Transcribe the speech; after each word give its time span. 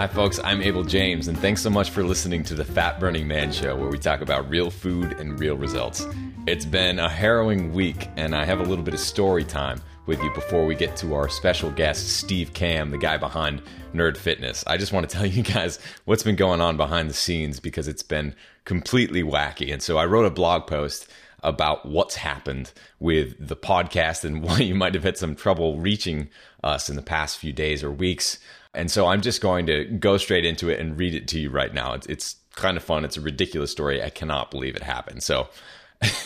Hi, 0.00 0.06
folks. 0.06 0.40
I'm 0.42 0.62
Abel 0.62 0.82
James, 0.82 1.28
and 1.28 1.36
thanks 1.36 1.60
so 1.60 1.68
much 1.68 1.90
for 1.90 2.02
listening 2.02 2.42
to 2.44 2.54
the 2.54 2.64
Fat 2.64 2.98
Burning 2.98 3.28
Man 3.28 3.52
Show, 3.52 3.76
where 3.76 3.90
we 3.90 3.98
talk 3.98 4.22
about 4.22 4.48
real 4.48 4.70
food 4.70 5.12
and 5.20 5.38
real 5.38 5.58
results. 5.58 6.06
It's 6.46 6.64
been 6.64 6.98
a 6.98 7.06
harrowing 7.06 7.74
week, 7.74 8.08
and 8.16 8.34
I 8.34 8.46
have 8.46 8.60
a 8.60 8.62
little 8.62 8.82
bit 8.82 8.94
of 8.94 9.00
story 9.00 9.44
time 9.44 9.82
with 10.06 10.18
you 10.22 10.32
before 10.32 10.64
we 10.64 10.74
get 10.74 10.96
to 10.96 11.12
our 11.12 11.28
special 11.28 11.70
guest, 11.70 12.16
Steve 12.16 12.54
Kamb, 12.54 12.92
the 12.92 12.96
guy 12.96 13.18
behind 13.18 13.60
Nerd 13.92 14.16
Fitness. 14.16 14.64
I 14.66 14.78
just 14.78 14.90
want 14.90 15.06
to 15.06 15.14
tell 15.14 15.26
you 15.26 15.42
guys 15.42 15.78
what's 16.06 16.22
been 16.22 16.34
going 16.34 16.62
on 16.62 16.78
behind 16.78 17.10
the 17.10 17.14
scenes 17.14 17.60
because 17.60 17.86
it's 17.86 18.02
been 18.02 18.34
completely 18.64 19.22
wacky. 19.22 19.70
And 19.70 19.82
so 19.82 19.98
I 19.98 20.06
wrote 20.06 20.24
a 20.24 20.30
blog 20.30 20.66
post 20.66 21.08
about 21.42 21.84
what's 21.84 22.16
happened 22.16 22.72
with 23.00 23.34
the 23.38 23.56
podcast 23.56 24.24
and 24.24 24.42
why 24.42 24.60
you 24.60 24.74
might 24.74 24.94
have 24.94 25.04
had 25.04 25.18
some 25.18 25.34
trouble 25.34 25.78
reaching 25.78 26.30
us 26.64 26.88
in 26.88 26.96
the 26.96 27.02
past 27.02 27.36
few 27.36 27.52
days 27.52 27.84
or 27.84 27.90
weeks. 27.90 28.38
And 28.74 28.90
so 28.90 29.06
I'm 29.06 29.20
just 29.20 29.40
going 29.40 29.66
to 29.66 29.84
go 29.84 30.16
straight 30.16 30.44
into 30.44 30.68
it 30.68 30.78
and 30.78 30.98
read 30.98 31.14
it 31.14 31.26
to 31.28 31.40
you 31.40 31.50
right 31.50 31.74
now. 31.74 31.94
It's, 31.94 32.06
it's 32.06 32.36
kind 32.54 32.76
of 32.76 32.84
fun. 32.84 33.04
It's 33.04 33.16
a 33.16 33.20
ridiculous 33.20 33.70
story. 33.70 34.02
I 34.02 34.10
cannot 34.10 34.50
believe 34.50 34.76
it 34.76 34.82
happened. 34.82 35.22
So 35.22 35.48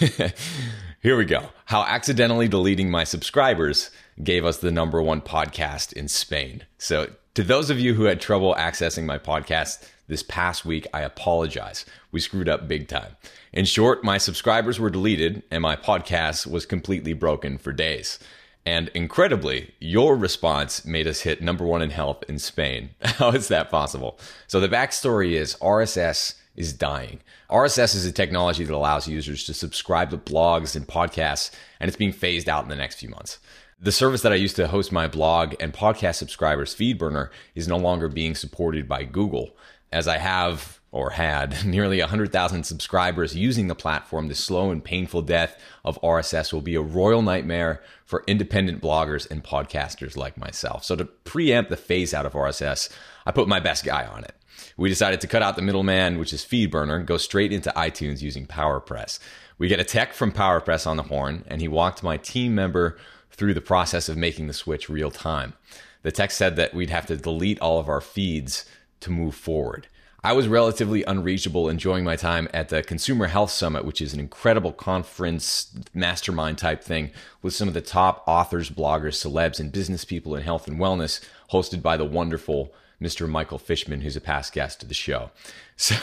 here 1.01 1.17
we 1.17 1.25
go. 1.25 1.48
How 1.67 1.83
accidentally 1.83 2.48
deleting 2.48 2.91
my 2.91 3.05
subscribers 3.05 3.91
gave 4.23 4.45
us 4.45 4.59
the 4.59 4.70
number 4.70 5.03
one 5.03 5.20
podcast 5.20 5.93
in 5.93 6.09
Spain. 6.09 6.65
So, 6.79 7.11
to 7.34 7.43
those 7.43 7.69
of 7.69 7.80
you 7.80 7.95
who 7.95 8.05
had 8.05 8.20
trouble 8.20 8.55
accessing 8.55 9.05
my 9.05 9.19
podcast 9.19 9.89
this 10.06 10.23
past 10.23 10.65
week, 10.65 10.87
I 10.95 11.01
apologize. 11.01 11.84
We 12.12 12.20
screwed 12.20 12.48
up 12.48 12.69
big 12.69 12.87
time. 12.87 13.17
In 13.53 13.65
short, 13.65 14.05
my 14.05 14.19
subscribers 14.19 14.79
were 14.79 14.91
deleted 14.91 15.42
and 15.51 15.61
my 15.61 15.75
podcast 15.75 16.47
was 16.47 16.65
completely 16.65 17.12
broken 17.12 17.59
for 17.59 17.73
days. 17.73 18.20
And 18.67 18.89
incredibly, 18.95 19.75
your 19.79 20.17
response 20.17 20.87
made 20.87 21.07
us 21.07 21.20
hit 21.20 21.43
number 21.43 21.65
one 21.65 21.83
in 21.83 21.91
health 21.91 22.25
in 22.29 22.39
Spain. 22.39 22.91
How 23.03 23.31
is 23.31 23.48
that 23.48 23.71
possible? 23.71 24.19
So, 24.47 24.59
the 24.59 24.69
backstory 24.69 25.33
is 25.33 25.56
RSS 25.56 26.37
is 26.56 26.73
dying. 26.73 27.21
RSS 27.51 27.95
is 27.95 28.06
a 28.06 28.12
technology 28.12 28.65
that 28.65 28.75
allows 28.75 29.09
users 29.09 29.45
to 29.45 29.55
subscribe 29.55 30.11
to 30.11 30.19
blogs 30.19 30.77
and 30.77 30.87
podcasts, 30.87 31.51
and 31.79 31.89
it's 31.89 31.97
being 31.97 32.12
phased 32.12 32.48
out 32.48 32.62
in 32.62 32.71
the 32.71 32.77
next 32.77 32.97
few 32.97 33.09
months. 33.09 33.39
The 33.81 33.93
service 33.93 34.23
that 34.23 34.33
I 34.33 34.37
used 34.37 34.56
to 34.56 34.69
host 34.69 34.93
my 34.93 35.09
blog 35.09 35.55
and 35.61 35.75
podcast 35.75 36.15
subscribers, 36.15 36.75
FeedBurner, 36.75 37.28
is 37.55 37.69
no 37.69 37.77
longer 37.77 38.09
being 38.09 38.34
supported 38.34 38.89
by 38.89 39.05
Google, 39.05 39.56
as 39.93 40.09
I 40.09 40.19
have 40.19 40.81
or 40.95 41.11
had 41.11 41.67
nearly 41.67 41.98
100,000 41.98 42.62
subscribers 42.62 43.34
using 43.34 43.67
the 43.67 43.75
platform. 43.75 44.28
The 44.28 44.34
slow 44.37 44.70
and 44.70 44.83
painful 44.83 45.23
death 45.23 45.61
of 45.84 46.00
RSS 46.03 46.53
will 46.53 46.61
be 46.61 46.77
a 46.77 46.81
royal 46.81 47.20
nightmare 47.20 47.83
for 48.05 48.23
independent 48.28 48.81
bloggers 48.81 49.28
and 49.28 49.42
podcasters 49.42 50.17
like 50.17 50.39
myself. 50.39 50.84
So, 50.84 50.95
to 50.95 51.05
preempt 51.05 51.69
the 51.69 51.77
phase 51.77 52.15
out 52.15 52.27
of 52.27 52.34
RSS, 52.34 52.91
I 53.27 53.33
put 53.33 53.48
my 53.48 53.59
best 53.59 53.84
guy 53.84 54.06
on 54.06 54.22
it. 54.22 54.37
We 54.77 54.89
decided 54.89 55.20
to 55.22 55.27
cut 55.27 55.42
out 55.42 55.56
the 55.56 55.62
middleman, 55.62 56.17
which 56.17 56.33
is 56.33 56.45
FeedBurner, 56.45 56.95
and 56.95 57.06
go 57.06 57.17
straight 57.17 57.53
into 57.53 57.72
iTunes 57.77 58.22
using 58.22 58.47
PowerPress. 58.47 59.19
We 59.59 59.67
get 59.67 59.81
a 59.81 59.84
tech 59.84 60.12
from 60.12 60.31
PowerPress 60.31 60.87
on 60.87 60.97
the 60.97 61.03
horn, 61.03 61.42
and 61.48 61.61
he 61.61 61.67
walked 61.67 62.05
my 62.05 62.19
team 62.19 62.55
member 62.55 62.97
through 63.33 63.55
the 63.55 63.61
process 63.61 64.09
of 64.09 64.17
making 64.17 64.47
the 64.47 64.53
switch 64.53 64.89
real 64.89 65.11
time. 65.11 65.55
The 66.03 66.12
tech 66.12 66.31
said 66.31 66.55
that 66.55 66.72
we'd 66.72 66.91
have 66.91 67.06
to 67.06 67.17
delete 67.17 67.59
all 67.59 67.81
of 67.81 67.89
our 67.89 68.00
feeds 68.00 68.65
to 69.00 69.11
move 69.11 69.34
forward. 69.34 69.89
I 70.25 70.33
was 70.33 70.48
relatively 70.48 71.05
unreachable, 71.05 71.69
enjoying 71.69 72.03
my 72.03 72.17
time 72.17 72.48
at 72.55 72.70
the 72.70 72.83
Consumer 72.83 73.27
Health 73.27 73.50
Summit, 73.50 73.84
which 73.84 74.00
is 74.00 74.14
an 74.14 74.20
incredible 74.20 74.72
conference, 74.72 75.70
mastermind 75.92 76.56
type 76.56 76.83
thing 76.83 77.11
with 77.42 77.53
some 77.53 77.69
of 77.69 77.75
the 77.75 77.83
top 77.83 78.25
authors, 78.27 78.70
bloggers, 78.70 79.22
celebs, 79.22 79.61
and 79.61 79.70
business 79.70 80.03
people 80.06 80.34
in 80.34 80.42
health 80.42 80.66
and 80.66 80.81
wellness, 80.81 81.22
hosted 81.53 81.83
by 81.83 81.98
the 81.98 82.06
wonderful 82.06 82.72
Mr. 83.03 83.28
Michael 83.28 83.59
Fishman, 83.59 84.00
who's 84.00 84.16
a 84.16 84.21
past 84.21 84.54
guest 84.54 84.82
of 84.82 84.88
the 84.88 84.94
show. 84.94 85.31
So, 85.76 85.97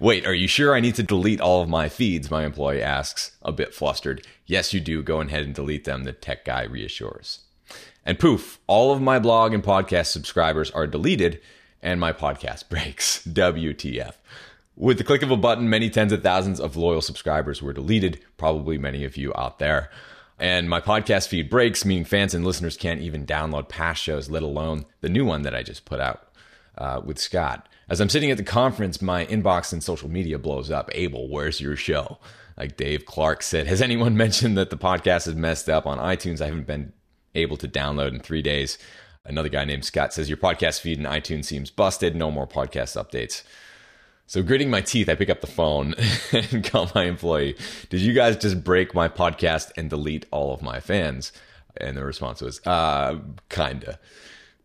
wait, 0.00 0.26
are 0.26 0.32
you 0.32 0.48
sure 0.48 0.74
I 0.74 0.80
need 0.80 0.94
to 0.94 1.02
delete 1.02 1.42
all 1.42 1.60
of 1.60 1.68
my 1.68 1.90
feeds? 1.90 2.30
My 2.30 2.46
employee 2.46 2.82
asks, 2.82 3.36
a 3.42 3.52
bit 3.52 3.74
flustered. 3.74 4.26
Yes, 4.46 4.72
you 4.72 4.80
do. 4.80 5.02
Go 5.02 5.20
ahead 5.20 5.42
and 5.42 5.54
delete 5.54 5.84
them, 5.84 6.04
the 6.04 6.14
tech 6.14 6.46
guy 6.46 6.62
reassures. 6.62 7.40
And 8.06 8.18
poof, 8.18 8.58
all 8.66 8.90
of 8.90 9.02
my 9.02 9.18
blog 9.18 9.52
and 9.52 9.62
podcast 9.62 10.06
subscribers 10.06 10.70
are 10.70 10.86
deleted, 10.86 11.42
and 11.82 12.00
my 12.00 12.12
podcast 12.12 12.68
breaks. 12.68 13.26
WTF. 13.26 14.14
With 14.76 14.98
the 14.98 15.04
click 15.04 15.22
of 15.22 15.30
a 15.30 15.36
button, 15.36 15.68
many 15.68 15.90
tens 15.90 16.12
of 16.12 16.22
thousands 16.22 16.60
of 16.60 16.76
loyal 16.76 17.02
subscribers 17.02 17.60
were 17.60 17.72
deleted, 17.72 18.20
probably 18.36 18.78
many 18.78 19.04
of 19.04 19.16
you 19.16 19.32
out 19.36 19.58
there 19.58 19.90
and 20.40 20.70
my 20.70 20.80
podcast 20.80 21.28
feed 21.28 21.50
breaks, 21.50 21.84
meaning 21.84 22.04
fans 22.04 22.32
and 22.32 22.44
listeners 22.44 22.78
can't 22.78 23.02
even 23.02 23.26
download 23.26 23.68
past 23.68 24.02
shows, 24.02 24.30
let 24.30 24.42
alone 24.42 24.86
the 25.02 25.10
new 25.10 25.24
one 25.24 25.42
that 25.42 25.54
I 25.54 25.62
just 25.62 25.84
put 25.84 26.00
out 26.00 26.28
uh, 26.78 27.02
with 27.04 27.18
Scott. 27.18 27.68
As 27.90 28.00
I'm 28.00 28.08
sitting 28.08 28.30
at 28.30 28.38
the 28.38 28.42
conference, 28.42 29.02
my 29.02 29.26
inbox 29.26 29.72
and 29.72 29.84
social 29.84 30.08
media 30.08 30.38
blows 30.38 30.70
up. 30.70 30.90
Abel, 30.94 31.28
where's 31.28 31.60
your 31.60 31.76
show? 31.76 32.18
Like 32.56 32.78
Dave 32.78 33.04
Clark 33.04 33.42
said, 33.42 33.66
has 33.66 33.82
anyone 33.82 34.16
mentioned 34.16 34.56
that 34.56 34.70
the 34.70 34.78
podcast 34.78 35.28
is 35.28 35.34
messed 35.34 35.68
up 35.68 35.86
on 35.86 35.98
iTunes? 35.98 36.40
I 36.40 36.46
haven't 36.46 36.66
been 36.66 36.94
able 37.34 37.58
to 37.58 37.68
download 37.68 38.14
in 38.14 38.20
three 38.20 38.42
days. 38.42 38.78
Another 39.24 39.48
guy 39.48 39.64
named 39.64 39.84
Scott 39.84 40.12
says 40.14 40.28
your 40.28 40.38
podcast 40.38 40.80
feed 40.80 40.98
in 40.98 41.04
iTunes 41.04 41.44
seems 41.44 41.70
busted. 41.70 42.16
No 42.16 42.30
more 42.30 42.46
podcast 42.46 42.96
updates. 42.96 43.42
So, 44.26 44.42
gritting 44.42 44.70
my 44.70 44.80
teeth, 44.80 45.08
I 45.08 45.16
pick 45.16 45.28
up 45.28 45.40
the 45.40 45.46
phone 45.46 45.94
and 46.32 46.64
call 46.64 46.90
my 46.94 47.04
employee. 47.04 47.56
Did 47.88 48.00
you 48.00 48.12
guys 48.12 48.36
just 48.36 48.62
break 48.62 48.94
my 48.94 49.08
podcast 49.08 49.72
and 49.76 49.90
delete 49.90 50.26
all 50.30 50.54
of 50.54 50.62
my 50.62 50.80
fans? 50.80 51.32
And 51.76 51.96
the 51.96 52.04
response 52.04 52.40
was, 52.40 52.64
uh, 52.66 53.18
kinda. 53.48 53.98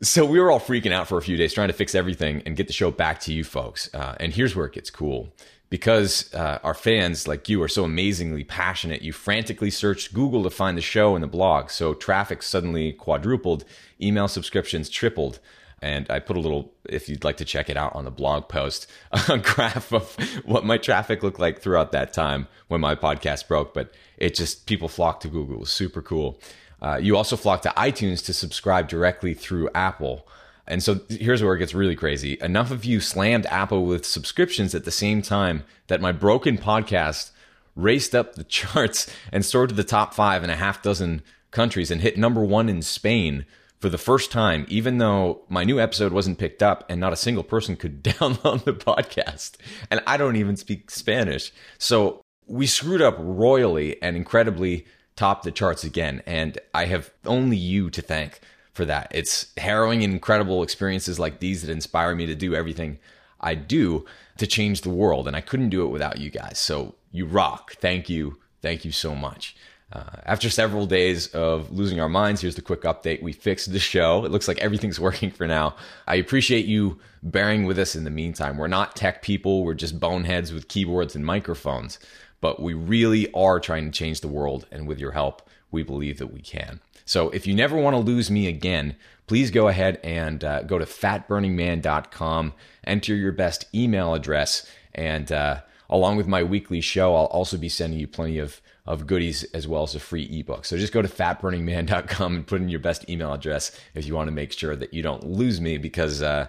So, 0.01 0.25
we 0.25 0.39
were 0.39 0.51
all 0.51 0.59
freaking 0.59 0.91
out 0.91 1.07
for 1.07 1.17
a 1.17 1.21
few 1.21 1.37
days 1.37 1.53
trying 1.53 1.69
to 1.69 1.73
fix 1.73 1.95
everything 1.95 2.43
and 2.45 2.55
get 2.55 2.67
the 2.67 2.73
show 2.73 2.91
back 2.91 3.19
to 3.21 3.33
you 3.33 3.43
folks. 3.43 3.93
Uh, 3.93 4.15
and 4.19 4.33
here's 4.33 4.55
where 4.55 4.65
it 4.65 4.73
gets 4.73 4.89
cool. 4.89 5.33
Because 5.69 6.33
uh, 6.33 6.59
our 6.63 6.73
fans, 6.75 7.27
like 7.27 7.49
you, 7.49 7.61
are 7.63 7.67
so 7.67 7.83
amazingly 7.83 8.43
passionate, 8.43 9.01
you 9.01 9.11
frantically 9.11 9.71
searched 9.71 10.13
Google 10.13 10.43
to 10.43 10.49
find 10.49 10.77
the 10.77 10.81
show 10.81 11.15
and 11.15 11.23
the 11.23 11.27
blog. 11.27 11.69
So, 11.69 11.93
traffic 11.93 12.43
suddenly 12.43 12.93
quadrupled, 12.93 13.63
email 13.99 14.27
subscriptions 14.27 14.89
tripled 14.89 15.39
and 15.81 16.09
I 16.09 16.19
put 16.19 16.37
a 16.37 16.39
little, 16.39 16.73
if 16.89 17.09
you'd 17.09 17.23
like 17.23 17.37
to 17.37 17.45
check 17.45 17.69
it 17.69 17.77
out 17.77 17.95
on 17.95 18.05
the 18.05 18.11
blog 18.11 18.47
post, 18.47 18.89
a 19.29 19.37
graph 19.37 19.93
of 19.93 20.15
what 20.43 20.65
my 20.65 20.77
traffic 20.77 21.21
looked 21.21 21.39
like 21.39 21.61
throughout 21.61 21.91
that 21.91 22.11
time 22.13 22.47
when 22.67 22.81
my 22.81 22.95
podcast 22.95 23.47
broke. 23.47 23.73
But 23.73 23.93
it 24.17 24.33
just, 24.33 24.65
people 24.65 24.87
flocked 24.87 25.21
to 25.23 25.27
Google. 25.27 25.55
It 25.55 25.59
was 25.59 25.71
super 25.71 26.01
cool. 26.01 26.39
Uh, 26.85 26.97
you 26.97 27.17
also 27.17 27.35
flock 27.35 27.63
to 27.63 27.69
iTunes 27.69 28.23
to 28.23 28.31
subscribe 28.31 28.87
directly 28.87 29.33
through 29.33 29.67
Apple. 29.73 30.27
And 30.67 30.83
so 30.83 30.99
here's 31.09 31.41
where 31.41 31.55
it 31.55 31.59
gets 31.59 31.73
really 31.73 31.95
crazy. 31.95 32.37
Enough 32.41 32.69
of 32.69 32.85
you 32.85 32.99
slammed 32.99 33.47
Apple 33.47 33.85
with 33.85 34.05
subscriptions 34.05 34.75
at 34.75 34.85
the 34.85 34.91
same 34.91 35.23
time 35.23 35.63
that 35.87 35.99
my 35.99 36.11
broken 36.11 36.59
podcast 36.59 37.31
raced 37.75 38.13
up 38.13 38.35
the 38.35 38.43
charts 38.45 39.11
and 39.31 39.43
soared 39.43 39.69
to 39.69 39.75
the 39.75 39.83
top 39.83 40.13
five 40.13 40.43
in 40.43 40.51
a 40.51 40.55
half 40.55 40.83
dozen 40.83 41.23
countries 41.49 41.89
and 41.89 42.01
hit 42.01 42.19
number 42.19 42.45
one 42.45 42.69
in 42.69 42.83
Spain 42.83 43.47
for 43.79 43.89
the 43.89 43.97
first 43.97 44.31
time, 44.31 44.67
even 44.69 44.99
though 44.99 45.41
my 45.49 45.63
new 45.63 45.79
episode 45.79 46.13
wasn't 46.13 46.37
picked 46.37 46.61
up 46.61 46.85
and 46.87 47.01
not 47.01 47.13
a 47.13 47.17
single 47.17 47.43
person 47.43 47.75
could 47.75 48.03
download 48.03 48.63
the 48.63 48.73
podcast. 48.73 49.53
And 49.89 50.03
I 50.05 50.17
don't 50.17 50.35
even 50.35 50.55
speak 50.55 50.91
Spanish. 50.91 51.51
So 51.79 52.21
we 52.45 52.67
screwed 52.67 53.01
up 53.01 53.15
royally 53.17 53.99
and 54.03 54.15
incredibly 54.15 54.85
topped 55.15 55.43
the 55.43 55.51
charts 55.51 55.83
again. 55.83 56.21
And 56.25 56.57
I 56.73 56.85
have 56.85 57.11
only 57.25 57.57
you 57.57 57.89
to 57.89 58.01
thank 58.01 58.41
for 58.73 58.85
that. 58.85 59.11
It's 59.11 59.47
harrowing 59.57 60.03
and 60.03 60.13
incredible 60.13 60.63
experiences 60.63 61.19
like 61.19 61.39
these 61.39 61.61
that 61.61 61.71
inspire 61.71 62.15
me 62.15 62.25
to 62.25 62.35
do 62.35 62.53
everything 62.53 62.99
I 63.39 63.55
do 63.55 64.05
to 64.37 64.47
change 64.47 64.81
the 64.81 64.89
world. 64.89 65.27
And 65.27 65.35
I 65.35 65.41
couldn't 65.41 65.69
do 65.69 65.85
it 65.85 65.89
without 65.89 66.19
you 66.19 66.29
guys. 66.29 66.59
So 66.59 66.95
you 67.11 67.25
rock. 67.25 67.73
Thank 67.75 68.09
you. 68.09 68.37
Thank 68.61 68.83
you 68.83 68.91
so 68.91 69.15
much. 69.15 69.55
Uh, 69.93 70.03
after 70.25 70.49
several 70.49 70.85
days 70.85 71.27
of 71.27 71.71
losing 71.71 72.01
our 72.01 72.09
minds, 72.09 72.41
here's 72.41 72.55
the 72.55 72.61
quick 72.61 72.81
update. 72.81 73.21
We 73.21 73.31
fixed 73.31 73.71
the 73.71 73.79
show. 73.79 74.25
It 74.25 74.31
looks 74.31 74.47
like 74.47 74.57
everything's 74.57 74.99
working 75.09 75.31
for 75.31 75.47
now. 75.47 75.75
I 76.07 76.15
appreciate 76.15 76.65
you 76.65 76.99
bearing 77.23 77.65
with 77.65 77.79
us 77.79 77.95
in 77.95 78.03
the 78.03 78.09
meantime. 78.09 78.57
We're 78.57 78.67
not 78.67 78.95
tech 78.95 79.21
people, 79.21 79.63
we're 79.63 79.73
just 79.73 79.99
boneheads 79.99 80.51
with 80.51 80.67
keyboards 80.67 81.15
and 81.15 81.25
microphones, 81.25 81.97
but 82.41 82.61
we 82.61 82.73
really 82.73 83.31
are 83.33 83.59
trying 83.59 83.85
to 83.85 83.97
change 83.97 84.21
the 84.21 84.27
world. 84.27 84.65
And 84.71 84.87
with 84.87 84.99
your 84.99 85.11
help, 85.11 85.47
we 85.71 85.83
believe 85.83 86.17
that 86.19 86.33
we 86.33 86.41
can. 86.41 86.79
So 87.05 87.29
if 87.29 87.45
you 87.45 87.53
never 87.53 87.77
want 87.77 87.95
to 87.95 87.99
lose 87.99 88.31
me 88.31 88.47
again, 88.47 88.95
please 89.27 89.51
go 89.51 89.67
ahead 89.67 89.99
and 90.03 90.43
uh, 90.43 90.63
go 90.63 90.79
to 90.79 90.85
fatburningman.com, 90.85 92.53
enter 92.83 93.15
your 93.15 93.31
best 93.31 93.65
email 93.73 94.13
address, 94.13 94.69
and 94.93 95.31
uh, 95.31 95.61
along 95.89 96.17
with 96.17 96.27
my 96.27 96.43
weekly 96.43 96.81
show, 96.81 97.15
I'll 97.15 97.25
also 97.25 97.57
be 97.57 97.69
sending 97.69 97.99
you 97.99 98.07
plenty 98.07 98.39
of 98.39 98.61
of 98.85 99.07
goodies 99.07 99.43
as 99.45 99.67
well 99.67 99.83
as 99.83 99.95
a 99.95 99.99
free 99.99 100.25
ebook. 100.31 100.65
So 100.65 100.77
just 100.77 100.93
go 100.93 101.01
to 101.01 101.07
fatburningman.com 101.07 102.35
and 102.35 102.47
put 102.47 102.61
in 102.61 102.69
your 102.69 102.79
best 102.79 103.09
email 103.09 103.33
address 103.33 103.77
if 103.95 104.05
you 104.05 104.13
want 104.13 104.27
to 104.27 104.31
make 104.31 104.51
sure 104.51 104.75
that 104.75 104.93
you 104.93 105.01
don't 105.01 105.23
lose 105.23 105.59
me 105.59 105.77
because 105.77 106.21
uh, 106.21 106.47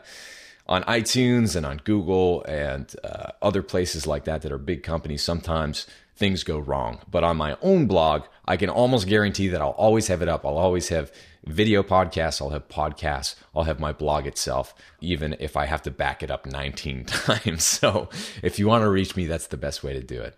on 0.69 0.83
iTunes 0.85 1.55
and 1.57 1.65
on 1.65 1.79
Google 1.85 2.45
and 2.45 2.95
uh, 3.05 3.31
other 3.41 3.63
places 3.63 4.07
like 4.07 4.25
that 4.25 4.43
that 4.43 4.53
are 4.53 4.59
big 4.59 4.83
companies, 4.83 5.23
sometimes 5.23 5.87
things 6.17 6.45
go 6.45 6.59
wrong. 6.59 7.01
But 7.11 7.25
on 7.25 7.37
my 7.37 7.57
own 7.63 7.87
blog, 7.87 8.25
I 8.47 8.57
can 8.57 8.71
almost 8.71 9.07
guarantee 9.07 9.49
that 9.49 9.61
I'll 9.61 9.71
always 9.71 10.09
have 10.09 10.23
it 10.23 10.29
up. 10.29 10.45
I'll 10.45 10.59
always 10.59 10.89
have 10.89 11.13
video 11.45 11.83
podcasts, 11.83 12.43
I'll 12.43 12.51
have 12.51 12.69
podcasts, 12.69 13.37
I'll 13.55 13.65
have 13.65 13.79
my 13.79 13.93
blog 13.93 14.27
itself, 14.27 14.75
even 15.01 15.37
if 15.39 15.57
I 15.57 15.67
have 15.67 15.83
to 15.83 15.91
back 15.91 16.23
it 16.23 16.31
up 16.31 16.45
19 16.45 17.05
times. 17.07 17.65
So 17.65 18.09
if 18.43 18.59
you 18.59 18.67
want 18.67 18.83
to 18.83 18.91
reach 18.91 19.15
me, 19.15 19.27
that's 19.27 19.47
the 19.47 19.57
best 19.57 19.85
way 19.85 19.93
to 19.93 20.03
do 20.03 20.21
it. 20.21 20.37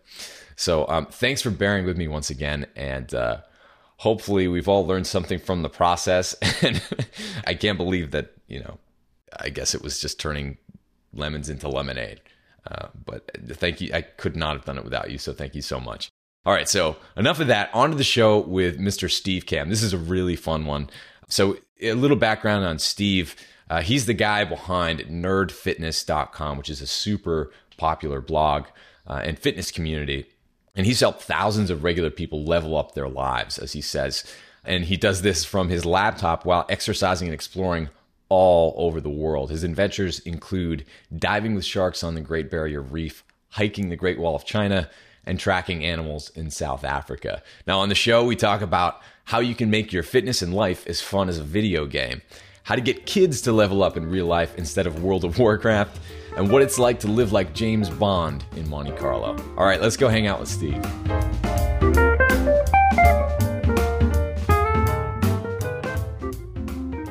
So 0.57 0.87
um, 0.89 1.07
thanks 1.07 1.41
for 1.41 1.51
bearing 1.51 1.87
with 1.87 1.97
me 1.97 2.09
once 2.09 2.31
again. 2.31 2.67
And 2.77 3.15
uh, 3.15 3.39
hopefully 3.97 4.49
we've 4.49 4.69
all 4.69 4.87
learned 4.87 5.07
something 5.07 5.39
from 5.39 5.63
the 5.63 5.71
process. 5.71 6.35
And 6.63 6.83
I 7.47 7.55
can't 7.55 7.79
believe 7.79 8.11
that, 8.11 8.33
you 8.49 8.61
know, 8.61 8.79
I 9.37 9.51
guess 9.51 9.75
it 9.75 9.83
was 9.83 10.01
just 10.01 10.21
turning 10.21 10.59
lemons 11.13 11.49
into 11.49 11.69
lemonade. 11.69 12.21
Uh, 12.71 12.89
but 13.05 13.31
thank 13.49 13.81
you. 13.81 13.91
I 13.95 14.03
could 14.03 14.37
not 14.37 14.57
have 14.57 14.65
done 14.65 14.79
it 14.79 14.85
without 14.85 15.11
you. 15.11 15.19
So 15.19 15.33
thank 15.33 15.55
you 15.55 15.63
so 15.63 15.81
much. 15.81 16.11
All 16.47 16.55
right, 16.55 16.69
so 16.69 16.97
enough 17.17 17.41
of 17.41 17.49
that. 17.49 17.69
On 17.75 17.91
to 17.91 17.97
the 17.97 18.05
show 18.05 18.39
with 18.39 18.79
Mr. 18.79 19.11
Steve 19.11 19.45
Kamb. 19.45 19.69
This 19.69 19.83
is 19.83 19.93
a 19.93 19.99
really 19.99 20.37
fun 20.37 20.65
one. 20.65 20.89
So, 21.29 21.59
a 21.81 21.93
little 21.93 22.17
background 22.17 22.65
on 22.65 22.79
Steve. 22.79 23.37
Uh, 23.69 23.83
he's 23.83 24.07
the 24.07 24.15
guy 24.15 24.45
behind 24.45 25.01
nerdfitness.com, 25.01 26.57
which 26.57 26.71
is 26.71 26.81
a 26.81 26.87
super 26.87 27.53
popular 27.77 28.23
blog 28.23 28.65
uh, 29.07 29.21
and 29.23 29.39
fitness 29.39 29.71
community. 29.71 30.27
And 30.75 30.87
he's 30.87 31.01
helped 31.01 31.23
thousands 31.23 31.71
of 31.71 31.85
regular 31.85 32.09
people 32.09 32.45
level 32.45 32.77
up 32.77 32.95
their 32.95 33.09
lives, 33.09 33.59
as 33.59 33.73
he 33.73 33.83
says. 33.83 34.25
And 34.65 34.85
he 34.85 34.97
does 34.97 35.23
this 35.23 35.45
from 35.45 35.69
his 35.69 35.85
laptop 35.85 36.47
while 36.47 36.65
exercising 36.69 37.29
and 37.29 37.35
exploring 37.35 37.91
all 38.29 38.75
over 38.77 39.01
the 39.01 39.09
world. 39.09 39.51
His 39.51 39.65
adventures 39.65 40.19
include 40.21 40.85
diving 41.17 41.55
with 41.55 41.65
sharks 41.65 42.03
on 42.05 42.15
the 42.15 42.21
Great 42.21 42.51
Barrier 42.51 42.83
Reef, 42.83 43.25
hiking 43.51 43.89
the 43.89 43.97
Great 43.97 44.19
Wall 44.19 44.35
of 44.35 44.45
China, 44.45 44.91
and 45.25 45.39
tracking 45.39 45.85
animals 45.85 46.31
in 46.31 46.51
South 46.51 46.85
Africa. 46.85 47.43
Now, 47.67 47.81
on 47.81 47.89
the 47.89 47.95
show, 47.95 48.25
we 48.25 48.37
talk 48.37 48.63
about 48.63 49.01
how 49.25 49.41
you 49.41 49.55
can 49.55 49.71
make 49.71 49.93
your 49.93 50.03
fitness 50.03 50.41
and 50.41 50.55
life 50.55 50.87
as 50.87 51.03
fun 51.03 51.29
as 51.29 51.39
a 51.39 51.45
video 51.45 51.87
game, 51.87 52.23
how 52.63 52.75
to 52.75 52.81
get 52.81 53.05
kids 53.05 53.43
to 53.43 53.53
level 53.53 53.83
up 53.83 53.97
in 53.97 54.09
real 54.09 54.27
life 54.27 54.57
instead 54.57 54.87
of 54.87 55.03
World 55.03 55.25
of 55.25 55.39
Warcraft, 55.39 56.01
and 56.37 56.51
what 56.51 56.63
it's 56.63 56.79
like 56.79 57.01
to 57.01 57.09
live 57.09 57.33
like 57.33 57.53
James 57.53 57.91
Bond 57.91 58.45
in 58.57 58.69
Monte 58.69 58.93
Carlo. 58.93 59.37
All 59.57 59.67
right, 59.67 59.81
let's 59.83 59.97
go 59.97 60.09
hang 60.09 60.27
out 60.27 60.41
with 60.41 60.49
Steve. 60.49 60.83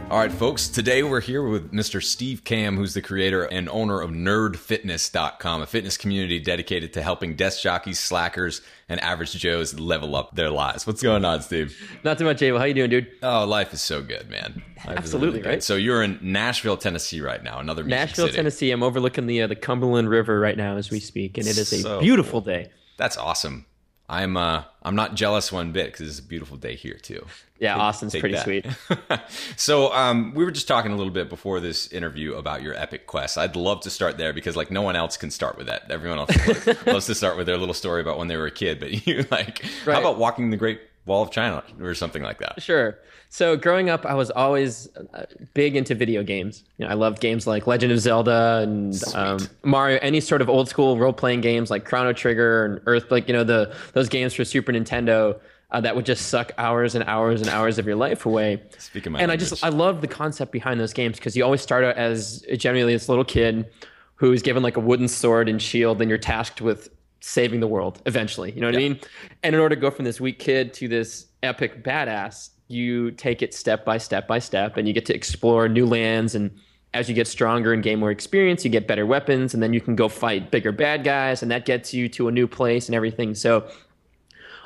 All 0.10 0.18
right, 0.18 0.32
folks, 0.32 0.70
today 0.70 1.04
we're 1.04 1.20
here 1.20 1.44
with 1.44 1.74
Mr. 1.74 2.02
Steve 2.02 2.46
Kamb, 2.46 2.78
who's 2.78 2.94
the 2.94 3.02
creator 3.02 3.44
and 3.44 3.68
owner 3.68 4.00
of 4.00 4.12
nerdfitness.com, 4.12 5.62
a 5.62 5.66
fitness 5.66 5.98
community 5.98 6.40
dedicated 6.40 6.94
to 6.94 7.02
helping 7.02 7.36
desk 7.36 7.62
jockeys, 7.62 8.00
slackers, 8.00 8.62
and 8.88 9.02
average 9.02 9.34
Joes 9.34 9.78
level 9.78 10.16
up 10.16 10.34
their 10.34 10.50
lives. 10.50 10.88
What's 10.88 11.04
going 11.04 11.26
on, 11.26 11.42
Steve? 11.42 11.76
Not 12.06 12.18
too 12.18 12.24
much, 12.24 12.42
Abel. 12.42 12.58
How 12.58 12.64
you 12.64 12.74
doing, 12.74 12.90
dude? 12.90 13.08
Oh, 13.22 13.44
life 13.46 13.74
is 13.74 13.82
so 13.82 14.02
good, 14.02 14.30
man. 14.30 14.64
Life 14.86 14.98
Absolutely, 14.98 15.40
really 15.42 15.56
right? 15.56 15.64
So 15.64 15.76
you're 15.76 16.02
in 16.02 16.20
Nashville, 16.22 16.78
Tennessee 16.78 17.20
right 17.20 17.44
now, 17.44 17.60
another 17.60 17.84
Nashville, 17.84 18.28
city. 18.28 18.38
Tennessee. 18.38 18.72
I'm 18.72 18.84
overlooking 18.84 19.28
the 19.28 19.42
uh, 19.42 19.48
the 19.48 19.58
Cumberland 19.58 20.10
River 20.10 20.40
right 20.40 20.56
now 20.56 20.78
as 20.78 20.90
we 20.90 21.02
speak, 21.02 21.38
and 21.38 21.46
it 21.46 21.58
is 21.58 21.74
a 21.74 21.80
So 21.80 22.00
beautiful 22.00 22.40
day. 22.40 22.70
That's 22.96 23.18
awesome. 23.18 23.66
I'm 24.10 24.38
uh 24.38 24.64
I'm 24.84 24.96
not 24.96 25.16
jealous 25.16 25.52
one 25.52 25.74
bit 25.74 25.88
because 25.88 26.08
it's 26.08 26.20
a 26.20 26.24
beautiful 26.24 26.56
day 26.56 26.76
here 26.76 26.94
too. 26.96 27.26
Yeah, 27.60 27.74
Take- 27.74 27.82
Austin's 27.82 28.14
take 28.14 28.20
pretty 28.22 28.36
that. 28.36 28.44
sweet. 28.44 28.66
so 29.58 29.92
um, 29.94 30.34
we 30.36 30.46
were 30.46 30.52
just 30.52 30.68
talking 30.68 30.92
a 30.92 30.96
little 30.96 31.12
bit 31.12 31.28
before 31.28 31.60
this 31.60 31.92
interview 31.92 32.36
about 32.36 32.62
your 32.62 32.76
epic 32.76 33.08
quest. 33.08 33.38
I'd 33.38 33.56
love 33.56 33.82
to 33.82 33.90
start 33.90 34.18
there 34.18 34.32
because 34.32 34.56
like 34.56 34.70
no 34.70 34.84
one 34.84 34.96
else 34.96 35.18
can 35.18 35.32
start 35.32 35.58
with 35.58 35.66
that. 35.68 35.90
Everyone 35.90 36.20
else 36.20 36.86
loves 36.88 37.08
to 37.08 37.16
start 37.16 37.36
with 37.36 37.48
their 37.48 37.58
little 37.58 37.74
story 37.74 38.00
about 38.02 38.18
when 38.20 38.28
they 38.28 38.38
were 38.38 38.46
a 38.46 38.52
kid, 38.52 38.80
but 38.80 39.08
you 39.08 39.26
like 39.32 39.64
how 39.86 40.00
about 40.00 40.18
walking 40.18 40.52
the 40.52 40.58
Great 40.58 40.87
Wall 41.08 41.24
of 41.24 41.32
China 41.32 41.64
or 41.82 41.96
something 41.96 42.22
like 42.22 42.40
that? 42.40 42.62
Sure. 42.62 43.00
So 43.30 43.58
growing 43.58 43.90
up, 43.90 44.06
I 44.06 44.14
was 44.14 44.32
always 44.32 44.88
uh, 45.14 45.26
big 45.54 45.76
into 45.76 45.96
video 45.96 46.24
games. 46.24 46.64
You 46.78 46.86
know, 46.86 46.92
I 46.92 46.94
loved 46.94 47.20
games 47.20 47.46
like 47.46 47.68
Legend 47.68 47.92
of 47.92 48.00
Zelda 48.00 48.60
and 48.64 49.02
um, 49.16 49.40
Mario, 49.64 50.00
any 50.02 50.22
sort 50.22 50.42
of 50.42 50.50
old 50.50 50.70
school 50.70 50.98
role 50.98 51.14
playing 51.14 51.42
games 51.42 51.70
like 51.70 51.84
Chrono 51.84 52.14
Trigger 52.14 52.66
and 52.66 52.82
Earth, 52.86 53.12
like 53.12 53.28
you 53.28 53.34
know 53.34 53.44
the 53.44 53.76
those 53.94 54.08
games 54.08 54.34
for 54.34 54.46
Super 54.46 54.72
Nintendo 54.72 55.40
uh, 55.72 55.82
that 55.82 55.96
would 55.96 56.06
just 56.06 56.28
suck 56.28 56.52
hours 56.58 56.96
and 56.96 57.04
hours 57.06 57.42
and 57.42 57.50
hours 57.50 57.78
of 57.78 57.86
your 57.86 57.96
life 57.96 58.26
away. 58.26 58.62
Speaking 58.78 59.12
my 59.12 59.20
and 59.20 59.32
I 59.32 59.36
just 59.36 59.64
I 59.64 59.70
love 59.70 60.02
the 60.02 60.08
concept 60.08 60.52
behind 60.52 60.80
those 60.80 60.94
games 60.94 61.18
because 61.18 61.36
you 61.36 61.44
always 61.44 61.62
start 61.62 61.84
out 61.84 61.98
as 61.98 62.46
generally 62.56 62.94
this 62.94 63.10
little 63.10 63.26
kid 63.26 63.68
who 64.16 64.32
is 64.32 64.42
given 64.42 64.64
like 64.64 64.78
a 64.78 64.80
wooden 64.80 65.08
sword 65.08 65.50
and 65.50 65.62
shield, 65.62 66.02
and 66.02 66.10
you're 66.10 66.18
tasked 66.18 66.62
with 66.62 66.90
saving 67.20 67.60
the 67.60 67.68
world 67.68 68.02
eventually. 68.06 68.52
You 68.52 68.62
know 68.62 68.68
what 68.68 68.76
I 68.76 68.80
mean? 68.80 69.00
And 69.44 69.56
in 69.56 69.62
order 69.62 69.76
to 69.76 69.82
go 69.82 69.92
from 69.92 70.06
this 70.06 70.22
weak 70.22 70.40
kid 70.40 70.74
to 70.76 70.88
this 70.88 71.28
epic 71.44 71.84
badass, 71.84 72.50
you 72.68 73.12
take 73.12 73.42
it 73.42 73.54
step 73.54 73.86
by 73.86 73.98
step 73.98 74.28
by 74.28 74.40
step, 74.40 74.78
and 74.78 74.88
you 74.88 74.94
get 74.94 75.06
to 75.08 75.16
explore 75.16 75.70
new 75.70 75.86
lands. 75.86 76.36
And 76.36 76.52
as 76.94 77.08
you 77.08 77.16
get 77.16 77.28
stronger 77.28 77.74
and 77.74 77.84
gain 77.84 78.00
more 78.00 78.12
experience, 78.12 78.64
you 78.66 78.72
get 78.72 78.88
better 78.88 79.06
weapons, 79.06 79.54
and 79.54 79.64
then 79.64 79.74
you 79.74 79.82
can 79.82 79.96
go 79.96 80.10
fight 80.10 80.52
bigger 80.52 80.72
bad 80.72 81.04
guys, 81.04 81.42
and 81.42 81.52
that 81.52 81.66
gets 81.66 81.94
you 81.94 82.10
to 82.10 82.28
a 82.28 82.32
new 82.32 82.48
place 82.48 82.88
and 82.88 82.96
everything. 82.96 83.36
So 83.36 83.70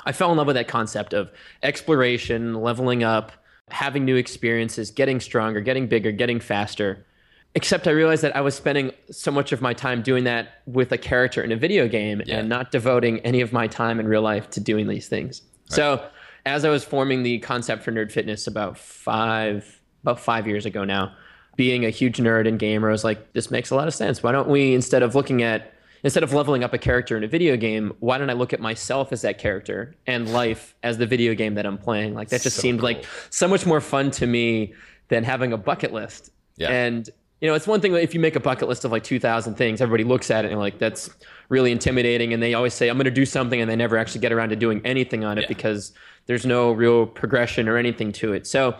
I 0.04 0.12
fell 0.12 0.32
in 0.32 0.38
love 0.38 0.46
with 0.46 0.56
that 0.56 0.68
concept 0.68 1.14
of 1.14 1.30
exploration, 1.62 2.54
leveling 2.54 3.04
up, 3.04 3.32
having 3.70 4.04
new 4.04 4.16
experiences, 4.16 4.90
getting 4.90 5.20
stronger, 5.20 5.60
getting 5.60 5.86
bigger, 5.86 6.10
getting 6.10 6.40
faster. 6.40 7.06
Except 7.54 7.86
I 7.86 7.90
realized 7.90 8.22
that 8.22 8.34
I 8.34 8.40
was 8.40 8.54
spending 8.54 8.92
so 9.10 9.30
much 9.30 9.52
of 9.52 9.60
my 9.60 9.74
time 9.74 10.00
doing 10.00 10.24
that 10.24 10.62
with 10.66 10.90
a 10.92 10.96
character 10.98 11.42
in 11.42 11.52
a 11.52 11.56
video 11.56 11.86
game 11.86 12.22
Yeah. 12.24 12.38
and 12.38 12.48
not 12.48 12.70
devoting 12.70 13.20
any 13.20 13.42
of 13.42 13.52
my 13.52 13.66
time 13.66 14.00
in 14.00 14.08
real 14.08 14.22
life 14.22 14.48
to 14.50 14.60
doing 14.60 14.86
these 14.88 15.06
things. 15.08 15.42
So, 15.66 16.02
as 16.46 16.64
I 16.64 16.70
was 16.70 16.82
forming 16.82 17.22
the 17.22 17.38
concept 17.40 17.82
for 17.82 17.92
Nerd 17.92 18.10
Fitness 18.10 18.46
about 18.46 18.78
five 18.78 19.80
about 20.02 20.18
five 20.18 20.46
years 20.48 20.66
ago 20.66 20.82
now, 20.84 21.14
being 21.56 21.84
a 21.84 21.90
huge 21.90 22.16
nerd 22.18 22.48
and 22.48 22.58
gamer, 22.58 22.88
I 22.88 22.92
was 22.92 23.04
like, 23.04 23.32
this 23.34 23.50
makes 23.50 23.70
a 23.70 23.76
lot 23.76 23.86
of 23.86 23.94
sense. 23.94 24.22
Why 24.22 24.32
don't 24.32 24.48
we 24.48 24.74
instead 24.74 25.02
of 25.02 25.14
looking 25.14 25.42
at 25.42 25.72
instead 26.02 26.22
of 26.24 26.32
leveling 26.32 26.64
up 26.64 26.72
a 26.74 26.78
character 26.78 27.16
in 27.16 27.22
a 27.22 27.28
video 27.28 27.56
game, 27.56 27.92
why 28.00 28.18
don't 28.18 28.28
I 28.30 28.32
look 28.32 28.52
at 28.52 28.60
myself 28.60 29.12
as 29.12 29.22
that 29.22 29.38
character 29.38 29.94
and 30.06 30.32
life 30.32 30.74
as 30.82 30.98
the 30.98 31.06
video 31.06 31.34
game 31.34 31.54
that 31.54 31.64
I'm 31.66 31.78
playing? 31.78 32.14
Like 32.14 32.30
that 32.30 32.40
just 32.42 32.56
So 32.56 32.62
seemed 32.62 32.80
cool. 32.80 32.88
like 32.88 33.04
so 33.30 33.46
much 33.46 33.64
more 33.66 33.80
fun 33.80 34.10
to 34.12 34.26
me 34.26 34.72
than 35.08 35.22
having 35.22 35.52
a 35.52 35.56
bucket 35.58 35.92
list. 35.92 36.32
Yeah. 36.56 36.70
And 36.70 37.08
you 37.42 37.48
know, 37.48 37.54
it's 37.54 37.66
one 37.66 37.80
thing 37.80 37.92
if 37.94 38.14
you 38.14 38.20
make 38.20 38.36
a 38.36 38.40
bucket 38.40 38.68
list 38.68 38.84
of 38.84 38.92
like 38.92 39.02
2,000 39.02 39.56
things, 39.56 39.80
everybody 39.80 40.04
looks 40.08 40.30
at 40.30 40.44
it 40.44 40.52
and 40.52 40.60
like 40.60 40.78
that's 40.78 41.10
really 41.48 41.72
intimidating. 41.72 42.32
And 42.32 42.40
they 42.40 42.54
always 42.54 42.72
say, 42.72 42.88
I'm 42.88 42.96
going 42.96 43.04
to 43.06 43.10
do 43.10 43.26
something, 43.26 43.60
and 43.60 43.68
they 43.68 43.74
never 43.74 43.98
actually 43.98 44.20
get 44.20 44.30
around 44.32 44.50
to 44.50 44.56
doing 44.56 44.80
anything 44.84 45.24
on 45.24 45.38
it 45.38 45.42
Yeah. 45.42 45.48
because 45.48 45.92
there's 46.26 46.46
no 46.46 46.70
real 46.70 47.04
progression 47.04 47.68
or 47.68 47.76
anything 47.76 48.12
to 48.12 48.32
it. 48.32 48.46
So 48.46 48.76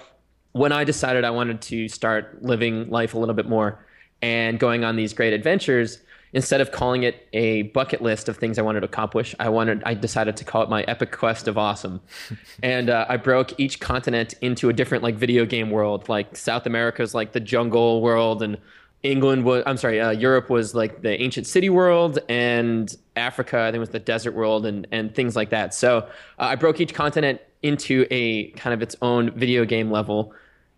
when 0.52 0.70
I 0.70 0.84
decided 0.84 1.24
I 1.24 1.30
wanted 1.30 1.60
to 1.62 1.88
start 1.88 2.40
living 2.40 2.88
life 2.88 3.14
a 3.14 3.18
little 3.18 3.34
bit 3.34 3.48
more 3.48 3.84
and 4.22 4.60
going 4.60 4.84
on 4.84 4.94
these 4.94 5.12
great 5.12 5.32
adventures, 5.32 5.98
instead 6.32 6.60
of 6.60 6.72
calling 6.72 7.02
it 7.02 7.28
a 7.32 7.62
bucket 7.62 8.00
list 8.00 8.28
of 8.28 8.36
things 8.36 8.58
I 8.58 8.62
wanted 8.62 8.80
to 8.80 8.86
accomplish, 8.86 9.34
I 9.38 9.48
wanted 9.48 9.82
I 9.84 9.94
decided 9.94 10.36
to 10.38 10.44
call 10.44 10.62
it 10.62 10.70
my 10.70 10.82
epic 10.84 11.12
quest 11.12 11.48
of 11.48 11.58
awesome. 11.58 12.00
and 12.62 12.90
uh, 12.90 13.06
I 13.08 13.16
broke 13.16 13.58
each 13.58 13.80
continent 13.80 14.34
into 14.40 14.68
a 14.68 14.72
different 14.72 15.02
like 15.02 15.16
video 15.16 15.44
game 15.44 15.70
world. 15.70 16.08
Like 16.08 16.36
South 16.36 16.66
America's 16.66 17.14
like 17.14 17.32
the 17.32 17.40
jungle 17.40 18.00
world, 18.00 18.42
and 18.42 18.58
England 19.02 19.44
was 19.44 19.62
I'm 19.66 19.76
sorry, 19.76 20.00
uh, 20.00 20.10
Europe 20.10 20.48
was 20.48 20.74
like 20.74 21.02
the 21.02 21.20
ancient 21.20 21.46
city 21.46 21.68
world, 21.68 22.18
and 22.28 22.94
Africa 23.16 23.60
I 23.60 23.70
think 23.70 23.80
was 23.80 23.90
the 23.90 23.98
desert 23.98 24.32
world, 24.32 24.66
and 24.66 24.86
and 24.90 25.14
things 25.14 25.36
like 25.36 25.50
that. 25.50 25.74
So 25.74 25.98
uh, 25.98 26.06
I 26.38 26.56
broke 26.56 26.80
each 26.80 26.94
continent 26.94 27.40
into 27.62 28.06
a 28.10 28.50
kind 28.52 28.74
of 28.74 28.82
its 28.82 28.96
own 29.02 29.30
video 29.32 29.64
game 29.64 29.90
level. 29.90 30.34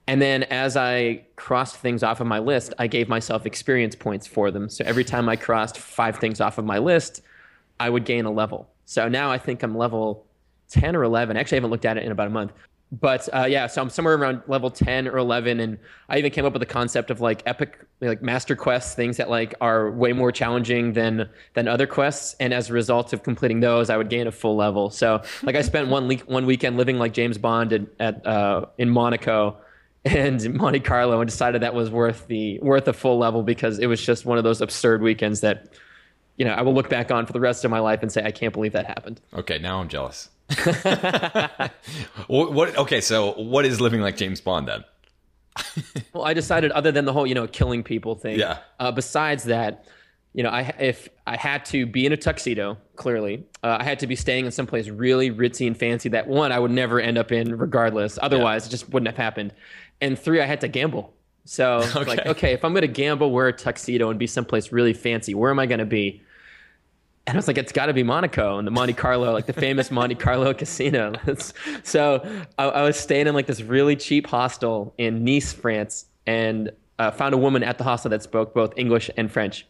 And 0.06 0.20
then 0.20 0.42
as 0.44 0.76
I 0.76 1.24
crossed 1.36 1.76
things 1.76 2.02
off 2.02 2.20
of 2.20 2.26
my 2.26 2.38
list, 2.38 2.74
I 2.78 2.86
gave 2.86 3.08
myself 3.08 3.46
experience 3.46 3.94
points 3.94 4.26
for 4.26 4.50
them. 4.50 4.68
So 4.68 4.84
every 4.86 5.04
time 5.04 5.28
I 5.28 5.36
crossed 5.36 5.78
five 5.78 6.18
things 6.18 6.40
off 6.40 6.58
of 6.58 6.64
my 6.64 6.78
list, 6.78 7.22
I 7.80 7.88
would 7.88 8.04
gain 8.04 8.26
a 8.26 8.30
level. 8.30 8.68
So 8.84 9.08
now 9.08 9.30
I 9.30 9.38
think 9.38 9.62
I'm 9.62 9.76
level 9.76 10.26
10 10.68 10.94
or 10.94 11.04
11. 11.04 11.36
Actually, 11.36 11.56
I 11.56 11.58
haven't 11.58 11.70
looked 11.70 11.86
at 11.86 11.96
it 11.96 12.04
in 12.04 12.12
about 12.12 12.26
a 12.26 12.30
month. 12.30 12.52
But 13.00 13.28
uh, 13.34 13.46
yeah, 13.46 13.66
so 13.66 13.82
I'm 13.82 13.90
somewhere 13.90 14.14
around 14.14 14.42
level 14.46 14.70
10 14.70 15.08
or 15.08 15.16
11. 15.16 15.58
And 15.58 15.78
I 16.08 16.18
even 16.18 16.30
came 16.30 16.44
up 16.44 16.52
with 16.52 16.60
the 16.60 16.66
concept 16.66 17.10
of 17.10 17.20
like 17.20 17.42
epic, 17.46 17.78
like 18.00 18.22
master 18.22 18.54
quests, 18.54 18.94
things 18.94 19.16
that 19.16 19.30
like 19.30 19.54
are 19.60 19.90
way 19.90 20.12
more 20.12 20.30
challenging 20.30 20.92
than 20.92 21.28
than 21.54 21.66
other 21.66 21.86
quests. 21.86 22.36
And 22.38 22.52
as 22.52 22.70
a 22.70 22.72
result 22.72 23.12
of 23.12 23.22
completing 23.22 23.60
those, 23.60 23.90
I 23.90 23.96
would 23.96 24.10
gain 24.10 24.26
a 24.26 24.32
full 24.32 24.54
level. 24.54 24.90
So 24.90 25.22
like 25.42 25.56
I 25.56 25.62
spent 25.62 25.88
one 25.88 26.06
week, 26.06 26.28
one 26.28 26.46
weekend 26.46 26.76
living 26.76 26.98
like 26.98 27.14
James 27.14 27.38
Bond 27.38 27.88
at 27.98 28.24
uh, 28.26 28.66
in 28.78 28.90
Monaco 28.90 29.56
and 30.04 30.54
Monte 30.54 30.80
Carlo 30.80 31.20
and 31.20 31.28
decided 31.28 31.62
that 31.62 31.74
was 31.74 31.90
worth 31.90 32.26
the 32.26 32.58
worth 32.60 32.86
a 32.88 32.92
full 32.92 33.18
level 33.18 33.42
because 33.42 33.78
it 33.78 33.86
was 33.86 34.04
just 34.04 34.26
one 34.26 34.38
of 34.38 34.44
those 34.44 34.60
absurd 34.60 35.02
weekends 35.02 35.40
that 35.40 35.68
you 36.36 36.44
know 36.44 36.52
I 36.52 36.62
will 36.62 36.74
look 36.74 36.88
back 36.88 37.10
on 37.10 37.26
for 37.26 37.32
the 37.32 37.40
rest 37.40 37.64
of 37.64 37.70
my 37.70 37.80
life 37.80 38.02
and 38.02 38.12
say 38.12 38.24
I 38.24 38.30
can't 38.30 38.52
believe 38.52 38.72
that 38.72 38.86
happened. 38.86 39.20
Okay, 39.32 39.58
now 39.58 39.80
I'm 39.80 39.88
jealous. 39.88 40.28
what, 42.26 42.52
what? 42.52 42.76
Okay, 42.76 43.00
so 43.00 43.32
what 43.32 43.64
is 43.64 43.80
living 43.80 44.00
like 44.00 44.16
James 44.16 44.40
Bond 44.40 44.68
then? 44.68 44.84
Well, 46.12 46.24
I 46.24 46.34
decided 46.34 46.70
other 46.72 46.92
than 46.92 47.06
the 47.06 47.12
whole 47.12 47.26
you 47.26 47.34
know 47.34 47.46
killing 47.46 47.82
people 47.82 48.14
thing. 48.14 48.38
Yeah. 48.38 48.58
Uh, 48.78 48.92
besides 48.92 49.44
that, 49.44 49.86
you 50.32 50.42
know, 50.42 50.50
I 50.50 50.72
if 50.78 51.08
I 51.26 51.36
had 51.36 51.64
to 51.66 51.86
be 51.86 52.06
in 52.06 52.12
a 52.12 52.16
tuxedo, 52.16 52.78
clearly, 52.96 53.44
uh, 53.62 53.78
I 53.80 53.84
had 53.84 53.98
to 54.00 54.06
be 54.06 54.14
staying 54.14 54.46
in 54.46 54.52
some 54.52 54.66
place 54.66 54.88
really 54.88 55.30
ritzy 55.30 55.66
and 55.66 55.76
fancy 55.76 56.08
that 56.10 56.28
one 56.28 56.52
I 56.52 56.58
would 56.58 56.70
never 56.70 57.00
end 57.00 57.18
up 57.18 57.32
in, 57.32 57.56
regardless. 57.56 58.18
Otherwise, 58.20 58.64
yeah. 58.64 58.68
it 58.68 58.70
just 58.70 58.90
wouldn't 58.90 59.08
have 59.08 59.16
happened. 59.16 59.52
And 60.00 60.18
three, 60.18 60.40
I 60.40 60.46
had 60.46 60.60
to 60.62 60.68
gamble. 60.68 61.14
So 61.44 61.76
okay. 61.96 62.04
like, 62.04 62.26
okay, 62.26 62.52
if 62.52 62.64
I'm 62.64 62.72
going 62.72 62.82
to 62.82 62.88
gamble, 62.88 63.30
wear 63.30 63.48
a 63.48 63.52
tuxedo 63.52 64.10
and 64.10 64.18
be 64.18 64.26
someplace 64.26 64.72
really 64.72 64.92
fancy, 64.92 65.34
where 65.34 65.50
am 65.50 65.58
I 65.58 65.66
going 65.66 65.78
to 65.78 65.84
be? 65.84 66.22
And 67.26 67.36
I 67.36 67.38
was 67.38 67.48
like, 67.48 67.56
it's 67.56 67.72
got 67.72 67.86
to 67.86 67.94
be 67.94 68.02
Monaco 68.02 68.58
and 68.58 68.66
the 68.66 68.70
Monte 68.70 68.92
Carlo, 68.92 69.32
like 69.32 69.46
the 69.46 69.54
famous 69.54 69.90
Monte 69.92 70.16
Carlo 70.16 70.52
casino. 70.52 71.14
so 71.82 72.22
I, 72.58 72.64
I, 72.64 72.82
was 72.82 72.98
staying 72.98 73.26
in 73.26 73.34
like 73.34 73.46
this 73.46 73.62
really 73.62 73.96
cheap 73.96 74.26
hostel 74.26 74.92
in 74.98 75.24
Nice, 75.24 75.50
France, 75.50 76.04
and 76.26 76.70
uh, 76.98 77.10
found 77.10 77.34
a 77.34 77.38
woman 77.38 77.62
at 77.62 77.78
the 77.78 77.84
hostel 77.84 78.10
that 78.10 78.22
spoke 78.22 78.52
both 78.52 78.74
English 78.76 79.10
and 79.16 79.32
French 79.32 79.66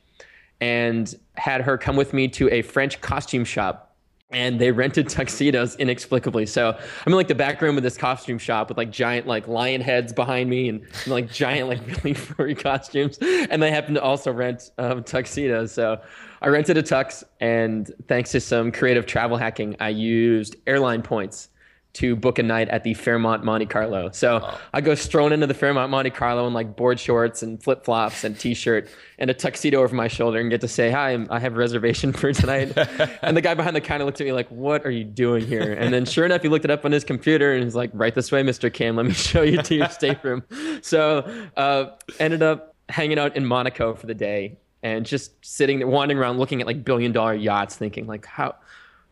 and 0.61 1.15
had 1.35 1.61
her 1.61 1.77
come 1.79 1.97
with 1.97 2.13
me 2.13 2.29
to 2.29 2.49
a 2.51 2.63
French 2.63 3.01
costume 3.01 3.45
shop. 3.45 3.94
And 4.31 4.61
they 4.61 4.73
rented 4.73 5.09
tuxedos 5.09 5.77
inexplicably. 5.77 6.47
So 6.47 6.71
I'm 6.71 7.13
in 7.13 7.17
like 7.17 7.29
the 7.29 7.35
back 7.35 7.61
room 7.63 7.77
of 7.77 7.83
this 7.83 7.97
costume 7.97 8.39
shop 8.39 8.69
with 8.69 8.79
like 8.79 8.91
giant 8.91 9.27
like 9.27 9.47
lion 9.47 9.81
heads 9.81 10.13
behind 10.13 10.51
me 10.51 10.69
and, 10.69 10.81
and 10.81 11.07
like 11.07 11.31
giant 11.31 11.69
like 11.69 11.87
really 12.05 12.15
furry 12.15 12.55
costumes. 12.55 13.19
And 13.19 13.63
they 13.63 13.71
happened 13.71 13.97
to 13.97 14.03
also 14.03 14.33
rent 14.33 14.71
um, 14.79 15.05
tuxedos. 15.05 15.73
So 15.73 16.01
I 16.43 16.49
rented 16.49 16.77
a 16.77 16.83
tux, 16.83 17.25
and 17.41 17.91
thanks 18.09 18.33
to 18.33 18.41
some 18.41 18.71
creative 18.71 19.07
travel 19.07 19.37
hacking, 19.37 19.77
I 19.81 19.89
used 19.91 20.57
airline 20.67 21.01
points 21.01 21.49
to 21.95 22.17
book 22.17 22.39
a 22.39 22.43
night 22.43 22.69
at 22.69 22.83
the 22.83 22.93
Fairmont 22.95 23.45
Monte 23.45 23.67
Carlo. 23.67 24.11
So 24.11 24.41
oh. 24.43 24.61
I 24.73 24.81
go 24.81 24.95
strolling 24.95 25.33
into 25.33 25.47
the 25.47 25.55
Fairmont 25.55 25.91
Monte 25.91 26.11
Carlo 26.11 26.47
in 26.47 26.53
like 26.53 26.77
board 26.77 26.99
shorts 26.99 27.43
and 27.43 27.63
flip 27.63 27.85
flops 27.85 28.25
and 28.25 28.39
t 28.39 28.53
shirt 28.53 28.89
and 29.19 29.31
a 29.31 29.35
tuxedo 29.35 29.83
over 29.83 29.95
my 29.95 30.09
shoulder 30.09 30.41
and 30.41 30.51
get 30.51 30.61
to 30.61 30.69
say, 30.69 30.91
Hi, 30.91 31.11
I'm, 31.11 31.29
i 31.31 31.39
have 31.39 31.55
a 31.55 31.57
reservation 31.57 32.13
for 32.13 32.33
tonight. 32.33 32.77
and 33.23 33.37
the 33.37 33.41
guy 33.41 33.55
behind 33.55 33.77
the 33.77 33.81
counter 33.81 34.05
looked 34.05 34.21
at 34.21 34.27
me 34.27 34.33
like, 34.33 34.49
What 34.49 34.85
are 34.85 34.91
you 34.91 35.05
doing 35.05 35.47
here? 35.47 35.73
And 35.73 35.95
then 35.95 36.05
sure 36.05 36.27
enough, 36.27 36.43
he 36.43 36.49
looked 36.49 36.65
it 36.65 36.71
up 36.71 36.85
on 36.85 36.93
his 36.93 37.05
computer 37.05 37.55
and 37.55 37.63
he's 37.63 37.77
like, 37.77 37.91
Right 37.95 38.15
this 38.15 38.33
way, 38.33 38.43
Mr. 38.43 38.73
Kim. 38.73 38.97
Let 38.97 39.07
me 39.07 39.13
show 39.15 39.43
you 39.43 39.63
to 39.63 39.75
your 39.75 39.89
stateroom. 39.89 40.43
So 40.83 41.49
uh, 41.57 41.87
ended 42.19 42.43
up 42.43 42.75
hanging 42.89 43.19
out 43.19 43.37
in 43.37 43.47
Monaco 43.47 43.95
for 43.95 44.07
the 44.07 44.15
day 44.15 44.59
and 44.83 45.07
just 45.07 45.33
sitting 45.45 45.79
there, 45.79 45.89
wandering 45.89 46.19
around 46.19 46.39
looking 46.39 46.61
at 46.61 46.67
like 46.67 46.85
billion 46.85 47.13
dollar 47.13 47.35
yachts, 47.35 47.77
thinking 47.77 48.07
like, 48.07 48.27
How 48.27 48.57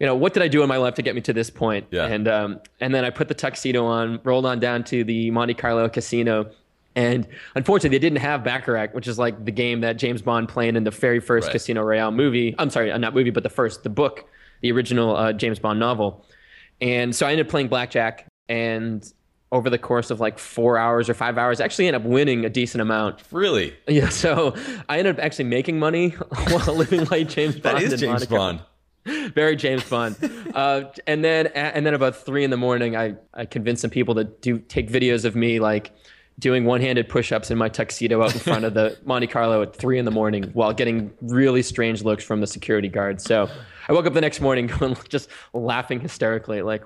you 0.00 0.06
know, 0.06 0.14
what 0.14 0.34
did 0.34 0.42
I 0.42 0.48
do 0.48 0.62
in 0.62 0.68
my 0.68 0.76
life 0.78 0.94
to 0.94 1.02
get 1.02 1.14
me 1.14 1.20
to 1.22 1.32
this 1.32 1.50
point? 1.50 1.86
Yeah. 1.90 2.06
And 2.06 2.26
um, 2.28 2.60
and 2.80 2.94
then 2.94 3.04
I 3.04 3.10
put 3.10 3.28
the 3.28 3.34
tuxedo 3.34 3.84
on, 3.84 4.20
rolled 4.24 4.46
on 4.46 4.58
down 4.58 4.84
to 4.84 5.04
the 5.04 5.30
Monte 5.30 5.54
Carlo 5.54 5.88
casino. 5.88 6.50
And 6.94 7.26
unfortunately, 7.54 7.96
they 7.96 8.00
didn't 8.00 8.18
have 8.18 8.44
Baccarat, 8.44 8.88
which 8.92 9.08
is 9.08 9.18
like 9.18 9.44
the 9.44 9.52
game 9.52 9.80
that 9.80 9.94
James 9.94 10.20
Bond 10.20 10.48
played 10.48 10.76
in 10.76 10.84
the 10.84 10.90
very 10.90 11.20
first 11.20 11.46
right. 11.46 11.52
Casino 11.52 11.82
Royale 11.82 12.10
movie. 12.10 12.54
I'm 12.58 12.68
sorry, 12.68 12.92
uh, 12.92 12.98
not 12.98 13.14
movie, 13.14 13.30
but 13.30 13.42
the 13.42 13.48
first, 13.48 13.82
the 13.82 13.88
book, 13.88 14.28
the 14.60 14.70
original 14.72 15.16
uh, 15.16 15.32
James 15.32 15.58
Bond 15.58 15.78
novel. 15.78 16.26
And 16.82 17.14
so 17.14 17.26
I 17.26 17.30
ended 17.30 17.46
up 17.46 17.50
playing 17.50 17.68
blackjack, 17.68 18.26
and 18.48 19.10
over 19.52 19.68
the 19.68 19.78
course 19.78 20.10
of 20.10 20.18
like 20.18 20.38
four 20.38 20.78
hours 20.78 21.08
or 21.08 21.14
five 21.14 21.38
hours, 21.38 21.60
I 21.60 21.64
actually 21.64 21.86
ended 21.86 22.02
up 22.02 22.08
winning 22.08 22.44
a 22.44 22.50
decent 22.50 22.80
amount. 22.80 23.22
Really? 23.30 23.74
Yeah. 23.86 24.08
So 24.22 24.54
I 24.88 24.98
ended 24.98 25.18
up 25.18 25.24
actually 25.24 25.44
making 25.46 25.78
money 25.78 26.10
while 26.48 26.74
living 26.74 27.04
like 27.10 27.28
James 27.28 27.58
Bond. 27.58 27.76
that 27.76 27.82
is 27.82 28.00
James 28.00 28.28
Monaco. 28.28 28.36
Bond. 28.36 28.62
very 29.34 29.56
James 29.56 29.88
Bond. 29.88 30.16
Uh, 30.52 30.92
and 31.06 31.24
then 31.24 31.46
and 31.46 31.86
then 31.86 31.94
about 31.94 32.14
three 32.14 32.44
in 32.44 32.50
the 32.50 32.58
morning, 32.58 32.94
I 32.94 33.14
I 33.32 33.46
convinced 33.46 33.80
some 33.80 33.90
people 33.90 34.14
to 34.16 34.24
do 34.24 34.58
take 34.58 34.90
videos 34.90 35.24
of 35.24 35.34
me 35.34 35.60
like 35.60 35.92
doing 36.38 36.66
one-handed 36.66 37.08
push-ups 37.08 37.50
in 37.50 37.56
my 37.56 37.70
tuxedo 37.70 38.22
out 38.22 38.34
in 38.34 38.40
front 38.40 38.66
of 38.66 38.74
the 38.74 38.98
Monte 39.06 39.28
Carlo 39.28 39.62
at 39.62 39.74
three 39.74 39.98
in 39.98 40.04
the 40.04 40.10
morning 40.10 40.50
while 40.52 40.74
getting 40.74 41.10
really 41.22 41.62
strange 41.62 42.02
looks 42.02 42.22
from 42.22 42.42
the 42.42 42.46
security 42.46 42.88
guards. 42.88 43.24
So 43.24 43.48
I 43.88 43.92
woke 43.94 44.04
up 44.04 44.12
the 44.12 44.20
next 44.20 44.42
morning 44.42 44.66
going 44.66 44.94
just 45.08 45.30
laughing 45.54 46.00
hysterically, 46.00 46.60
like, 46.60 46.84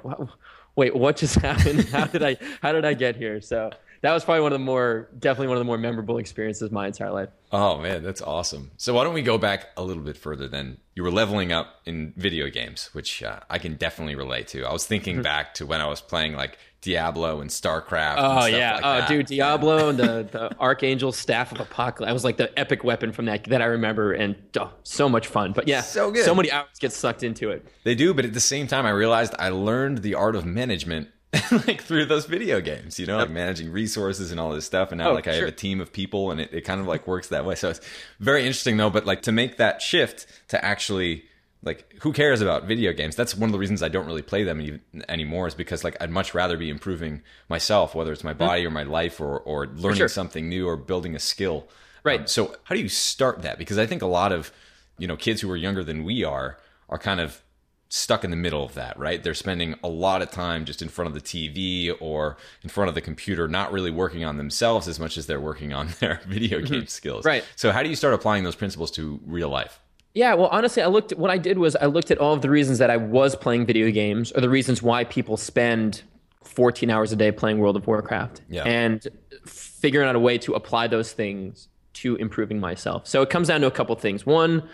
wait, 0.76 0.94
what 0.94 1.16
just 1.16 1.34
happened? 1.36 1.88
How 1.88 2.04
did 2.06 2.22
I 2.22 2.36
how 2.62 2.70
did 2.70 2.84
I 2.84 2.94
get 2.94 3.16
here? 3.16 3.40
So 3.40 3.70
that 4.06 4.14
was 4.14 4.24
probably 4.24 4.42
one 4.42 4.52
of 4.52 4.58
the 4.60 4.64
more 4.64 5.08
definitely 5.18 5.48
one 5.48 5.56
of 5.56 5.60
the 5.60 5.64
more 5.64 5.78
memorable 5.78 6.18
experiences 6.18 6.62
of 6.62 6.70
my 6.70 6.86
entire 6.86 7.10
life. 7.10 7.28
Oh 7.50 7.78
man, 7.78 8.04
that's 8.04 8.22
awesome. 8.22 8.70
So 8.76 8.94
why 8.94 9.02
don't 9.02 9.14
we 9.14 9.22
go 9.22 9.36
back 9.36 9.70
a 9.76 9.82
little 9.82 10.02
bit 10.02 10.16
further 10.16 10.46
then? 10.46 10.78
You 10.94 11.02
were 11.02 11.10
leveling 11.10 11.50
up 11.50 11.80
in 11.86 12.12
video 12.16 12.48
games, 12.48 12.90
which 12.92 13.24
uh, 13.24 13.40
I 13.50 13.58
can 13.58 13.74
definitely 13.74 14.14
relate 14.14 14.46
to. 14.48 14.64
I 14.64 14.72
was 14.72 14.86
thinking 14.86 15.16
mm-hmm. 15.16 15.22
back 15.22 15.54
to 15.54 15.66
when 15.66 15.80
I 15.80 15.86
was 15.88 16.00
playing 16.00 16.34
like 16.34 16.56
Diablo 16.82 17.40
and 17.40 17.50
StarCraft. 17.50 18.14
Oh 18.18 18.44
and 18.44 18.54
yeah, 18.54 18.74
like 18.74 18.84
oh 18.84 18.98
that. 18.98 19.08
dude, 19.08 19.26
Diablo 19.26 19.88
and 19.88 19.98
the, 19.98 20.28
the 20.30 20.56
Archangel 20.60 21.10
Staff 21.10 21.50
of 21.50 21.58
Apocalypse. 21.58 22.08
I 22.08 22.12
was 22.12 22.22
like 22.22 22.36
the 22.36 22.56
epic 22.56 22.84
weapon 22.84 23.10
from 23.10 23.24
that 23.24 23.42
that 23.44 23.60
I 23.60 23.66
remember, 23.66 24.12
and 24.12 24.36
oh, 24.60 24.72
so 24.84 25.08
much 25.08 25.26
fun. 25.26 25.52
But 25.52 25.66
yeah, 25.66 25.80
so 25.80 26.12
good. 26.12 26.24
So 26.24 26.34
many 26.34 26.52
hours 26.52 26.68
get 26.78 26.92
sucked 26.92 27.24
into 27.24 27.50
it. 27.50 27.66
They 27.82 27.96
do, 27.96 28.14
but 28.14 28.24
at 28.24 28.34
the 28.34 28.40
same 28.40 28.68
time, 28.68 28.86
I 28.86 28.90
realized 28.90 29.34
I 29.36 29.48
learned 29.48 29.98
the 29.98 30.14
art 30.14 30.36
of 30.36 30.46
management 30.46 31.08
like 31.66 31.82
through 31.82 32.06
those 32.06 32.26
video 32.26 32.60
games, 32.60 32.98
you 32.98 33.06
know, 33.06 33.18
like 33.18 33.30
managing 33.30 33.70
resources 33.70 34.30
and 34.30 34.40
all 34.40 34.50
this 34.50 34.66
stuff. 34.66 34.92
And 34.92 34.98
now, 34.98 35.10
oh, 35.10 35.14
like, 35.14 35.26
I 35.26 35.34
have 35.34 35.48
a 35.48 35.52
team 35.52 35.80
of 35.80 35.92
people, 35.92 36.30
and 36.30 36.40
it, 36.40 36.52
it 36.52 36.60
kind 36.62 36.80
of 36.80 36.86
like 36.86 37.06
works 37.06 37.28
that 37.28 37.44
way. 37.44 37.54
So 37.54 37.70
it's 37.70 37.80
very 38.20 38.40
interesting, 38.42 38.76
though. 38.76 38.90
But 38.90 39.06
like 39.06 39.22
to 39.22 39.32
make 39.32 39.56
that 39.56 39.82
shift 39.82 40.26
to 40.48 40.64
actually 40.64 41.24
like 41.62 41.94
who 42.02 42.12
cares 42.12 42.40
about 42.40 42.64
video 42.64 42.92
games 42.92 43.16
that's 43.16 43.34
one 43.34 43.48
of 43.48 43.52
the 43.52 43.58
reasons 43.58 43.82
i 43.82 43.88
don't 43.88 44.06
really 44.06 44.22
play 44.22 44.44
them 44.44 44.80
anymore 45.08 45.46
is 45.46 45.54
because 45.54 45.84
like 45.84 45.96
i'd 46.00 46.10
much 46.10 46.34
rather 46.34 46.56
be 46.56 46.70
improving 46.70 47.22
myself 47.48 47.94
whether 47.94 48.12
it's 48.12 48.22
my 48.22 48.30
mm-hmm. 48.30 48.38
body 48.38 48.66
or 48.66 48.70
my 48.70 48.82
life 48.82 49.20
or, 49.20 49.40
or 49.40 49.66
learning 49.66 49.98
sure. 49.98 50.08
something 50.08 50.48
new 50.48 50.68
or 50.68 50.76
building 50.76 51.16
a 51.16 51.18
skill 51.18 51.66
right 52.04 52.20
um, 52.20 52.26
so 52.26 52.54
how 52.64 52.74
do 52.74 52.80
you 52.80 52.88
start 52.88 53.42
that 53.42 53.58
because 53.58 53.78
i 53.78 53.86
think 53.86 54.02
a 54.02 54.06
lot 54.06 54.32
of 54.32 54.52
you 54.98 55.06
know 55.06 55.16
kids 55.16 55.40
who 55.40 55.50
are 55.50 55.56
younger 55.56 55.82
than 55.82 56.04
we 56.04 56.22
are 56.22 56.58
are 56.88 56.98
kind 56.98 57.20
of 57.20 57.42
stuck 57.88 58.24
in 58.24 58.30
the 58.30 58.36
middle 58.36 58.64
of 58.64 58.74
that, 58.74 58.98
right? 58.98 59.22
They're 59.22 59.34
spending 59.34 59.76
a 59.82 59.88
lot 59.88 60.22
of 60.22 60.30
time 60.30 60.64
just 60.64 60.82
in 60.82 60.88
front 60.88 61.08
of 61.08 61.14
the 61.14 61.20
TV 61.20 61.94
or 62.00 62.36
in 62.62 62.68
front 62.68 62.88
of 62.88 62.94
the 62.94 63.00
computer, 63.00 63.46
not 63.46 63.72
really 63.72 63.90
working 63.90 64.24
on 64.24 64.36
themselves 64.36 64.88
as 64.88 64.98
much 64.98 65.16
as 65.16 65.26
they're 65.26 65.40
working 65.40 65.72
on 65.72 65.88
their 66.00 66.20
video 66.26 66.58
mm-hmm. 66.58 66.72
game 66.72 66.80
mm-hmm. 66.82 66.88
skills. 66.88 67.24
Right. 67.24 67.44
So, 67.54 67.72
how 67.72 67.82
do 67.82 67.88
you 67.88 67.96
start 67.96 68.14
applying 68.14 68.44
those 68.44 68.56
principles 68.56 68.90
to 68.92 69.20
real 69.24 69.48
life? 69.48 69.80
Yeah, 70.14 70.32
well, 70.32 70.48
honestly, 70.48 70.82
I 70.82 70.86
looked. 70.86 71.12
What 71.12 71.30
I 71.30 71.36
did 71.38 71.58
was 71.58 71.76
I 71.76 71.86
looked 71.86 72.10
at 72.10 72.18
all 72.18 72.32
of 72.32 72.40
the 72.40 72.48
reasons 72.48 72.78
that 72.78 72.90
I 72.90 72.96
was 72.96 73.36
playing 73.36 73.66
video 73.66 73.90
games, 73.90 74.32
or 74.32 74.40
the 74.40 74.48
reasons 74.48 74.82
why 74.82 75.04
people 75.04 75.36
spend 75.36 76.02
14 76.42 76.88
hours 76.90 77.12
a 77.12 77.16
day 77.16 77.30
playing 77.30 77.58
World 77.58 77.76
of 77.76 77.86
Warcraft, 77.86 78.40
yeah. 78.48 78.62
and 78.64 79.06
figuring 79.44 80.08
out 80.08 80.16
a 80.16 80.18
way 80.18 80.38
to 80.38 80.54
apply 80.54 80.86
those 80.86 81.12
things 81.12 81.68
to 81.94 82.16
improving 82.16 82.58
myself. 82.58 83.06
So 83.06 83.20
it 83.20 83.28
comes 83.28 83.48
down 83.48 83.60
to 83.60 83.66
a 83.66 83.70
couple 83.70 83.94
things. 83.96 84.24
One, 84.24 84.66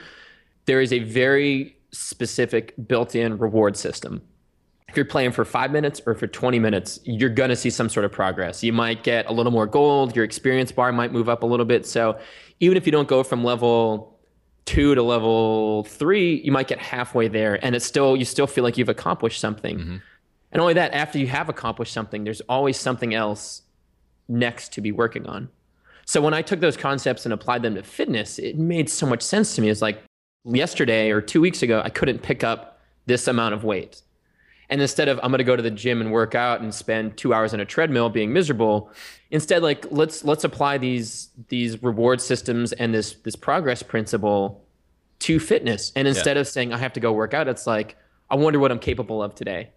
there 0.66 0.80
is 0.80 0.92
a 0.92 1.00
very 1.00 1.76
specific 1.92 2.74
built-in 2.86 3.38
reward 3.38 3.76
system. 3.76 4.22
If 4.88 4.96
you're 4.96 5.06
playing 5.06 5.32
for 5.32 5.44
five 5.44 5.70
minutes 5.70 6.02
or 6.06 6.14
for 6.14 6.26
20 6.26 6.58
minutes, 6.58 7.00
you're 7.04 7.30
going 7.30 7.48
to 7.48 7.56
see 7.56 7.70
some 7.70 7.88
sort 7.88 8.04
of 8.04 8.12
progress. 8.12 8.62
You 8.62 8.74
might 8.74 9.02
get 9.02 9.26
a 9.26 9.32
little 9.32 9.52
more 9.52 9.66
gold. 9.66 10.14
Your 10.14 10.24
experience 10.24 10.70
bar 10.70 10.92
might 10.92 11.12
move 11.12 11.30
up 11.30 11.42
a 11.42 11.46
little 11.46 11.64
bit. 11.64 11.86
So 11.86 12.18
even 12.60 12.76
if 12.76 12.84
you 12.84 12.92
don't 12.92 13.08
go 13.08 13.22
from 13.22 13.42
level 13.42 14.18
two 14.64 14.94
to 14.94 15.02
level 15.02 15.84
three, 15.84 16.40
you 16.44 16.52
might 16.52 16.68
get 16.68 16.78
halfway 16.78 17.28
there, 17.28 17.64
and 17.64 17.74
it's 17.74 17.84
still 17.84 18.16
you 18.16 18.24
still 18.24 18.46
feel 18.46 18.64
like 18.64 18.76
you've 18.76 18.88
accomplished 18.88 19.40
something. 19.40 19.78
Mm-hmm. 19.78 19.96
And 20.52 20.60
only 20.60 20.74
that, 20.74 20.92
after 20.92 21.18
you 21.18 21.26
have 21.28 21.48
accomplished 21.48 21.92
something, 21.92 22.24
there's 22.24 22.42
always 22.42 22.78
something 22.78 23.14
else 23.14 23.62
next 24.28 24.72
to 24.74 24.80
be 24.80 24.92
working 24.92 25.26
on. 25.26 25.48
So 26.06 26.20
when 26.20 26.34
I 26.34 26.42
took 26.42 26.60
those 26.60 26.76
concepts 26.76 27.24
and 27.24 27.32
applied 27.32 27.62
them 27.62 27.74
to 27.76 27.82
fitness, 27.82 28.38
it 28.38 28.58
made 28.58 28.90
so 28.90 29.06
much 29.06 29.22
sense 29.22 29.54
to 29.54 29.62
me. 29.62 29.70
It's 29.70 29.80
like 29.80 30.02
yesterday 30.44 31.10
or 31.10 31.20
two 31.20 31.40
weeks 31.40 31.62
ago, 31.62 31.82
I 31.84 31.90
couldn't 31.90 32.22
pick 32.22 32.44
up 32.44 32.80
this 33.06 33.28
amount 33.28 33.54
of 33.54 33.64
weight. 33.64 34.02
And 34.68 34.80
instead 34.80 35.08
of 35.08 35.18
I'm 35.22 35.30
going 35.30 35.38
to 35.38 35.44
go 35.44 35.54
to 35.54 35.62
the 35.62 35.70
gym 35.70 36.00
and 36.00 36.10
work 36.12 36.34
out 36.34 36.62
and 36.62 36.74
spend 36.74 37.16
two 37.16 37.34
hours 37.34 37.52
on 37.52 37.60
a 37.60 37.64
treadmill 37.64 38.08
being 38.08 38.32
miserable, 38.32 38.90
instead 39.30 39.62
like 39.62 39.84
let's 39.90 40.24
let's 40.24 40.44
apply 40.44 40.78
these 40.78 41.28
these 41.48 41.82
reward 41.82 42.20
systems 42.20 42.72
and 42.72 42.94
this 42.94 43.14
this 43.16 43.36
progress 43.36 43.82
principle 43.82 44.64
to 45.20 45.38
fitness. 45.38 45.92
And 45.94 46.08
instead 46.08 46.36
yeah. 46.36 46.40
of 46.40 46.48
saying 46.48 46.72
I 46.72 46.78
have 46.78 46.94
to 46.94 47.00
go 47.00 47.12
work 47.12 47.34
out, 47.34 47.48
it's 47.48 47.66
like 47.66 47.96
I 48.30 48.36
wonder 48.36 48.58
what 48.58 48.72
I'm 48.72 48.78
capable 48.78 49.22
of 49.22 49.34
today. 49.34 49.70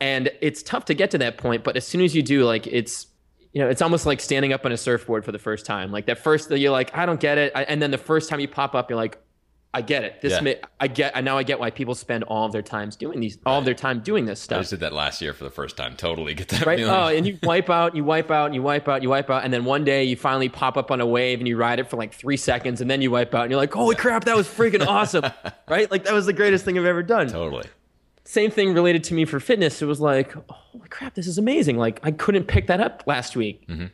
And 0.00 0.30
it's 0.40 0.62
tough 0.64 0.84
to 0.86 0.94
get 0.94 1.12
to 1.12 1.18
that 1.18 1.38
point, 1.38 1.62
but 1.62 1.76
as 1.76 1.86
soon 1.86 2.00
as 2.00 2.14
you 2.16 2.22
do, 2.22 2.44
like 2.44 2.66
it's 2.66 3.06
you 3.52 3.62
know, 3.62 3.68
it's 3.68 3.82
almost 3.82 4.04
like 4.04 4.20
standing 4.20 4.52
up 4.52 4.66
on 4.66 4.72
a 4.72 4.76
surfboard 4.76 5.24
for 5.24 5.30
the 5.30 5.38
first 5.38 5.64
time. 5.64 5.92
Like 5.92 6.06
that 6.06 6.18
first, 6.18 6.50
you're 6.50 6.72
like, 6.72 6.92
I 6.92 7.06
don't 7.06 7.20
get 7.20 7.38
it, 7.38 7.52
and 7.54 7.80
then 7.80 7.92
the 7.92 7.98
first 7.98 8.28
time 8.28 8.40
you 8.40 8.48
pop 8.48 8.74
up, 8.74 8.90
you're 8.90 8.96
like, 8.96 9.16
I 9.74 9.82
get 9.82 10.04
it. 10.04 10.20
This 10.20 10.34
yeah. 10.34 10.40
may, 10.40 10.60
I 10.78 10.86
get. 10.86 11.16
I 11.16 11.20
now 11.20 11.36
I 11.36 11.42
get 11.42 11.58
why 11.58 11.70
people 11.70 11.96
spend 11.96 12.22
all 12.24 12.46
of 12.46 12.52
their 12.52 12.62
times 12.62 12.94
doing 12.94 13.18
these, 13.18 13.38
all 13.44 13.58
of 13.58 13.64
their 13.64 13.74
time 13.74 14.00
doing 14.00 14.24
this 14.24 14.40
stuff. 14.40 14.58
I 14.58 14.60
just 14.60 14.70
did 14.70 14.80
that 14.80 14.92
last 14.92 15.20
year 15.20 15.34
for 15.34 15.42
the 15.42 15.50
first 15.50 15.76
time. 15.76 15.96
Totally 15.96 16.32
get 16.32 16.48
that. 16.50 16.64
Right. 16.64 16.78
Feeling. 16.78 16.94
Oh, 16.94 17.08
and 17.08 17.26
you 17.26 17.36
wipe 17.42 17.68
out, 17.68 17.96
you 17.96 18.04
wipe 18.04 18.30
out, 18.30 18.54
you 18.54 18.62
wipe 18.62 18.88
out, 18.88 19.02
you 19.02 19.08
wipe 19.08 19.28
out, 19.30 19.42
and 19.42 19.52
then 19.52 19.64
one 19.64 19.82
day 19.84 20.04
you 20.04 20.14
finally 20.14 20.48
pop 20.48 20.76
up 20.76 20.92
on 20.92 21.00
a 21.00 21.06
wave 21.06 21.40
and 21.40 21.48
you 21.48 21.56
ride 21.56 21.80
it 21.80 21.90
for 21.90 21.96
like 21.96 22.14
three 22.14 22.36
seconds, 22.36 22.80
and 22.80 22.88
then 22.88 23.02
you 23.02 23.10
wipe 23.10 23.34
out, 23.34 23.42
and 23.42 23.50
you're 23.50 23.60
like, 23.60 23.72
holy 23.72 23.96
crap, 23.96 24.24
that 24.26 24.36
was 24.36 24.46
freaking 24.46 24.86
awesome, 24.86 25.24
right? 25.68 25.90
Like 25.90 26.04
that 26.04 26.14
was 26.14 26.26
the 26.26 26.32
greatest 26.32 26.64
thing 26.64 26.78
I've 26.78 26.84
ever 26.84 27.02
done. 27.02 27.26
Totally. 27.28 27.64
Same 28.22 28.52
thing 28.52 28.74
related 28.74 29.02
to 29.04 29.14
me 29.14 29.24
for 29.24 29.40
fitness. 29.40 29.82
It 29.82 29.86
was 29.86 30.00
like, 30.00 30.34
holy 30.48 30.88
crap, 30.88 31.14
this 31.14 31.26
is 31.26 31.36
amazing. 31.36 31.78
Like 31.78 31.98
I 32.04 32.12
couldn't 32.12 32.44
pick 32.44 32.68
that 32.68 32.80
up 32.80 33.02
last 33.08 33.34
week, 33.34 33.66
mm-hmm. 33.66 33.86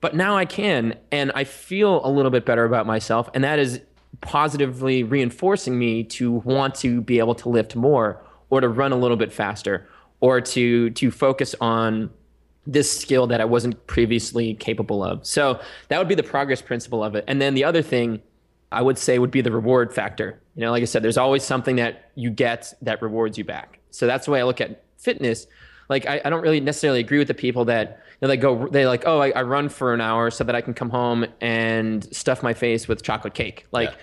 but 0.00 0.16
now 0.16 0.34
I 0.34 0.46
can, 0.46 0.94
and 1.12 1.30
I 1.34 1.44
feel 1.44 2.00
a 2.06 2.08
little 2.08 2.30
bit 2.30 2.46
better 2.46 2.64
about 2.64 2.86
myself, 2.86 3.28
and 3.34 3.44
that 3.44 3.58
is 3.58 3.82
positively 4.20 5.02
reinforcing 5.02 5.78
me 5.78 6.04
to 6.04 6.32
want 6.32 6.74
to 6.76 7.00
be 7.00 7.18
able 7.18 7.34
to 7.36 7.48
lift 7.48 7.76
more 7.76 8.22
or 8.50 8.60
to 8.60 8.68
run 8.68 8.92
a 8.92 8.96
little 8.96 9.16
bit 9.16 9.32
faster 9.32 9.88
or 10.20 10.40
to 10.40 10.90
to 10.90 11.10
focus 11.10 11.54
on 11.60 12.10
this 12.66 12.90
skill 13.00 13.26
that 13.28 13.40
I 13.40 13.44
wasn't 13.44 13.86
previously 13.86 14.54
capable 14.54 15.04
of. 15.04 15.24
So 15.26 15.60
that 15.88 15.98
would 15.98 16.08
be 16.08 16.14
the 16.14 16.22
progress 16.22 16.60
principle 16.60 17.04
of 17.04 17.14
it. 17.14 17.24
And 17.28 17.40
then 17.40 17.54
the 17.54 17.64
other 17.64 17.82
thing 17.82 18.20
I 18.72 18.82
would 18.82 18.98
say 18.98 19.18
would 19.18 19.30
be 19.30 19.40
the 19.40 19.52
reward 19.52 19.94
factor. 19.94 20.40
You 20.56 20.62
know, 20.62 20.70
like 20.72 20.82
I 20.82 20.86
said, 20.86 21.02
there's 21.02 21.18
always 21.18 21.44
something 21.44 21.76
that 21.76 22.10
you 22.14 22.30
get 22.30 22.74
that 22.82 23.00
rewards 23.02 23.38
you 23.38 23.44
back. 23.44 23.78
So 23.90 24.06
that's 24.06 24.26
the 24.26 24.32
way 24.32 24.40
I 24.40 24.44
look 24.44 24.60
at 24.60 24.82
fitness. 24.98 25.46
Like 25.88 26.06
I, 26.06 26.20
I 26.24 26.30
don't 26.30 26.42
really 26.42 26.60
necessarily 26.60 27.00
agree 27.00 27.18
with 27.18 27.28
the 27.28 27.34
people 27.34 27.64
that 27.66 28.00
you 28.20 28.26
know, 28.26 28.28
they 28.28 28.36
go 28.36 28.68
they 28.68 28.86
like, 28.86 29.04
oh, 29.06 29.20
I, 29.20 29.30
I, 29.30 29.42
run 29.42 29.68
for 29.68 29.94
an 29.94 30.00
hour 30.00 30.30
so 30.30 30.44
that 30.44 30.54
I 30.54 30.60
can 30.60 30.74
come 30.74 30.90
home 30.90 31.26
and 31.40 32.04
stuff 32.14 32.42
my 32.42 32.54
face 32.54 32.88
with 32.88 33.02
chocolate 33.02 33.34
cake. 33.34 33.66
Like, 33.72 33.90
yeah. 33.90 33.96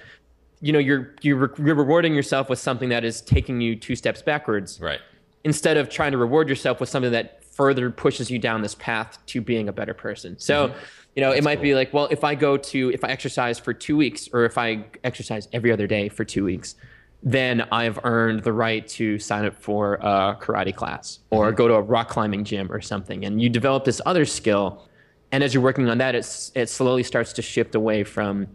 you 0.62 0.74
know, 0.74 0.80
you're 0.80 1.16
you're, 1.22 1.38
re- 1.38 1.66
you're 1.66 1.76
rewarding 1.76 2.14
yourself 2.14 2.50
with 2.50 2.60
something 2.60 2.90
that 2.90 3.04
is 3.04 3.22
taking 3.22 3.62
you 3.62 3.76
two 3.76 3.96
steps 3.96 4.22
backwards. 4.22 4.80
Right. 4.80 5.00
Instead 5.44 5.78
of 5.78 5.90
trying 5.90 6.14
to 6.14 6.18
reward 6.18 6.48
yourself 6.48 6.80
with 6.80 6.90
something 6.90 7.12
that 7.12 7.44
further 7.44 7.92
pushes 7.92 8.32
you 8.32 8.40
down 8.40 8.62
this 8.62 8.76
path 8.76 9.18
to 9.28 9.42
being 9.42 9.70
a 9.70 9.74
better 9.74 9.94
person. 9.94 10.38
So. 10.40 10.70
Mm-hmm 10.70 10.80
you 11.16 11.22
know, 11.22 11.30
That's 11.30 11.42
it 11.42 11.44
might 11.44 11.56
cool. 11.58 11.64
be 11.64 11.76
like, 11.76 11.94
well, 11.94 12.08
if 12.10 12.24
I 12.24 12.36
go 12.36 12.58
to, 12.58 12.92
if 12.92 13.04
I 13.04 13.10
exercise 13.10 13.60
for 13.60 13.74
two 13.74 13.96
weeks 13.96 14.28
or 14.34 14.46
if 14.46 14.58
I 14.58 14.86
exercise 15.04 15.48
every 15.54 15.72
other 15.72 15.86
day 15.86 16.10
for 16.10 16.26
two 16.26 16.44
weeks, 16.44 16.76
then 17.24 17.62
I've 17.72 18.00
earned 18.04 18.44
the 18.44 18.52
right 18.52 18.86
to 18.90 19.18
sign 19.18 19.46
up 19.46 19.56
for 19.56 19.96
a 19.96 20.38
karate 20.42 20.76
class 20.76 21.20
or 21.30 21.48
mm-hmm. 21.48 21.56
go 21.56 21.68
to 21.70 21.76
a 21.76 21.82
rock 21.82 22.10
climbing 22.10 22.44
gym 22.44 22.70
or 22.72 22.82
something. 22.82 23.24
And 23.24 23.42
you 23.42 23.50
develop 23.50 23.86
this 23.86 24.02
other 24.06 24.26
skill. 24.26 24.90
And 25.32 25.42
as 25.44 25.54
you're 25.54 25.64
working 25.64 25.90
on 25.90 25.98
that, 26.00 26.16
it's, 26.16 26.52
it 26.54 26.70
slowly 26.70 27.02
starts 27.02 27.32
to 27.34 27.42
shift 27.42 27.76
away 27.76 28.04
from, 28.04 28.48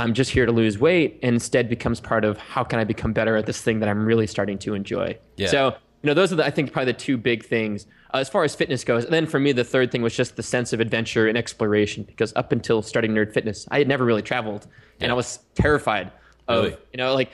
I'm 0.00 0.14
just 0.14 0.32
here 0.32 0.46
to 0.46 0.52
lose 0.52 0.78
weight 0.78 1.20
and 1.22 1.34
instead 1.34 1.68
becomes 1.68 2.00
part 2.00 2.24
of 2.24 2.38
how 2.38 2.64
can 2.64 2.80
I 2.80 2.84
become 2.84 3.12
better 3.12 3.36
at 3.36 3.46
this 3.46 3.62
thing 3.62 3.78
that 3.80 3.88
I'm 3.88 4.04
really 4.04 4.26
starting 4.26 4.58
to 4.58 4.74
enjoy. 4.74 5.16
Yeah. 5.36 5.48
So, 5.48 5.76
you 6.02 6.08
know, 6.08 6.14
those 6.14 6.32
are 6.32 6.36
the, 6.36 6.44
I 6.44 6.50
think 6.50 6.72
probably 6.72 6.92
the 6.92 6.98
two 6.98 7.16
big 7.16 7.44
things 7.44 7.86
uh, 8.12 8.18
as 8.18 8.28
far 8.28 8.42
as 8.42 8.54
fitness 8.54 8.82
goes. 8.82 9.04
And 9.04 9.12
then 9.12 9.26
for 9.26 9.38
me, 9.38 9.52
the 9.52 9.64
third 9.64 9.92
thing 9.92 10.02
was 10.02 10.16
just 10.16 10.34
the 10.34 10.42
sense 10.42 10.72
of 10.72 10.80
adventure 10.80 11.28
and 11.28 11.38
exploration 11.38 12.02
because 12.02 12.32
up 12.34 12.50
until 12.50 12.82
starting 12.82 13.12
Nerd 13.12 13.32
Fitness, 13.32 13.68
I 13.70 13.78
had 13.78 13.86
never 13.86 14.04
really 14.04 14.22
traveled 14.22 14.66
yeah. 14.66 15.04
and 15.04 15.12
I 15.12 15.14
was 15.14 15.38
terrified 15.54 16.10
of, 16.48 16.64
really? 16.64 16.76
you 16.92 16.96
know, 16.98 17.14
like 17.14 17.30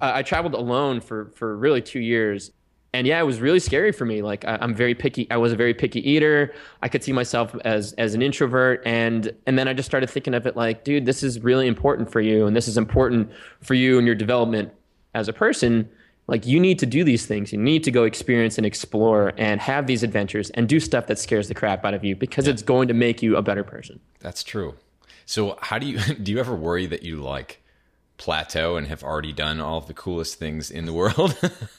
I 0.00 0.22
traveled 0.22 0.54
alone 0.54 1.00
for, 1.00 1.32
for 1.34 1.56
really 1.56 1.80
two 1.80 2.00
years. 2.00 2.50
And 2.92 3.06
yeah, 3.06 3.20
it 3.20 3.24
was 3.24 3.40
really 3.40 3.60
scary 3.60 3.92
for 3.92 4.04
me. 4.04 4.22
Like 4.22 4.44
I, 4.44 4.58
I'm 4.60 4.74
very 4.74 4.94
picky. 4.94 5.30
I 5.30 5.36
was 5.36 5.52
a 5.52 5.56
very 5.56 5.74
picky 5.74 6.08
eater. 6.08 6.54
I 6.82 6.88
could 6.88 7.04
see 7.04 7.12
myself 7.12 7.54
as 7.64 7.92
as 7.94 8.14
an 8.14 8.22
introvert, 8.22 8.82
and 8.86 9.32
and 9.46 9.58
then 9.58 9.68
I 9.68 9.74
just 9.74 9.86
started 9.86 10.08
thinking 10.08 10.32
of 10.32 10.46
it 10.46 10.56
like, 10.56 10.82
dude, 10.82 11.04
this 11.04 11.22
is 11.22 11.40
really 11.40 11.66
important 11.66 12.10
for 12.10 12.22
you, 12.22 12.46
and 12.46 12.56
this 12.56 12.68
is 12.68 12.78
important 12.78 13.30
for 13.60 13.74
you 13.74 13.98
and 13.98 14.06
your 14.06 14.16
development 14.16 14.72
as 15.14 15.28
a 15.28 15.32
person 15.32 15.90
like 16.28 16.46
you 16.46 16.58
need 16.58 16.78
to 16.78 16.86
do 16.86 17.04
these 17.04 17.26
things 17.26 17.52
you 17.52 17.58
need 17.58 17.82
to 17.84 17.90
go 17.90 18.04
experience 18.04 18.58
and 18.58 18.66
explore 18.66 19.32
and 19.36 19.60
have 19.60 19.86
these 19.86 20.02
adventures 20.02 20.50
and 20.50 20.68
do 20.68 20.80
stuff 20.80 21.06
that 21.06 21.18
scares 21.18 21.48
the 21.48 21.54
crap 21.54 21.84
out 21.84 21.94
of 21.94 22.04
you 22.04 22.14
because 22.14 22.46
yeah. 22.46 22.52
it's 22.52 22.62
going 22.62 22.88
to 22.88 22.94
make 22.94 23.22
you 23.22 23.36
a 23.36 23.42
better 23.42 23.64
person 23.64 23.98
that's 24.20 24.42
true 24.42 24.74
so 25.24 25.58
how 25.60 25.78
do 25.78 25.86
you 25.86 25.98
do 26.22 26.32
you 26.32 26.38
ever 26.38 26.54
worry 26.54 26.86
that 26.86 27.02
you 27.02 27.16
like 27.16 27.62
plateau 28.18 28.76
and 28.76 28.86
have 28.86 29.02
already 29.02 29.32
done 29.32 29.60
all 29.60 29.78
of 29.78 29.86
the 29.86 29.94
coolest 29.94 30.38
things 30.38 30.70
in 30.70 30.86
the 30.86 30.92
world 30.92 31.36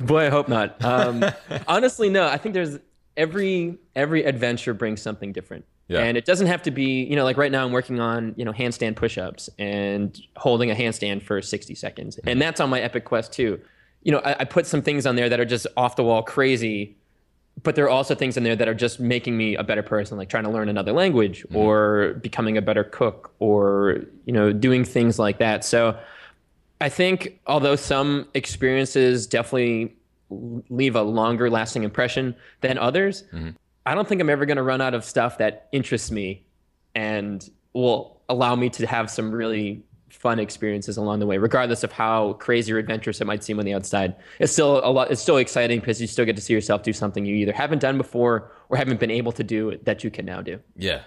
boy 0.00 0.26
i 0.26 0.28
hope 0.28 0.48
not 0.48 0.82
um, 0.84 1.24
honestly 1.66 2.08
no 2.08 2.26
i 2.26 2.36
think 2.36 2.54
there's 2.54 2.78
every 3.16 3.76
every 3.94 4.24
adventure 4.24 4.72
brings 4.72 5.02
something 5.02 5.32
different 5.32 5.64
yeah. 5.88 6.00
And 6.00 6.18
it 6.18 6.26
doesn't 6.26 6.46
have 6.48 6.62
to 6.62 6.70
be, 6.70 7.04
you 7.04 7.16
know, 7.16 7.24
like 7.24 7.38
right 7.38 7.50
now 7.50 7.64
I'm 7.64 7.72
working 7.72 7.98
on, 7.98 8.34
you 8.36 8.44
know, 8.44 8.52
handstand 8.52 8.96
push-ups 8.96 9.48
and 9.58 10.18
holding 10.36 10.70
a 10.70 10.74
handstand 10.74 11.22
for 11.22 11.40
60 11.40 11.74
seconds. 11.74 12.16
Mm-hmm. 12.16 12.28
And 12.28 12.42
that's 12.42 12.60
on 12.60 12.68
my 12.68 12.80
Epic 12.80 13.06
Quest 13.06 13.32
too. 13.32 13.58
You 14.02 14.12
know, 14.12 14.18
I, 14.18 14.40
I, 14.40 14.44
put 14.44 14.66
some 14.66 14.82
things 14.82 15.06
on 15.06 15.16
there 15.16 15.28
that 15.28 15.40
are 15.40 15.46
just 15.46 15.66
off 15.76 15.96
the 15.96 16.04
wall 16.04 16.22
crazy, 16.22 16.96
but 17.62 17.74
there 17.74 17.84
are 17.84 17.90
also 17.90 18.14
things 18.14 18.36
in 18.36 18.42
there 18.44 18.56
that 18.56 18.68
are 18.68 18.74
just 18.74 19.00
making 19.00 19.36
me 19.36 19.56
a 19.56 19.64
better 19.64 19.82
person, 19.82 20.18
like 20.18 20.28
trying 20.28 20.44
to 20.44 20.50
learn 20.50 20.68
another 20.68 20.92
language 20.92 21.42
mm-hmm. 21.42 21.56
or 21.56 22.14
becoming 22.22 22.56
a 22.56 22.62
better 22.62 22.84
cook 22.84 23.32
or, 23.38 24.00
you 24.26 24.32
know, 24.32 24.52
doing 24.52 24.84
things 24.84 25.18
like 25.18 25.38
that. 25.38 25.64
So 25.64 25.98
I 26.80 26.88
think 26.88 27.40
although 27.46 27.76
some 27.76 28.28
experiences 28.34 29.26
definitely 29.26 29.96
leave 30.30 30.94
a 30.94 31.02
longer 31.02 31.48
lasting 31.48 31.84
impression 31.84 32.34
than 32.60 32.78
others, 32.78 33.24
mm-hmm 33.32 33.50
I 33.88 33.94
don't 33.94 34.06
think 34.06 34.20
I'm 34.20 34.28
ever 34.28 34.44
going 34.44 34.58
to 34.58 34.62
run 34.62 34.82
out 34.82 34.92
of 34.92 35.02
stuff 35.02 35.38
that 35.38 35.66
interests 35.72 36.10
me 36.10 36.44
and 36.94 37.48
will 37.72 38.20
allow 38.28 38.54
me 38.54 38.68
to 38.68 38.86
have 38.86 39.10
some 39.10 39.32
really 39.32 39.82
fun 40.10 40.38
experiences 40.38 40.96
along 40.96 41.20
the 41.20 41.26
way, 41.26 41.38
regardless 41.38 41.84
of 41.84 41.92
how 41.92 42.34
crazy 42.34 42.72
or 42.72 42.78
adventurous 42.78 43.20
it 43.20 43.26
might 43.26 43.44
seem 43.44 43.58
on 43.58 43.64
the 43.64 43.74
outside. 43.74 44.14
It's 44.38 44.52
still 44.52 44.80
a 44.84 44.90
lot. 44.90 45.10
It's 45.10 45.20
still 45.20 45.36
exciting 45.36 45.80
because 45.80 46.00
you 46.00 46.06
still 46.06 46.24
get 46.24 46.36
to 46.36 46.42
see 46.42 46.52
yourself 46.52 46.82
do 46.82 46.92
something 46.92 47.24
you 47.24 47.34
either 47.36 47.52
haven't 47.52 47.80
done 47.80 47.96
before 47.96 48.50
or 48.68 48.76
haven't 48.76 49.00
been 49.00 49.10
able 49.10 49.32
to 49.32 49.44
do 49.44 49.78
that 49.84 50.04
you 50.04 50.10
can 50.10 50.24
now 50.24 50.42
do. 50.42 50.60
Yeah, 50.76 51.02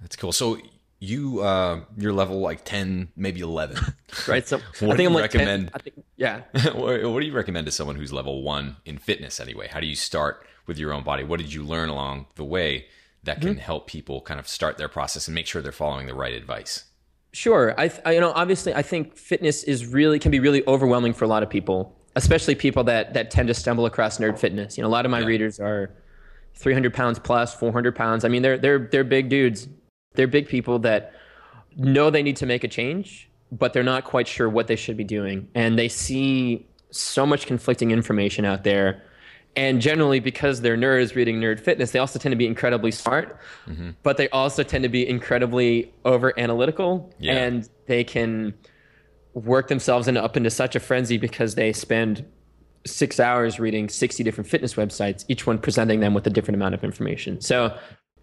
that's 0.00 0.16
cool. 0.16 0.32
So 0.32 0.58
you 0.98 1.40
uh, 1.40 1.80
you're 1.96 2.12
level 2.12 2.40
like 2.40 2.64
ten, 2.64 3.08
maybe 3.16 3.40
eleven, 3.40 3.78
right? 4.28 4.46
So 4.46 4.58
what 4.80 4.92
I 4.92 4.96
think 4.96 5.08
I'm 5.08 5.14
like 5.14 5.22
recommend. 5.22 5.68
10, 5.68 5.70
I 5.74 5.78
think, 5.78 6.04
yeah. 6.16 6.42
what 6.74 7.20
do 7.20 7.26
you 7.26 7.32
recommend 7.32 7.66
to 7.66 7.72
someone 7.72 7.96
who's 7.96 8.12
level 8.12 8.42
one 8.42 8.76
in 8.84 8.98
fitness 8.98 9.40
anyway? 9.40 9.68
How 9.68 9.80
do 9.80 9.86
you 9.86 9.96
start? 9.96 10.46
with 10.70 10.78
your 10.78 10.92
own 10.92 11.02
body? 11.02 11.24
What 11.24 11.40
did 11.40 11.52
you 11.52 11.64
learn 11.64 11.88
along 11.88 12.26
the 12.36 12.44
way 12.44 12.86
that 13.24 13.40
can 13.40 13.50
mm-hmm. 13.50 13.58
help 13.58 13.88
people 13.88 14.20
kind 14.20 14.38
of 14.38 14.46
start 14.46 14.78
their 14.78 14.88
process 14.88 15.26
and 15.26 15.34
make 15.34 15.48
sure 15.48 15.60
they're 15.60 15.72
following 15.72 16.06
the 16.06 16.14
right 16.14 16.32
advice? 16.32 16.84
Sure. 17.32 17.74
I, 17.78 17.90
I, 18.04 18.12
you 18.12 18.20
know, 18.20 18.32
obviously, 18.32 18.74
I 18.74 18.82
think 18.82 19.16
fitness 19.16 19.62
is 19.64 19.86
really 19.86 20.18
can 20.18 20.30
be 20.30 20.40
really 20.40 20.66
overwhelming 20.66 21.12
for 21.12 21.24
a 21.24 21.28
lot 21.28 21.42
of 21.42 21.50
people, 21.50 21.94
especially 22.16 22.54
people 22.54 22.84
that 22.84 23.14
that 23.14 23.30
tend 23.30 23.48
to 23.48 23.54
stumble 23.54 23.86
across 23.86 24.18
nerd 24.18 24.38
fitness. 24.38 24.76
You 24.76 24.82
know, 24.82 24.88
a 24.88 24.90
lot 24.90 25.04
of 25.04 25.10
my 25.10 25.20
yeah. 25.20 25.26
readers 25.26 25.60
are 25.60 25.90
300 26.54 26.92
pounds 26.92 27.18
plus, 27.18 27.54
400 27.54 27.94
pounds. 27.94 28.24
I 28.24 28.28
mean, 28.28 28.42
they're 28.42 28.58
they're 28.58 28.88
they're 28.90 29.04
big 29.04 29.28
dudes. 29.28 29.68
They're 30.14 30.26
big 30.26 30.48
people 30.48 30.80
that 30.80 31.14
know 31.76 32.10
they 32.10 32.22
need 32.22 32.36
to 32.36 32.46
make 32.46 32.64
a 32.64 32.68
change, 32.68 33.30
but 33.52 33.72
they're 33.72 33.84
not 33.84 34.04
quite 34.04 34.26
sure 34.26 34.48
what 34.48 34.66
they 34.66 34.76
should 34.76 34.96
be 34.96 35.04
doing, 35.04 35.48
and 35.54 35.78
they 35.78 35.88
see 35.88 36.66
so 36.90 37.24
much 37.24 37.46
conflicting 37.46 37.92
information 37.92 38.44
out 38.44 38.64
there 38.64 39.02
and 39.56 39.80
generally 39.80 40.20
because 40.20 40.60
they're 40.60 40.76
nerds 40.76 41.14
reading 41.14 41.40
nerd 41.40 41.60
fitness 41.60 41.90
they 41.90 41.98
also 41.98 42.18
tend 42.18 42.32
to 42.32 42.36
be 42.36 42.46
incredibly 42.46 42.90
smart 42.90 43.38
mm-hmm. 43.66 43.90
but 44.02 44.16
they 44.16 44.28
also 44.30 44.62
tend 44.62 44.82
to 44.82 44.88
be 44.88 45.06
incredibly 45.08 45.92
over 46.04 46.38
analytical 46.38 47.12
yeah. 47.18 47.34
and 47.34 47.68
they 47.86 48.04
can 48.04 48.54
work 49.34 49.68
themselves 49.68 50.08
into, 50.08 50.22
up 50.22 50.36
into 50.36 50.50
such 50.50 50.74
a 50.74 50.80
frenzy 50.80 51.16
because 51.16 51.54
they 51.54 51.72
spend 51.72 52.24
six 52.86 53.20
hours 53.20 53.60
reading 53.60 53.88
60 53.88 54.22
different 54.22 54.48
fitness 54.48 54.74
websites 54.74 55.24
each 55.28 55.46
one 55.46 55.58
presenting 55.58 56.00
them 56.00 56.14
with 56.14 56.26
a 56.26 56.30
different 56.30 56.56
amount 56.56 56.74
of 56.74 56.82
information 56.82 57.40
so 57.40 57.76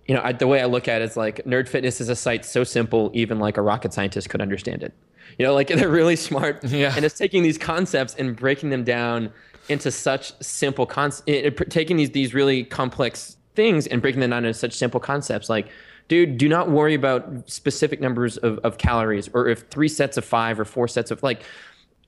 you 0.07 0.15
know 0.15 0.21
I, 0.23 0.31
the 0.31 0.47
way 0.47 0.61
i 0.61 0.65
look 0.65 0.87
at 0.87 1.01
it 1.01 1.05
is 1.05 1.17
like 1.17 1.43
nerd 1.45 1.67
fitness 1.67 2.01
is 2.01 2.09
a 2.09 2.15
site 2.15 2.45
so 2.45 2.63
simple 2.63 3.11
even 3.13 3.39
like 3.39 3.57
a 3.57 3.61
rocket 3.61 3.93
scientist 3.93 4.29
could 4.29 4.41
understand 4.41 4.81
it 4.81 4.93
you 5.37 5.45
know 5.45 5.53
like 5.53 5.67
they're 5.75 5.89
really 5.89 6.15
smart 6.15 6.63
yeah. 6.63 6.93
and 6.95 7.05
it's 7.05 7.17
taking 7.17 7.43
these 7.43 7.57
concepts 7.57 8.15
and 8.15 8.35
breaking 8.35 8.69
them 8.69 8.83
down 8.83 9.31
into 9.69 9.91
such 9.91 10.33
simple 10.41 10.85
concepts, 10.85 11.29
taking 11.69 11.97
these 11.97 12.11
these 12.11 12.33
really 12.33 12.63
complex 12.63 13.37
things 13.55 13.87
and 13.87 14.01
breaking 14.01 14.21
them 14.21 14.29
down 14.29 14.45
into 14.45 14.57
such 14.57 14.73
simple 14.73 14.99
concepts 14.99 15.49
like 15.49 15.67
dude 16.07 16.37
do 16.37 16.47
not 16.47 16.69
worry 16.69 16.93
about 16.93 17.49
specific 17.49 17.99
numbers 17.99 18.37
of, 18.37 18.59
of 18.59 18.77
calories 18.77 19.29
or 19.33 19.47
if 19.47 19.61
three 19.69 19.87
sets 19.87 20.15
of 20.15 20.23
five 20.23 20.59
or 20.59 20.65
four 20.65 20.87
sets 20.87 21.09
of 21.09 21.21
like 21.23 21.41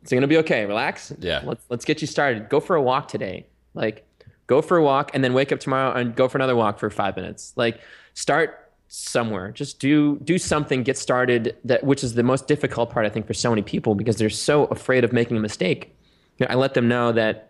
it's 0.01 0.11
gonna 0.11 0.27
be 0.27 0.37
okay 0.37 0.65
relax. 0.65 1.13
Yeah. 1.19 1.41
Let's, 1.43 1.65
let's 1.69 1.85
get 1.85 2.01
you 2.01 2.07
started. 2.07 2.49
Go 2.49 2.59
for 2.59 2.75
a 2.75 2.81
walk 2.81 3.07
today. 3.07 3.45
Like 3.73 4.05
go 4.47 4.61
for 4.61 4.77
a 4.77 4.83
walk 4.83 5.11
and 5.13 5.23
then 5.23 5.33
wake 5.33 5.51
up 5.51 5.59
tomorrow 5.59 5.93
and 5.93 6.15
go 6.15 6.27
for 6.27 6.37
another 6.37 6.55
walk 6.55 6.79
for 6.79 6.89
five 6.89 7.15
minutes. 7.15 7.53
Like 7.55 7.79
start 8.13 8.71
somewhere. 8.87 9.51
Just 9.51 9.79
do 9.79 10.17
do 10.23 10.37
something. 10.37 10.83
Get 10.83 10.97
started 10.97 11.55
that 11.65 11.83
which 11.83 12.03
is 12.03 12.13
the 12.13 12.23
most 12.23 12.47
difficult 12.47 12.89
part 12.89 13.05
i 13.05 13.09
think 13.09 13.27
for 13.27 13.33
so 13.33 13.49
many 13.49 13.61
people 13.61 13.95
because 13.95 14.17
they're 14.17 14.29
so 14.29 14.65
afraid 14.65 15.03
of 15.03 15.13
making 15.13 15.37
a 15.37 15.41
mistake. 15.41 15.95
You 16.37 16.45
know, 16.45 16.53
i 16.53 16.55
let 16.55 16.73
them 16.73 16.87
know 16.87 17.11
that 17.11 17.48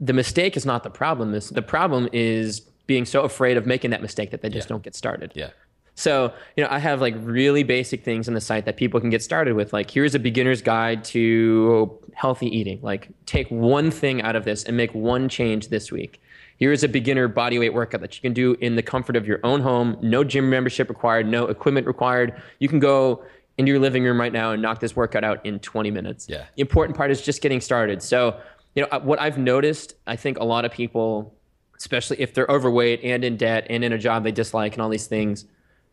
the 0.00 0.12
mistake 0.12 0.56
is 0.56 0.64
not 0.64 0.82
the 0.82 0.90
problem. 0.90 1.32
This, 1.32 1.48
the 1.48 1.62
problem 1.62 2.08
is 2.12 2.60
being 2.86 3.04
so 3.04 3.22
afraid 3.22 3.56
of 3.56 3.66
making 3.66 3.90
that 3.90 4.02
mistake 4.02 4.30
that 4.30 4.42
they 4.42 4.48
just 4.48 4.66
yeah. 4.66 4.74
don't 4.74 4.82
get 4.82 4.94
started. 4.94 5.32
Yeah. 5.34 5.50
So, 5.94 6.32
you 6.56 6.62
know, 6.62 6.70
I 6.70 6.78
have 6.78 7.00
like 7.00 7.16
really 7.18 7.64
basic 7.64 8.04
things 8.04 8.28
on 8.28 8.34
the 8.34 8.40
site 8.40 8.66
that 8.66 8.76
people 8.76 9.00
can 9.00 9.10
get 9.10 9.20
started 9.20 9.54
with. 9.54 9.72
Like, 9.72 9.90
here's 9.90 10.14
a 10.14 10.20
beginner's 10.20 10.62
guide 10.62 11.02
to 11.06 11.98
healthy 12.14 12.46
eating. 12.46 12.78
Like, 12.82 13.08
take 13.26 13.48
one 13.50 13.90
thing 13.90 14.22
out 14.22 14.36
of 14.36 14.44
this 14.44 14.62
and 14.62 14.76
make 14.76 14.94
one 14.94 15.28
change 15.28 15.68
this 15.68 15.90
week. 15.90 16.22
Here's 16.56 16.84
a 16.84 16.88
beginner 16.88 17.28
bodyweight 17.28 17.72
workout 17.72 18.00
that 18.00 18.14
you 18.14 18.22
can 18.22 18.32
do 18.32 18.54
in 18.60 18.76
the 18.76 18.82
comfort 18.82 19.16
of 19.16 19.26
your 19.26 19.40
own 19.42 19.60
home. 19.60 19.98
No 20.00 20.22
gym 20.22 20.48
membership 20.48 20.88
required, 20.88 21.26
no 21.26 21.48
equipment 21.48 21.86
required. 21.86 22.40
You 22.60 22.68
can 22.68 22.78
go 22.78 23.24
into 23.58 23.70
your 23.70 23.80
living 23.80 24.04
room 24.04 24.20
right 24.20 24.32
now 24.32 24.52
and 24.52 24.62
knock 24.62 24.78
this 24.78 24.94
workout 24.94 25.24
out 25.24 25.44
in 25.44 25.58
20 25.58 25.90
minutes. 25.90 26.28
Yeah. 26.28 26.44
The 26.54 26.60
important 26.60 26.96
part 26.96 27.10
is 27.10 27.20
just 27.22 27.42
getting 27.42 27.60
started. 27.60 28.02
So, 28.02 28.40
you 28.78 28.86
know 28.86 29.00
what 29.00 29.20
I've 29.20 29.38
noticed. 29.38 29.94
I 30.06 30.14
think 30.14 30.38
a 30.38 30.44
lot 30.44 30.64
of 30.64 30.70
people, 30.70 31.34
especially 31.76 32.20
if 32.20 32.32
they're 32.32 32.46
overweight 32.46 33.00
and 33.02 33.24
in 33.24 33.36
debt 33.36 33.66
and 33.68 33.82
in 33.82 33.92
a 33.92 33.98
job 33.98 34.22
they 34.22 34.30
dislike 34.30 34.74
and 34.74 34.82
all 34.82 34.88
these 34.88 35.08
things, 35.08 35.46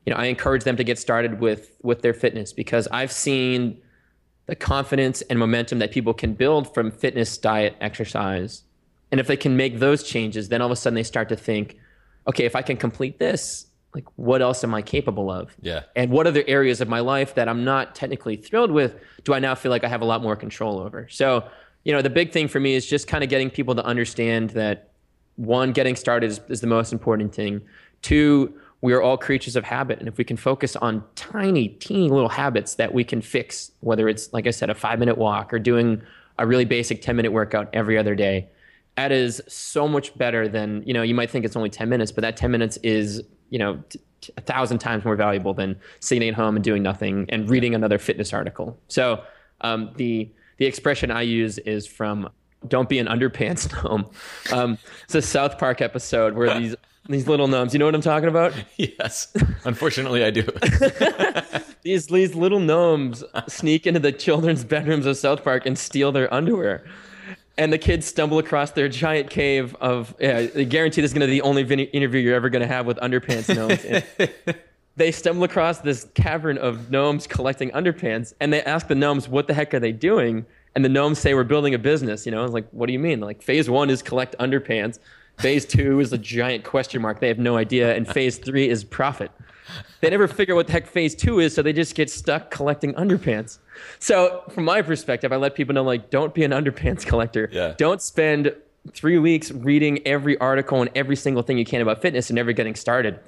you 0.05 0.13
know, 0.13 0.17
I 0.17 0.25
encourage 0.25 0.65
them 0.65 0.77
to 0.77 0.83
get 0.83 0.99
started 0.99 1.39
with 1.39 1.75
with 1.81 2.03
their 2.03 2.13
fitness 2.13 2.53
because 2.53 2.87
I've 2.91 3.11
seen 3.11 3.81
the 4.45 4.55
confidence 4.55 5.23
and 5.23 5.39
momentum 5.39 5.79
that 5.79 5.89
people 5.89 6.13
can 6.13 6.35
build 6.35 6.71
from 6.75 6.91
fitness, 6.91 7.39
diet, 7.39 7.75
exercise. 7.81 8.61
And 9.09 9.19
if 9.19 9.25
they 9.25 9.37
can 9.37 9.57
make 9.57 9.79
those 9.79 10.03
changes, 10.03 10.49
then 10.49 10.61
all 10.61 10.67
of 10.67 10.71
a 10.71 10.75
sudden 10.75 10.93
they 10.93 11.01
start 11.01 11.27
to 11.29 11.35
think, 11.35 11.79
okay, 12.27 12.45
if 12.45 12.55
I 12.55 12.61
can 12.61 12.77
complete 12.77 13.17
this, 13.17 13.65
like 13.95 14.05
what 14.15 14.43
else 14.43 14.63
am 14.63 14.75
I 14.75 14.83
capable 14.83 15.31
of? 15.31 15.55
Yeah. 15.59 15.85
And 15.95 16.11
what 16.11 16.27
other 16.27 16.43
areas 16.45 16.81
of 16.81 16.87
my 16.87 16.99
life 16.99 17.33
that 17.33 17.49
I'm 17.49 17.63
not 17.63 17.95
technically 17.95 18.35
thrilled 18.35 18.69
with 18.69 18.93
do 19.23 19.33
I 19.33 19.39
now 19.39 19.55
feel 19.55 19.71
like 19.71 19.83
I 19.83 19.87
have 19.87 20.01
a 20.01 20.05
lot 20.05 20.21
more 20.21 20.35
control 20.35 20.79
over? 20.79 21.07
So, 21.09 21.49
you 21.85 21.93
know, 21.93 22.01
the 22.01 22.09
big 22.09 22.31
thing 22.31 22.49
for 22.49 22.59
me 22.59 22.73
is 22.73 22.85
just 22.85 23.07
kind 23.07 23.23
of 23.23 23.29
getting 23.29 23.49
people 23.49 23.75
to 23.75 23.85
understand 23.85 24.49
that 24.51 24.89
one, 25.37 25.71
getting 25.71 25.95
started 25.95 26.31
is, 26.31 26.41
is 26.49 26.59
the 26.59 26.67
most 26.67 26.91
important 26.91 27.33
thing. 27.33 27.61
Two, 28.01 28.53
we 28.81 28.91
are 28.93 29.01
all 29.01 29.17
creatures 29.17 29.55
of 29.55 29.63
habit. 29.63 29.99
And 29.99 30.07
if 30.07 30.17
we 30.17 30.23
can 30.23 30.35
focus 30.35 30.75
on 30.75 31.03
tiny, 31.15 31.69
teeny 31.69 32.09
little 32.09 32.29
habits 32.29 32.75
that 32.75 32.93
we 32.93 33.03
can 33.03 33.21
fix, 33.21 33.71
whether 33.79 34.09
it's, 34.09 34.33
like 34.33 34.47
I 34.47 34.51
said, 34.51 34.69
a 34.69 34.75
five 34.75 34.99
minute 34.99 35.17
walk 35.17 35.53
or 35.53 35.59
doing 35.59 36.01
a 36.39 36.45
really 36.45 36.65
basic 36.65 37.01
10 37.01 37.15
minute 37.15 37.31
workout 37.31 37.69
every 37.71 37.97
other 37.97 38.15
day, 38.15 38.49
that 38.95 39.11
is 39.11 39.41
so 39.47 39.87
much 39.87 40.17
better 40.17 40.47
than, 40.47 40.81
you 40.85 40.93
know, 40.93 41.03
you 41.03 41.13
might 41.13 41.29
think 41.29 41.45
it's 41.45 41.55
only 41.55 41.69
10 41.69 41.87
minutes, 41.87 42.11
but 42.11 42.21
that 42.21 42.35
10 42.35 42.49
minutes 42.49 42.77
is, 42.77 43.21
you 43.49 43.59
know, 43.59 43.83
t- 43.89 43.99
t- 44.21 44.33
a 44.37 44.41
thousand 44.41 44.79
times 44.79 45.05
more 45.05 45.15
valuable 45.15 45.53
than 45.53 45.75
sitting 45.99 46.27
at 46.27 46.33
home 46.33 46.55
and 46.55 46.63
doing 46.63 46.81
nothing 46.81 47.25
and 47.29 47.49
reading 47.49 47.75
another 47.75 47.99
fitness 47.99 48.33
article. 48.33 48.79
So 48.87 49.23
um, 49.61 49.91
the, 49.97 50.31
the 50.57 50.65
expression 50.65 51.11
I 51.11 51.23
use 51.23 51.57
is 51.59 51.87
from 51.87 52.29
don't 52.67 52.89
be 52.89 52.99
an 52.99 53.07
underpants 53.07 53.71
gnome. 53.83 54.09
Um, 54.51 54.77
it's 55.03 55.15
a 55.15 55.21
South 55.21 55.57
Park 55.57 55.81
episode 55.81 56.35
where 56.35 56.57
these 56.59 56.75
these 57.07 57.27
little 57.27 57.47
gnomes. 57.47 57.73
You 57.73 57.79
know 57.79 57.85
what 57.85 57.95
I'm 57.95 58.01
talking 58.01 58.29
about? 58.29 58.53
Yes. 58.77 59.31
Unfortunately, 59.63 60.23
I 60.23 60.31
do. 60.31 60.43
These 61.83 62.07
these 62.07 62.33
little 62.33 62.59
gnomes 62.59 63.23
sneak 63.47 63.85
into 63.85 63.99
the 63.99 64.11
children's 64.11 64.63
bedrooms 64.63 65.05
of 65.05 65.17
South 65.17 65.43
Park 65.43 65.67
and 65.67 65.77
steal 65.77 66.11
their 66.11 66.33
underwear. 66.33 66.83
And 67.59 67.71
the 67.71 67.77
kids 67.77 68.07
stumble 68.07 68.39
across 68.39 68.71
their 68.71 68.89
giant 68.89 69.29
cave 69.29 69.75
of. 69.75 70.15
Yeah, 70.19 70.47
they 70.47 70.65
guarantee 70.65 71.01
this 71.01 71.11
is 71.11 71.13
going 71.13 71.21
to 71.21 71.27
be 71.27 71.33
the 71.33 71.43
only 71.43 71.61
interview 71.61 72.21
you're 72.21 72.35
ever 72.35 72.49
going 72.49 72.63
to 72.63 72.67
have 72.67 72.87
with 72.87 72.97
underpants 72.97 73.53
gnomes. 73.53 74.33
They 74.97 75.11
stumble 75.11 75.43
across 75.43 75.79
this 75.79 76.07
cavern 76.13 76.57
of 76.57 76.89
gnomes 76.89 77.27
collecting 77.27 77.69
underpants, 77.71 78.33
and 78.39 78.53
they 78.53 78.61
ask 78.63 78.87
the 78.87 78.95
gnomes, 78.95 79.27
"What 79.27 79.47
the 79.47 79.53
heck 79.53 79.73
are 79.73 79.79
they 79.79 79.91
doing?" 79.91 80.45
And 80.73 80.85
the 80.85 80.89
gnomes 80.89 81.19
say, 81.19 81.33
"We're 81.33 81.43
building 81.43 81.73
a 81.73 81.79
business." 81.79 82.25
You 82.25 82.31
know, 82.31 82.43
it's 82.43 82.53
like, 82.53 82.67
"What 82.71 82.87
do 82.87 82.93
you 82.93 82.99
mean?" 82.99 83.19
Like, 83.19 83.41
phase 83.41 83.69
one 83.69 83.89
is 83.89 84.01
collect 84.01 84.37
underpants. 84.39 84.99
Phase 85.37 85.65
two 85.65 85.99
is 85.99 86.13
a 86.13 86.17
giant 86.17 86.63
question 86.63 87.01
mark. 87.01 87.19
They 87.19 87.27
have 87.27 87.39
no 87.39 87.57
idea, 87.57 87.93
and 87.93 88.07
phase 88.07 88.37
three 88.37 88.69
is 88.69 88.85
profit. 88.85 89.31
They 89.99 90.09
never 90.09 90.27
figure 90.27 90.53
out 90.53 90.57
what 90.57 90.67
the 90.67 90.73
heck 90.73 90.87
phase 90.87 91.15
two 91.15 91.39
is, 91.39 91.53
so 91.53 91.61
they 91.61 91.73
just 91.73 91.95
get 91.95 92.09
stuck 92.09 92.51
collecting 92.51 92.93
underpants. 92.93 93.57
So, 93.99 94.43
from 94.51 94.63
my 94.63 94.81
perspective, 94.81 95.33
I 95.33 95.35
let 95.35 95.55
people 95.55 95.73
know 95.73 95.83
like, 95.83 96.09
don't 96.09 96.33
be 96.33 96.43
an 96.43 96.51
underpants 96.51 97.05
collector. 97.05 97.49
Yeah. 97.51 97.73
Don't 97.77 98.01
spend 98.01 98.53
three 98.93 99.17
weeks 99.17 99.51
reading 99.51 100.05
every 100.05 100.37
article 100.37 100.81
and 100.81 100.91
every 100.95 101.15
single 101.15 101.41
thing 101.41 101.57
you 101.57 101.65
can 101.65 101.81
about 101.81 102.01
fitness 102.01 102.29
and 102.29 102.35
never 102.35 102.53
getting 102.53 102.75
started. 102.75 103.19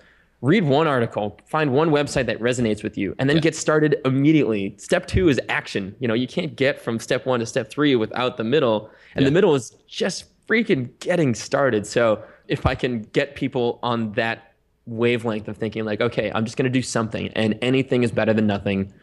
Read 0.42 0.64
one 0.64 0.86
article, 0.86 1.40
find 1.48 1.74
one 1.74 1.90
website 1.90 2.28
that 2.28 2.40
resonates 2.40 2.84
with 2.84 2.96
you, 2.96 3.16
and 3.18 3.28
then 3.28 3.40
get 3.40 3.56
started 3.56 3.96
immediately. 4.06 4.76
Step 4.78 5.08
two 5.08 5.30
is 5.30 5.40
action. 5.50 5.96
You 6.00 6.08
know, 6.08 6.14
you 6.14 6.28
can't 6.28 6.56
get 6.56 6.80
from 6.80 7.00
step 7.00 7.26
one 7.26 7.40
to 7.40 7.46
step 7.48 7.72
three 7.72 7.96
without 7.96 8.38
the 8.38 8.44
middle, 8.44 8.92
and 9.16 9.26
the 9.26 9.32
middle 9.32 9.56
is 9.56 9.72
just 9.88 10.26
freaking 10.48 10.92
getting 11.00 11.34
started. 11.34 11.88
So, 11.88 12.24
if 12.48 12.68
I 12.68 12.76
can 12.76 13.02
get 13.14 13.36
people 13.36 13.80
on 13.82 14.12
that 14.14 14.54
wavelength 14.86 15.48
of 15.48 15.58
thinking 15.58 15.84
like, 15.86 16.02
okay, 16.02 16.32
I'm 16.34 16.46
just 16.46 16.56
going 16.56 16.66
to 16.66 16.70
do 16.70 16.84
something, 16.84 17.30
and 17.30 17.58
anything 17.64 18.04
is 18.04 18.12
better 18.12 18.34
than 18.34 18.46
nothing, 18.46 18.94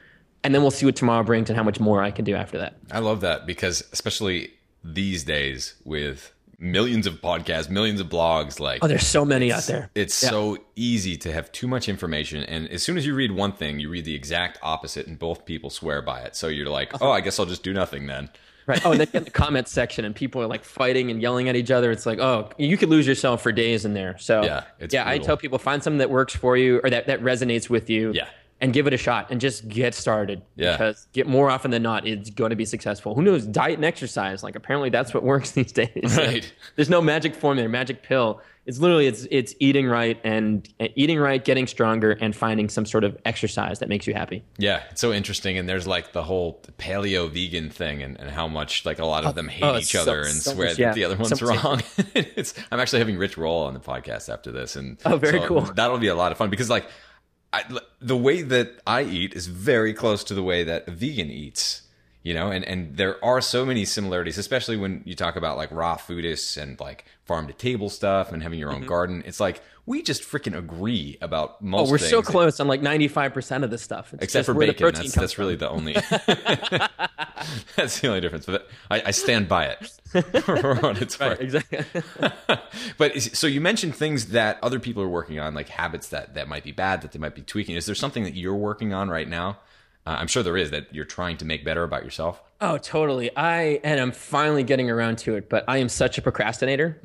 and 0.44 0.54
then 0.54 0.62
we'll 0.62 0.70
see 0.70 0.86
what 0.86 0.94
tomorrow 0.94 1.24
brings 1.24 1.50
and 1.50 1.56
how 1.56 1.64
much 1.64 1.80
more 1.80 2.00
I 2.00 2.12
can 2.12 2.24
do 2.24 2.36
after 2.36 2.58
that. 2.58 2.76
I 2.92 3.00
love 3.00 3.22
that 3.22 3.44
because, 3.44 3.82
especially 3.92 4.52
these 4.84 5.24
days 5.24 5.74
with 5.84 6.32
millions 6.64 7.06
of 7.06 7.20
podcasts, 7.20 7.68
millions 7.68 8.00
of 8.00 8.08
blogs, 8.08 8.58
like 8.58 8.82
Oh, 8.82 8.88
there's 8.88 9.06
so 9.06 9.24
many 9.24 9.52
out 9.52 9.62
there. 9.64 9.90
it's 9.94 10.22
Yeah. 10.22 10.30
so 10.30 10.58
easy 10.74 11.16
to 11.18 11.32
have 11.32 11.52
too 11.52 11.68
much 11.68 11.88
information. 11.88 12.42
And 12.44 12.68
as 12.70 12.82
soon 12.82 12.96
as 12.96 13.06
you 13.06 13.14
read 13.14 13.30
one 13.32 13.52
thing, 13.52 13.78
you 13.78 13.88
read 13.90 14.04
the 14.06 14.14
exact 14.14 14.58
opposite, 14.62 15.06
and 15.06 15.18
both 15.18 15.44
people 15.44 15.68
swear 15.70 16.00
by 16.02 16.20
it. 16.22 16.34
So 16.34 16.48
you're 16.48 16.68
like, 16.70 17.00
oh, 17.02 17.10
I 17.10 17.20
guess 17.20 17.38
I'll 17.38 17.46
just 17.46 17.62
do 17.62 17.72
nothing 17.74 18.06
then. 18.06 18.30
Right. 18.66 18.80
Oh, 18.86 18.92
and 18.92 19.00
then 19.00 19.08
get 19.12 19.24
the 19.26 19.30
comments 19.30 19.70
section, 19.70 20.06
and 20.06 20.16
people 20.16 20.40
are 20.40 20.46
like 20.46 20.64
fighting 20.64 21.10
and 21.10 21.20
yelling 21.20 21.50
at 21.50 21.54
each 21.54 21.70
other. 21.70 21.90
It's 21.90 22.06
like, 22.06 22.18
oh, 22.18 22.48
you 22.56 22.78
could 22.78 22.88
lose 22.88 23.06
yourself 23.06 23.42
for 23.42 23.52
days 23.52 23.84
in 23.84 23.92
there. 23.92 24.16
So 24.18 24.42
Yeah, 24.42 24.64
it's 24.80 24.94
yeah. 24.94 25.06
I 25.06 25.18
tell 25.18 25.36
people 25.36 25.58
find 25.58 25.82
something 25.82 25.98
that 25.98 26.08
works 26.08 26.34
for 26.34 26.56
you 26.56 26.80
or 26.82 26.88
that 26.88 27.06
that 27.08 27.20
resonates 27.20 27.68
with 27.68 27.90
you. 27.90 28.12
Yeah. 28.14 28.26
And 28.60 28.72
give 28.72 28.86
it 28.86 28.94
a 28.94 28.96
shot 28.96 29.30
and 29.30 29.40
just 29.40 29.68
get 29.68 29.94
started. 29.94 30.40
Yeah. 30.56 30.72
Because 30.72 31.06
get 31.12 31.26
more 31.26 31.50
often 31.50 31.70
than 31.70 31.82
not, 31.82 32.06
it's 32.06 32.30
going 32.30 32.50
to 32.50 32.56
be 32.56 32.64
successful. 32.64 33.14
Who 33.14 33.20
knows? 33.20 33.44
Diet 33.46 33.74
and 33.74 33.84
exercise. 33.84 34.42
Like 34.42 34.56
apparently 34.56 34.88
that's 34.88 35.12
what 35.12 35.22
works 35.22 35.50
these 35.52 35.72
days. 35.72 36.16
Right. 36.16 36.50
There's 36.76 36.88
no 36.88 37.02
magic 37.02 37.34
formula, 37.34 37.68
magic 37.68 38.02
pill. 38.02 38.40
It's 38.66 38.78
literally 38.78 39.06
it's 39.06 39.26
it's 39.30 39.54
eating 39.58 39.86
right 39.86 40.18
and 40.24 40.66
and 40.80 40.88
eating 40.94 41.18
right, 41.18 41.44
getting 41.44 41.66
stronger, 41.66 42.12
and 42.12 42.34
finding 42.34 42.70
some 42.70 42.86
sort 42.86 43.04
of 43.04 43.18
exercise 43.26 43.80
that 43.80 43.90
makes 43.90 44.06
you 44.06 44.14
happy. 44.14 44.42
Yeah, 44.56 44.84
it's 44.90 45.02
so 45.02 45.12
interesting. 45.12 45.58
And 45.58 45.68
there's 45.68 45.86
like 45.86 46.12
the 46.12 46.22
whole 46.22 46.62
paleo 46.78 47.30
vegan 47.30 47.68
thing 47.68 48.02
and, 48.02 48.18
and 48.18 48.30
how 48.30 48.48
much 48.48 48.86
like 48.86 48.98
a 49.00 49.04
lot 49.04 49.24
of 49.24 49.30
oh, 49.30 49.32
them 49.32 49.48
oh, 49.48 49.52
hate 49.52 49.62
oh, 49.64 49.76
each 49.76 49.92
so- 49.92 50.00
other 50.00 50.20
and 50.20 50.30
so 50.30 50.54
swear 50.54 50.68
much, 50.68 50.76
that 50.76 50.82
yeah. 50.82 50.92
the 50.94 51.04
other 51.04 51.16
one's 51.16 51.38
So 51.38 51.46
wrong. 51.46 51.82
it's, 52.14 52.54
I'm 52.72 52.80
actually 52.80 53.00
having 53.00 53.18
Rich 53.18 53.36
Roll 53.36 53.64
on 53.64 53.74
the 53.74 53.80
podcast 53.80 54.32
after 54.32 54.50
this. 54.50 54.76
And 54.76 54.96
Oh, 55.04 55.18
very 55.18 55.40
cool. 55.40 55.60
That'll 55.60 55.98
be 55.98 56.08
a 56.08 56.14
lot 56.14 56.32
of 56.32 56.38
fun 56.38 56.48
because 56.48 56.70
like 56.70 56.86
I, 57.54 57.78
the 58.00 58.16
way 58.16 58.42
that 58.42 58.80
I 58.84 59.02
eat 59.02 59.34
is 59.34 59.46
very 59.46 59.94
close 59.94 60.24
to 60.24 60.34
the 60.34 60.42
way 60.42 60.64
that 60.64 60.88
a 60.88 60.90
vegan 60.90 61.30
eats. 61.30 61.82
You 62.24 62.32
know, 62.32 62.50
and, 62.50 62.64
and 62.64 62.96
there 62.96 63.22
are 63.22 63.42
so 63.42 63.66
many 63.66 63.84
similarities, 63.84 64.38
especially 64.38 64.78
when 64.78 65.02
you 65.04 65.14
talk 65.14 65.36
about 65.36 65.58
like 65.58 65.70
raw 65.70 65.98
foodists 65.98 66.56
and 66.56 66.80
like 66.80 67.04
farm 67.26 67.46
to 67.48 67.52
table 67.52 67.90
stuff 67.90 68.32
and 68.32 68.42
having 68.42 68.58
your 68.58 68.72
own 68.72 68.86
garden. 68.86 69.22
It's 69.26 69.40
like 69.40 69.60
we 69.84 70.02
just 70.02 70.22
freaking 70.22 70.56
agree 70.56 71.18
about 71.20 71.60
most 71.60 71.80
Mm-hmm. 71.80 71.88
Oh, 71.88 71.92
we're 71.92 71.98
so 71.98 72.22
close 72.22 72.60
on 72.60 72.66
like 72.66 72.80
95% 72.80 73.62
of 73.62 73.70
this 73.70 73.82
stuff. 73.82 74.14
It's 74.14 74.24
Except 74.24 74.46
for 74.46 74.54
bacon, 74.54 74.94
that's, 74.94 75.14
that's 75.14 75.38
really 75.38 75.56
the 75.56 75.68
only. 75.68 75.92
that's 77.76 78.00
the 78.00 78.08
only 78.08 78.22
difference. 78.22 78.46
But 78.46 78.68
I, 78.90 79.02
I 79.06 79.10
stand 79.10 79.46
by 79.46 79.66
it 79.66 79.92
what 80.80 81.02
it's 81.02 81.18
Right, 81.20 81.40
exactly. 81.40 81.84
But 82.98 83.16
is- 83.16 83.30
so 83.34 83.46
you 83.46 83.60
mentioned 83.60 83.94
things 83.94 84.26
that 84.26 84.58
other 84.62 84.78
people 84.78 85.02
are 85.02 85.08
working 85.08 85.38
on, 85.38 85.54
like 85.54 85.68
habits 85.68 86.08
that 86.08 86.34
that 86.34 86.48
might 86.48 86.64
be 86.64 86.72
bad, 86.72 87.02
that 87.02 87.12
they 87.12 87.18
might 87.18 87.34
be 87.34 87.42
tweaking. 87.42 87.76
Is 87.76 87.86
there 87.86 87.94
something 87.94 88.24
that 88.24 88.34
you're 88.34 88.54
working 88.54 88.92
on 88.92 89.08
right 89.08 89.28
now? 89.28 89.58
Uh, 90.06 90.16
I'm 90.18 90.26
sure 90.26 90.42
there 90.42 90.56
is 90.56 90.70
that 90.70 90.94
you're 90.94 91.04
trying 91.06 91.38
to 91.38 91.44
make 91.44 91.64
better 91.64 91.82
about 91.82 92.04
yourself. 92.04 92.42
Oh, 92.60 92.78
totally. 92.78 93.34
I 93.36 93.80
and 93.82 94.00
I'm 94.00 94.12
finally 94.12 94.62
getting 94.62 94.90
around 94.90 95.18
to 95.18 95.34
it, 95.34 95.48
but 95.48 95.64
I 95.66 95.78
am 95.78 95.88
such 95.88 96.18
a 96.18 96.22
procrastinator. 96.22 97.00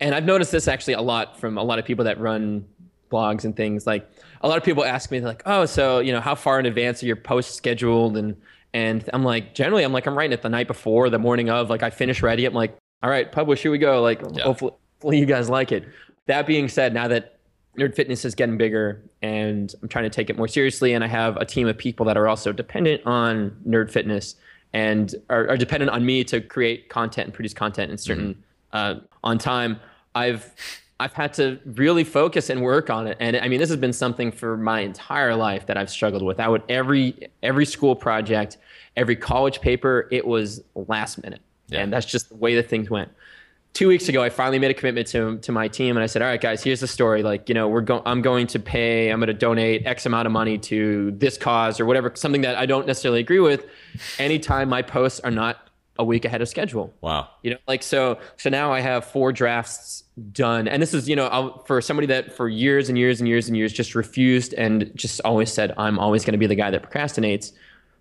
And 0.00 0.14
I've 0.14 0.24
noticed 0.24 0.50
this 0.50 0.66
actually 0.66 0.94
a 0.94 1.02
lot 1.02 1.38
from 1.38 1.56
a 1.58 1.62
lot 1.62 1.78
of 1.78 1.84
people 1.84 2.06
that 2.06 2.18
run 2.18 2.66
blogs 3.10 3.44
and 3.44 3.54
things. 3.54 3.86
Like 3.86 4.10
a 4.40 4.48
lot 4.48 4.56
of 4.58 4.64
people 4.64 4.84
ask 4.84 5.10
me 5.10 5.20
like, 5.20 5.42
"Oh, 5.46 5.66
so, 5.66 6.00
you 6.00 6.12
know, 6.12 6.20
how 6.20 6.34
far 6.34 6.58
in 6.58 6.66
advance 6.66 7.02
are 7.02 7.06
your 7.06 7.16
posts 7.16 7.54
scheduled?" 7.54 8.16
and 8.16 8.36
and 8.74 9.08
I'm 9.12 9.24
like, 9.24 9.54
generally 9.54 9.82
I'm 9.84 9.92
like 9.92 10.06
I'm 10.06 10.16
writing 10.16 10.32
it 10.32 10.42
the 10.42 10.48
night 10.48 10.66
before, 10.66 11.10
the 11.10 11.18
morning 11.18 11.50
of, 11.50 11.70
like 11.70 11.82
I 11.82 11.90
finish 11.90 12.22
ready. 12.22 12.44
I'm 12.46 12.54
like, 12.54 12.76
"All 13.02 13.10
right, 13.10 13.30
publish, 13.30 13.62
here 13.62 13.70
we 13.70 13.78
go." 13.78 14.02
Like 14.02 14.20
Yeah. 14.20 14.44
hopefully, 14.44 14.72
hopefully 14.94 15.18
you 15.18 15.26
guys 15.26 15.48
like 15.50 15.72
it. 15.72 15.84
That 16.26 16.46
being 16.46 16.68
said, 16.68 16.94
now 16.94 17.08
that 17.08 17.38
Nerd 17.78 17.94
Fitness 17.94 18.24
is 18.24 18.34
getting 18.34 18.56
bigger 18.58 19.02
and 19.22 19.74
I'm 19.82 19.88
trying 19.88 20.04
to 20.04 20.10
take 20.10 20.28
it 20.30 20.36
more 20.36 20.46
seriously. 20.48 20.92
And 20.92 21.02
I 21.02 21.06
have 21.06 21.36
a 21.38 21.44
team 21.44 21.66
of 21.66 21.76
people 21.78 22.04
that 22.06 22.16
are 22.18 22.28
also 22.28 22.52
dependent 22.52 23.00
on 23.06 23.56
Nerd 23.66 23.90
Fitness 23.90 24.36
and 24.74 25.14
are, 25.30 25.48
are 25.48 25.56
dependent 25.56 25.90
on 25.90 26.04
me 26.04 26.22
to 26.24 26.40
create 26.40 26.88
content 26.90 27.26
and 27.26 27.34
produce 27.34 27.54
content 27.54 27.90
in 27.90 27.96
certain 27.98 28.42
uh, 28.72 28.96
on 29.24 29.38
time. 29.38 29.80
I've 30.14 30.54
I've 31.02 31.12
had 31.12 31.32
to 31.34 31.58
really 31.66 32.04
focus 32.04 32.48
and 32.50 32.62
work 32.62 32.88
on 32.90 33.06
it. 33.06 33.16
And 33.20 33.36
I 33.36 33.48
mean, 33.48 33.58
this 33.60 33.68
has 33.70 33.78
been 33.78 33.92
something 33.92 34.30
for 34.32 34.56
my 34.56 34.80
entire 34.80 35.34
life 35.34 35.66
that 35.66 35.76
I've 35.76 35.90
struggled 35.90 36.22
with. 36.22 36.38
I 36.40 36.48
would 36.48 36.62
every 36.68 37.28
every 37.42 37.66
school 37.66 37.94
project, 37.96 38.58
every 38.96 39.16
college 39.16 39.60
paper, 39.60 40.08
it 40.10 40.26
was 40.26 40.62
last 40.74 41.22
minute, 41.22 41.40
Yeah. 41.68 41.80
and 41.80 41.92
that's 41.92 42.06
just 42.06 42.28
the 42.28 42.36
way 42.36 42.54
that 42.56 42.68
things 42.68 42.88
went 42.90 43.10
two 43.74 43.88
weeks 43.88 44.06
ago, 44.08 44.22
I 44.22 44.28
finally 44.28 44.58
made 44.58 44.70
a 44.70 44.74
commitment 44.74 45.06
to 45.08 45.38
to 45.38 45.50
my 45.52 45.66
team, 45.68 45.96
and 45.96 46.04
I 46.04 46.06
said, 46.06 46.20
"All 46.22 46.28
right, 46.28 46.40
guys, 46.40 46.62
here's 46.62 46.80
the 46.80 46.86
story. 46.86 47.22
Like, 47.22 47.48
you 47.48 47.54
know, 47.54 47.68
we're 47.68 47.80
going. 47.80 48.02
I'm 48.04 48.20
going 48.22 48.46
to 48.48 48.58
pay. 48.58 49.08
I'm 49.10 49.18
going 49.18 49.28
to 49.28 49.32
donate 49.34 49.86
X 49.86 50.04
amount 50.06 50.26
of 50.26 50.32
money 50.32 50.58
to 50.58 51.10
this 51.12 51.38
cause 51.38 51.80
or 51.80 51.86
whatever. 51.86 52.12
Something 52.14 52.42
that 52.42 52.56
I 52.56 52.66
don't 52.66 52.86
necessarily 52.86 53.20
agree 53.20 53.40
with. 53.40 53.64
Anytime 54.18 54.68
my 54.68 54.82
posts 54.82 55.20
are 55.20 55.30
not 55.30 55.68
a 55.98 56.04
week 56.04 56.24
ahead 56.24 56.40
of 56.40 56.48
schedule. 56.48 56.92
Wow. 57.00 57.28
You 57.42 57.52
know, 57.52 57.58
like 57.68 57.82
so. 57.82 58.18
So 58.36 58.50
now 58.50 58.72
I 58.72 58.80
have 58.80 59.04
four 59.04 59.32
drafts 59.32 60.04
done, 60.32 60.68
and 60.68 60.82
this 60.82 60.94
is 60.94 61.08
you 61.08 61.16
know 61.16 61.26
I'll, 61.26 61.62
for 61.64 61.80
somebody 61.80 62.06
that 62.08 62.32
for 62.32 62.48
years 62.48 62.88
and 62.88 62.96
years 62.96 63.20
and 63.20 63.28
years 63.28 63.48
and 63.48 63.56
years 63.56 63.72
just 63.72 63.94
refused 63.94 64.54
and 64.54 64.90
just 64.94 65.20
always 65.24 65.52
said 65.52 65.74
I'm 65.76 65.98
always 65.98 66.24
going 66.24 66.32
to 66.32 66.38
be 66.38 66.46
the 66.46 66.54
guy 66.54 66.70
that 66.70 66.82
procrastinates. 66.82 67.52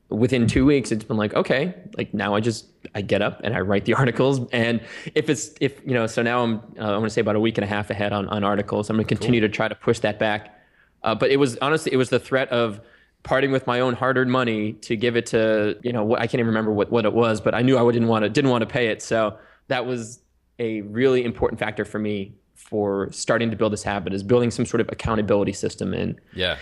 Within 0.10 0.45
two 0.45 0.65
weeks, 0.65 0.91
it's 0.91 1.06
been 1.06 1.15
like 1.15 1.34
okay, 1.34 1.73
like 1.97 2.13
now 2.13 2.36
I 2.36 2.41
just 2.41 2.65
I 2.93 3.01
get 3.01 3.21
up 3.21 3.39
and 3.45 3.56
I 3.56 3.62
write 3.62 3.86
the 3.86 3.93
articles, 4.01 4.41
and 4.51 4.82
if 5.15 5.30
it's 5.30 5.51
if 5.62 5.82
you 5.86 5.93
know, 5.93 6.08
so 6.08 6.21
now 6.21 6.43
I'm 6.43 6.56
uh, 6.77 6.84
I 6.84 6.91
want 6.91 7.06
to 7.06 7.10
say 7.10 7.21
about 7.21 7.36
a 7.36 7.39
week 7.39 7.58
and 7.58 7.63
a 7.63 7.67
half 7.67 7.89
ahead 7.89 8.12
on 8.12 8.27
on 8.27 8.43
articles. 8.43 8.89
I'm 8.89 8.97
going 8.97 9.06
to 9.06 9.15
continue 9.15 9.41
to 9.41 9.49
try 9.49 9.67
to 9.67 9.75
push 9.75 9.99
that 9.99 10.19
back. 10.19 10.58
Uh, 11.04 11.15
but 11.15 11.32
it 11.32 11.38
was 11.38 11.58
honestly, 11.62 11.91
it 11.91 11.97
was 11.97 12.10
the 12.10 12.19
threat 12.19 12.49
of 12.49 12.80
parting 13.23 13.51
with 13.51 13.67
my 13.67 13.79
own 13.79 13.93
hard-earned 13.93 14.31
money 14.31 14.73
to 14.73 14.95
give 14.95 15.15
it 15.15 15.25
to 15.27 15.77
you 15.84 15.93
know 15.93 16.15
I 16.15 16.27
can't 16.27 16.36
even 16.36 16.47
remember 16.47 16.71
what, 16.71 16.91
what 16.91 17.05
it 17.05 17.13
was, 17.13 17.41
but 17.41 17.53
I 17.53 17.62
knew 17.62 17.77
I 17.77 17.91
didn't 17.91 18.07
want 18.07 18.23
to 18.23 18.29
didn't 18.29 18.51
want 18.51 18.62
to 18.62 18.67
pay 18.67 18.88
it. 18.88 19.01
So 19.01 19.38
that 19.67 19.86
was 19.86 20.19
a 20.60 20.81
really 20.81 21.23
important 21.23 21.60
factor 21.60 21.86
for 21.86 21.99
me 21.99 22.34
for 22.55 23.12
starting 23.12 23.49
to 23.51 23.57
build 23.57 23.73
this 23.73 23.84
habit 23.84 24.13
is 24.13 24.21
building 24.21 24.51
some 24.51 24.65
sort 24.65 24.79
of 24.81 24.88
accountability 24.89 25.51
system 25.51 25.93
and 25.95 26.15
yeah 26.36 26.57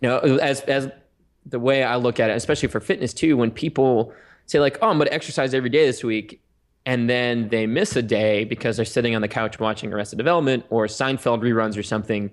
you 0.00 0.08
know 0.08 0.16
uh, 0.16 0.38
as 0.42 0.60
as 0.62 0.90
the 1.46 1.60
way 1.60 1.82
I 1.82 1.96
look 1.96 2.20
at 2.20 2.30
it, 2.30 2.36
especially 2.36 2.68
for 2.68 2.80
fitness 2.80 3.12
too, 3.12 3.36
when 3.36 3.50
people 3.50 4.12
say 4.46 4.60
like, 4.60 4.78
"Oh, 4.82 4.88
I'm 4.88 4.98
going 4.98 5.08
to 5.08 5.14
exercise 5.14 5.54
every 5.54 5.70
day 5.70 5.86
this 5.86 6.02
week," 6.02 6.40
and 6.86 7.08
then 7.08 7.48
they 7.48 7.66
miss 7.66 7.96
a 7.96 8.02
day 8.02 8.44
because 8.44 8.76
they're 8.76 8.84
sitting 8.84 9.14
on 9.14 9.22
the 9.22 9.28
couch 9.28 9.60
watching 9.60 9.92
Arrested 9.92 10.16
Development 10.16 10.64
or 10.70 10.86
Seinfeld 10.86 11.40
reruns 11.40 11.76
or 11.76 11.82
something, 11.82 12.30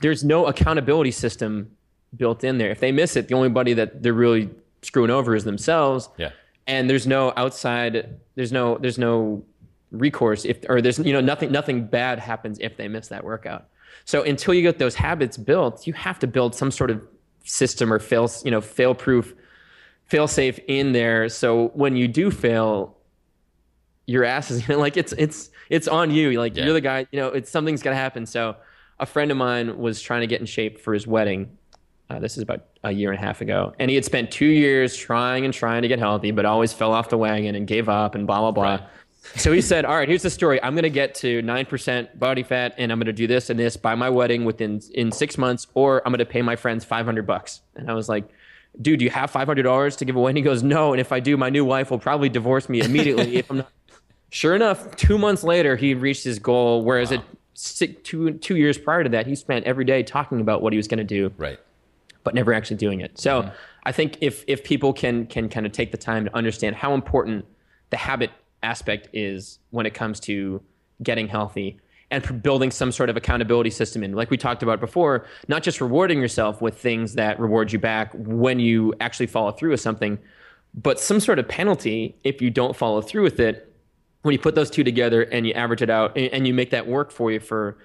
there's 0.00 0.24
no 0.24 0.46
accountability 0.46 1.10
system 1.10 1.70
built 2.16 2.44
in 2.44 2.58
there. 2.58 2.70
If 2.70 2.80
they 2.80 2.92
miss 2.92 3.16
it, 3.16 3.28
the 3.28 3.34
only 3.34 3.48
body 3.48 3.74
that 3.74 4.02
they're 4.02 4.12
really 4.12 4.50
screwing 4.82 5.10
over 5.10 5.34
is 5.34 5.44
themselves. 5.44 6.08
Yeah. 6.16 6.30
And 6.66 6.88
there's 6.88 7.06
no 7.06 7.32
outside. 7.36 8.20
There's 8.34 8.52
no. 8.52 8.78
There's 8.78 8.98
no 8.98 9.44
recourse 9.90 10.46
if 10.46 10.58
or 10.70 10.80
there's 10.80 10.98
you 10.98 11.12
know 11.12 11.20
nothing 11.20 11.52
nothing 11.52 11.84
bad 11.86 12.18
happens 12.18 12.58
if 12.60 12.76
they 12.76 12.88
miss 12.88 13.08
that 13.08 13.24
workout. 13.24 13.68
So 14.04 14.22
until 14.22 14.54
you 14.54 14.62
get 14.62 14.78
those 14.78 14.94
habits 14.94 15.36
built, 15.36 15.86
you 15.86 15.92
have 15.92 16.18
to 16.20 16.26
build 16.26 16.54
some 16.54 16.70
sort 16.70 16.90
of 16.90 17.06
system 17.44 17.92
or 17.92 17.98
fail 17.98 18.30
you 18.44 18.50
know 18.50 18.60
fail 18.60 18.94
proof 18.94 19.34
fail 20.06 20.28
safe 20.28 20.58
in 20.68 20.92
there 20.92 21.28
so 21.28 21.68
when 21.68 21.96
you 21.96 22.06
do 22.06 22.30
fail 22.30 22.96
your 24.06 24.24
ass 24.24 24.50
is 24.50 24.60
you 24.68 24.74
know, 24.74 24.80
like 24.80 24.96
it's 24.96 25.12
it's 25.12 25.50
it's 25.70 25.88
on 25.88 26.10
you 26.10 26.38
like 26.38 26.56
yeah. 26.56 26.64
you're 26.64 26.72
the 26.72 26.80
guy 26.80 27.06
you 27.10 27.18
know 27.18 27.28
it's 27.28 27.50
something's 27.50 27.82
gonna 27.82 27.96
happen 27.96 28.26
so 28.26 28.56
a 29.00 29.06
friend 29.06 29.30
of 29.30 29.36
mine 29.36 29.78
was 29.78 30.00
trying 30.00 30.20
to 30.20 30.26
get 30.26 30.40
in 30.40 30.46
shape 30.46 30.78
for 30.78 30.94
his 30.94 31.06
wedding 31.06 31.56
uh, 32.12 32.18
this 32.18 32.36
is 32.36 32.42
about 32.42 32.64
a 32.84 32.92
year 32.92 33.10
and 33.10 33.18
a 33.18 33.24
half 33.24 33.40
ago. 33.40 33.72
And 33.78 33.90
he 33.90 33.94
had 33.94 34.04
spent 34.04 34.30
two 34.30 34.46
years 34.46 34.96
trying 34.96 35.44
and 35.44 35.54
trying 35.54 35.82
to 35.82 35.88
get 35.88 35.98
healthy 35.98 36.30
but 36.30 36.44
always 36.44 36.72
fell 36.72 36.92
off 36.92 37.08
the 37.08 37.18
wagon 37.18 37.54
and 37.54 37.66
gave 37.66 37.88
up 37.88 38.14
and 38.14 38.26
blah 38.26 38.40
blah 38.40 38.50
blah. 38.50 38.62
Right. 38.64 38.82
so 39.36 39.52
he 39.52 39.60
said 39.60 39.84
all 39.84 39.96
right 39.96 40.08
here's 40.08 40.22
the 40.22 40.30
story. 40.30 40.62
I'm 40.62 40.74
going 40.74 40.82
to 40.82 40.90
get 40.90 41.14
to 41.16 41.42
9% 41.42 42.18
body 42.18 42.42
fat 42.42 42.74
and 42.76 42.92
i'm 42.92 42.98
going 42.98 43.06
to 43.06 43.12
do 43.12 43.26
this 43.26 43.50
and 43.50 43.58
this 43.58 43.76
by 43.76 43.94
my 43.94 44.10
wedding 44.10 44.44
within 44.44 44.80
in 44.94 45.12
six 45.12 45.38
months 45.38 45.66
or 45.74 46.02
i'm 46.04 46.12
going 46.12 46.18
to 46.18 46.26
pay 46.26 46.42
my 46.42 46.56
friends 46.56 46.84
500 46.84 47.26
bucks. 47.26 47.60
And 47.76 47.90
i 47.90 47.94
was 47.94 48.08
like 48.08 48.28
dude 48.80 48.98
do 48.98 49.04
you 49.04 49.10
have 49.10 49.30
$500 49.30 49.98
to 49.98 50.04
give 50.06 50.16
away? 50.16 50.30
And 50.30 50.38
he 50.38 50.42
goes 50.42 50.62
no 50.62 50.92
and 50.92 51.00
if 51.00 51.12
i 51.12 51.20
do 51.20 51.36
my 51.36 51.50
new 51.50 51.64
wife 51.64 51.90
will 51.90 51.98
probably 51.98 52.28
divorce 52.28 52.68
me 52.68 52.80
immediately 52.80 53.36
if 53.36 53.50
i'm 53.50 53.58
not 53.58 53.72
sure 54.30 54.54
enough 54.54 54.96
two 54.96 55.18
months 55.18 55.44
later 55.44 55.76
he 55.76 55.94
reached 55.94 56.24
his 56.24 56.38
goal 56.38 56.84
whereas 56.84 57.10
wow. 57.10 57.18
it 57.18 57.22
six, 57.54 57.94
two, 58.02 58.32
two 58.32 58.56
years 58.56 58.78
prior 58.78 59.04
to 59.04 59.10
that 59.10 59.26
he 59.26 59.34
spent 59.34 59.66
every 59.66 59.84
day 59.84 60.02
talking 60.02 60.40
about 60.40 60.62
what 60.62 60.72
he 60.72 60.76
was 60.78 60.88
going 60.88 60.98
to 60.98 61.04
do. 61.04 61.32
Right 61.36 61.60
but 62.24 62.34
never 62.34 62.52
actually 62.52 62.76
doing 62.76 63.00
it 63.00 63.18
so 63.18 63.42
mm-hmm. 63.42 63.54
i 63.84 63.92
think 63.92 64.18
if 64.20 64.44
if 64.46 64.64
people 64.64 64.92
can 64.92 65.26
can 65.26 65.48
kind 65.48 65.66
of 65.66 65.72
take 65.72 65.92
the 65.92 65.98
time 65.98 66.24
to 66.24 66.36
understand 66.36 66.76
how 66.76 66.94
important 66.94 67.44
the 67.90 67.96
habit 67.96 68.30
aspect 68.62 69.08
is 69.12 69.58
when 69.70 69.86
it 69.86 69.94
comes 69.94 70.20
to 70.20 70.62
getting 71.02 71.28
healthy 71.28 71.78
and 72.10 72.42
building 72.42 72.70
some 72.70 72.92
sort 72.92 73.08
of 73.08 73.16
accountability 73.16 73.70
system 73.70 74.04
in 74.04 74.12
like 74.12 74.30
we 74.30 74.36
talked 74.36 74.62
about 74.62 74.80
before 74.80 75.26
not 75.48 75.62
just 75.62 75.80
rewarding 75.80 76.20
yourself 76.20 76.60
with 76.60 76.78
things 76.78 77.14
that 77.14 77.40
reward 77.40 77.72
you 77.72 77.78
back 77.78 78.12
when 78.14 78.60
you 78.60 78.94
actually 79.00 79.26
follow 79.26 79.50
through 79.50 79.70
with 79.70 79.80
something 79.80 80.18
but 80.74 80.98
some 81.00 81.20
sort 81.20 81.38
of 81.38 81.48
penalty 81.48 82.16
if 82.24 82.40
you 82.40 82.50
don't 82.50 82.76
follow 82.76 83.00
through 83.00 83.22
with 83.22 83.40
it 83.40 83.74
when 84.22 84.32
you 84.32 84.38
put 84.38 84.54
those 84.54 84.70
two 84.70 84.84
together 84.84 85.22
and 85.22 85.46
you 85.46 85.52
average 85.54 85.82
it 85.82 85.90
out 85.90 86.16
and 86.16 86.46
you 86.46 86.54
make 86.54 86.70
that 86.70 86.86
work 86.86 87.10
for 87.10 87.32
you 87.32 87.40
for 87.40 87.76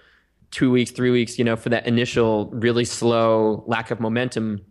two 0.52 0.72
weeks 0.72 0.92
three 0.92 1.12
weeks 1.12 1.38
you 1.38 1.46
know 1.46 1.56
for 1.56 1.70
that 1.70 1.86
initial 1.86 2.50
really 2.52 2.86
slow 2.86 3.64
lack 3.68 3.92
of 3.92 4.00
momentum 4.00 4.62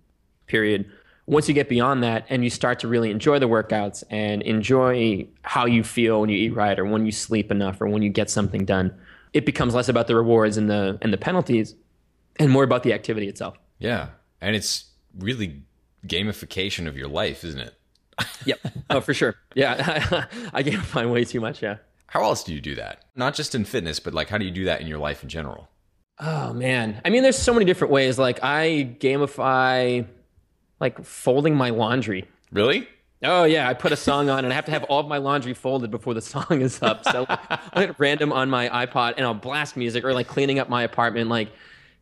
period 0.46 0.90
once 1.26 1.48
you 1.48 1.54
get 1.54 1.68
beyond 1.68 2.02
that 2.02 2.24
and 2.28 2.44
you 2.44 2.50
start 2.50 2.78
to 2.78 2.88
really 2.88 3.10
enjoy 3.10 3.38
the 3.38 3.48
workouts 3.48 4.04
and 4.10 4.42
enjoy 4.42 5.26
how 5.42 5.66
you 5.66 5.82
feel 5.82 6.20
when 6.20 6.30
you 6.30 6.36
eat 6.36 6.54
right 6.54 6.78
or 6.78 6.84
when 6.84 7.04
you 7.04 7.12
sleep 7.12 7.50
enough 7.50 7.80
or 7.80 7.88
when 7.88 8.00
you 8.02 8.08
get 8.08 8.30
something 8.30 8.64
done, 8.64 8.96
it 9.32 9.44
becomes 9.44 9.74
less 9.74 9.88
about 9.88 10.06
the 10.06 10.14
rewards 10.14 10.56
and 10.56 10.70
the 10.70 10.98
and 11.02 11.12
the 11.12 11.18
penalties 11.18 11.74
and 12.38 12.50
more 12.50 12.62
about 12.62 12.84
the 12.84 12.92
activity 12.92 13.28
itself. 13.28 13.58
Yeah. 13.78 14.08
And 14.40 14.54
it's 14.54 14.84
really 15.18 15.62
gamification 16.06 16.86
of 16.86 16.96
your 16.96 17.08
life, 17.08 17.44
isn't 17.44 17.60
it? 17.60 17.74
yep. 18.44 18.60
Oh, 18.88 19.00
for 19.00 19.12
sure. 19.12 19.34
Yeah. 19.54 20.26
I 20.52 20.62
gamify 20.62 21.10
way 21.10 21.24
too 21.24 21.40
much. 21.40 21.60
Yeah. 21.60 21.78
How 22.08 22.22
else 22.22 22.44
do 22.44 22.54
you 22.54 22.60
do 22.60 22.74
that? 22.76 23.04
Not 23.14 23.34
just 23.34 23.54
in 23.54 23.64
fitness, 23.64 24.00
but 24.00 24.14
like 24.14 24.28
how 24.28 24.38
do 24.38 24.44
you 24.44 24.50
do 24.50 24.64
that 24.64 24.80
in 24.80 24.86
your 24.86 24.98
life 24.98 25.22
in 25.22 25.28
general? 25.28 25.68
Oh 26.18 26.52
man. 26.52 27.00
I 27.04 27.10
mean, 27.10 27.22
there's 27.22 27.38
so 27.38 27.52
many 27.52 27.64
different 27.64 27.92
ways. 27.92 28.18
Like 28.18 28.42
I 28.42 28.96
gamify 29.00 30.06
like 30.80 31.04
folding 31.04 31.54
my 31.54 31.70
laundry. 31.70 32.28
Really? 32.52 32.88
Oh 33.22 33.44
yeah, 33.44 33.68
I 33.68 33.74
put 33.74 33.92
a 33.92 33.96
song 33.96 34.28
on 34.28 34.44
and 34.44 34.52
I 34.52 34.56
have 34.56 34.66
to 34.66 34.70
have 34.70 34.84
all 34.84 35.00
of 35.00 35.08
my 35.08 35.18
laundry 35.18 35.54
folded 35.54 35.90
before 35.90 36.14
the 36.14 36.20
song 36.22 36.60
is 36.60 36.82
up. 36.82 37.04
So 37.04 37.26
like, 37.28 37.40
I 37.50 37.80
hit 37.86 37.96
random 37.98 38.32
on 38.32 38.50
my 38.50 38.68
iPod 38.68 39.14
and 39.16 39.26
I'll 39.26 39.34
blast 39.34 39.76
music 39.76 40.04
or 40.04 40.12
like 40.12 40.28
cleaning 40.28 40.58
up 40.58 40.68
my 40.68 40.82
apartment, 40.82 41.28
like 41.28 41.50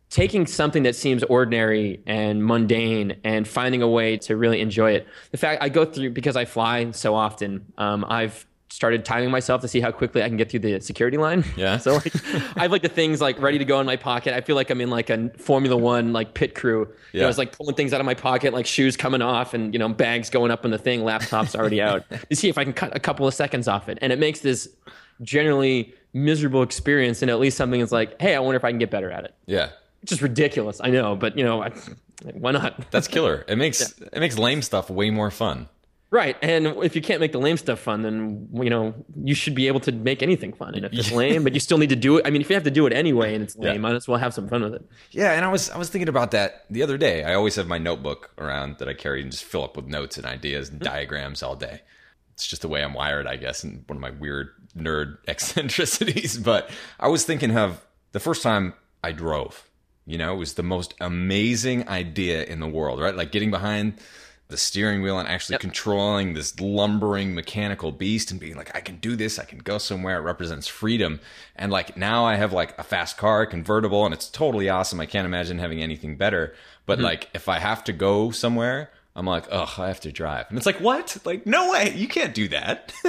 taking 0.09 0.45
something 0.45 0.83
that 0.83 0.95
seems 0.95 1.23
ordinary 1.23 2.01
and 2.05 2.45
mundane 2.45 3.17
and 3.23 3.47
finding 3.47 3.81
a 3.81 3.89
way 3.89 4.17
to 4.17 4.37
really 4.37 4.61
enjoy 4.61 4.91
it. 4.91 5.07
The 5.31 5.37
fact 5.37 5.63
I 5.63 5.69
go 5.69 5.83
through 5.85 6.11
because 6.11 6.35
I 6.35 6.45
fly 6.45 6.91
so 6.91 7.15
often, 7.15 7.73
um, 7.77 8.05
I've 8.07 8.45
started 8.75 9.05
timing 9.05 9.31
myself 9.31 9.61
to 9.61 9.69
see 9.69 9.79
how 9.79 9.89
quickly 9.89 10.21
I 10.21 10.27
can 10.27 10.35
get 10.35 10.51
through 10.51 10.59
the 10.59 10.81
security 10.81 11.15
line. 11.15 11.45
Yeah. 11.55 11.77
so 11.85 11.93
like 11.93 12.13
I 12.57 12.63
have 12.63 12.71
like 12.71 12.81
the 12.81 12.89
things 12.89 13.21
like 13.21 13.41
ready 13.41 13.57
to 13.57 13.63
go 13.63 13.79
in 13.79 13.85
my 13.85 13.95
pocket. 13.95 14.33
I 14.33 14.41
feel 14.41 14.57
like 14.57 14.69
I'm 14.69 14.81
in 14.81 14.89
like 14.89 15.09
a 15.09 15.29
Formula 15.37 15.77
One 15.77 16.11
like 16.11 16.33
pit 16.33 16.55
crew. 16.55 16.81
Yeah. 16.81 16.95
You 17.13 17.19
know, 17.21 17.25
I 17.27 17.29
was 17.29 17.37
like 17.37 17.57
pulling 17.57 17.75
things 17.75 17.93
out 17.93 18.01
of 18.01 18.05
my 18.05 18.13
pocket, 18.13 18.53
like 18.53 18.65
shoes 18.65 18.97
coming 18.97 19.21
off 19.21 19.53
and 19.53 19.73
you 19.73 19.79
know, 19.79 19.87
bags 19.87 20.29
going 20.29 20.51
up 20.51 20.65
in 20.65 20.71
the 20.71 20.77
thing, 20.77 21.01
laptops 21.01 21.55
already 21.55 21.81
out. 21.81 22.03
to 22.29 22.35
see 22.35 22.49
if 22.49 22.57
I 22.57 22.65
can 22.65 22.73
cut 22.73 22.93
a 22.93 22.99
couple 22.99 23.25
of 23.25 23.33
seconds 23.33 23.69
off 23.69 23.87
it. 23.87 23.97
And 24.01 24.11
it 24.11 24.19
makes 24.19 24.41
this 24.41 24.67
generally 25.21 25.93
miserable 26.11 26.61
experience 26.61 27.21
and 27.21 27.31
at 27.31 27.39
least 27.39 27.55
something 27.55 27.79
is 27.79 27.93
like, 27.93 28.21
hey, 28.21 28.35
I 28.35 28.39
wonder 28.39 28.57
if 28.57 28.65
I 28.65 28.71
can 28.71 28.79
get 28.79 28.91
better 28.91 29.09
at 29.09 29.23
it. 29.23 29.33
Yeah. 29.45 29.69
It's 30.03 30.09
just 30.09 30.21
ridiculous. 30.21 30.81
I 30.83 30.89
know, 30.89 31.15
but 31.15 31.37
you 31.37 31.45
know, 31.45 31.63
I, 31.63 31.71
why 32.33 32.51
not? 32.51 32.91
That's 32.91 33.07
killer. 33.07 33.45
It 33.47 33.55
makes 33.57 33.95
yeah. 34.01 34.09
it 34.11 34.19
makes 34.19 34.37
lame 34.37 34.61
stuff 34.61 34.89
way 34.89 35.11
more 35.11 35.31
fun. 35.31 35.69
Right, 36.11 36.37
and 36.41 36.67
if 36.67 36.95
you 36.95 37.01
can't 37.01 37.19
make 37.19 37.31
the 37.31 37.39
lame 37.39 37.57
stuff 37.57 37.79
fun, 37.79 38.03
then 38.03 38.47
you 38.53 38.69
know 38.69 38.93
you 39.23 39.33
should 39.33 39.55
be 39.55 39.67
able 39.67 39.79
to 39.81 39.91
make 39.91 40.21
anything 40.21 40.53
fun. 40.53 40.75
And 40.75 40.85
if 40.85 40.93
it's 40.93 41.11
lame, 41.11 41.43
but 41.43 41.53
you 41.53 41.59
still 41.59 41.79
need 41.79 41.89
to 41.89 41.95
do 41.95 42.17
it. 42.17 42.27
I 42.27 42.29
mean, 42.29 42.41
if 42.41 42.49
you 42.49 42.53
have 42.53 42.63
to 42.63 42.71
do 42.71 42.85
it 42.85 42.93
anyway 42.93 43.33
and 43.33 43.43
it's 43.43 43.57
lame, 43.57 43.73
yeah. 43.73 43.79
might 43.79 43.95
as 43.95 44.07
well 44.07 44.19
have 44.19 44.33
some 44.33 44.47
fun 44.47 44.61
with 44.61 44.75
it. 44.75 44.89
Yeah, 45.11 45.31
and 45.31 45.43
I 45.43 45.51
was 45.51 45.69
I 45.71 45.77
was 45.77 45.89
thinking 45.89 46.07
about 46.07 46.31
that 46.31 46.65
the 46.69 46.83
other 46.83 46.97
day. 46.97 47.23
I 47.23 47.33
always 47.33 47.55
have 47.55 47.67
my 47.67 47.79
notebook 47.79 48.31
around 48.37 48.77
that 48.77 48.87
I 48.87 48.93
carry 48.93 49.23
and 49.23 49.31
just 49.31 49.43
fill 49.43 49.63
up 49.63 49.75
with 49.75 49.87
notes 49.87 50.17
and 50.17 50.25
ideas 50.25 50.69
and 50.69 50.79
mm-hmm. 50.79 50.93
diagrams 50.93 51.41
all 51.41 51.55
day. 51.55 51.81
It's 52.33 52.45
just 52.45 52.61
the 52.61 52.67
way 52.67 52.83
I'm 52.83 52.93
wired, 52.93 53.25
I 53.25 53.37
guess, 53.37 53.63
and 53.63 53.83
one 53.87 53.97
of 53.97 54.01
my 54.01 54.11
weird 54.11 54.49
nerd 54.77 55.17
eccentricities. 55.27 56.37
But 56.37 56.69
I 56.99 57.07
was 57.07 57.25
thinking 57.25 57.57
of 57.57 57.83
the 58.11 58.19
first 58.19 58.43
time 58.43 58.75
I 59.03 59.11
drove. 59.11 59.69
You 60.05 60.19
know, 60.19 60.33
it 60.33 60.37
was 60.37 60.53
the 60.53 60.63
most 60.63 60.93
amazing 61.01 61.89
idea 61.89 62.43
in 62.43 62.59
the 62.59 62.67
world, 62.67 63.01
right? 63.01 63.15
Like 63.15 63.31
getting 63.31 63.49
behind 63.49 63.99
the 64.47 64.57
steering 64.57 65.01
wheel 65.01 65.17
and 65.17 65.27
actually 65.27 65.55
yep. 65.55 65.61
controlling 65.61 66.33
this 66.33 66.59
lumbering 66.59 67.33
mechanical 67.33 67.91
beast 67.91 68.29
and 68.29 68.39
being 68.39 68.55
like, 68.55 68.75
I 68.75 68.79
can 68.79 68.97
do 68.97 69.15
this, 69.15 69.39
I 69.39 69.45
can 69.45 69.59
go 69.59 69.77
somewhere. 69.77 70.17
It 70.17 70.21
represents 70.21 70.67
freedom. 70.67 71.19
And 71.55 71.71
like 71.71 71.97
now 71.97 72.25
I 72.25 72.35
have 72.35 72.53
like 72.53 72.77
a 72.77 72.83
fast 72.83 73.17
car, 73.17 73.45
convertible, 73.45 74.05
and 74.05 74.13
it's 74.13 74.29
totally 74.29 74.69
awesome. 74.69 74.99
I 74.99 75.07
can't 75.07 75.25
imagine 75.25 75.57
having 75.57 75.81
anything 75.81 76.15
better. 76.15 76.53
But 76.85 76.97
mm-hmm. 76.97 77.05
like 77.05 77.29
if 77.33 77.49
I 77.49 77.57
have 77.57 77.83
to 77.85 77.93
go 77.93 78.29
somewhere, 78.29 78.91
I'm 79.15 79.25
like, 79.25 79.45
oh, 79.51 79.73
I 79.77 79.87
have 79.87 80.01
to 80.01 80.11
drive. 80.11 80.45
And 80.49 80.57
it's 80.57 80.65
like, 80.65 80.81
what? 80.81 81.17
Like, 81.25 81.45
no 81.45 81.71
way. 81.71 81.93
You 81.95 82.07
can't 82.07 82.33
do 82.33 82.47
that. 82.49 82.93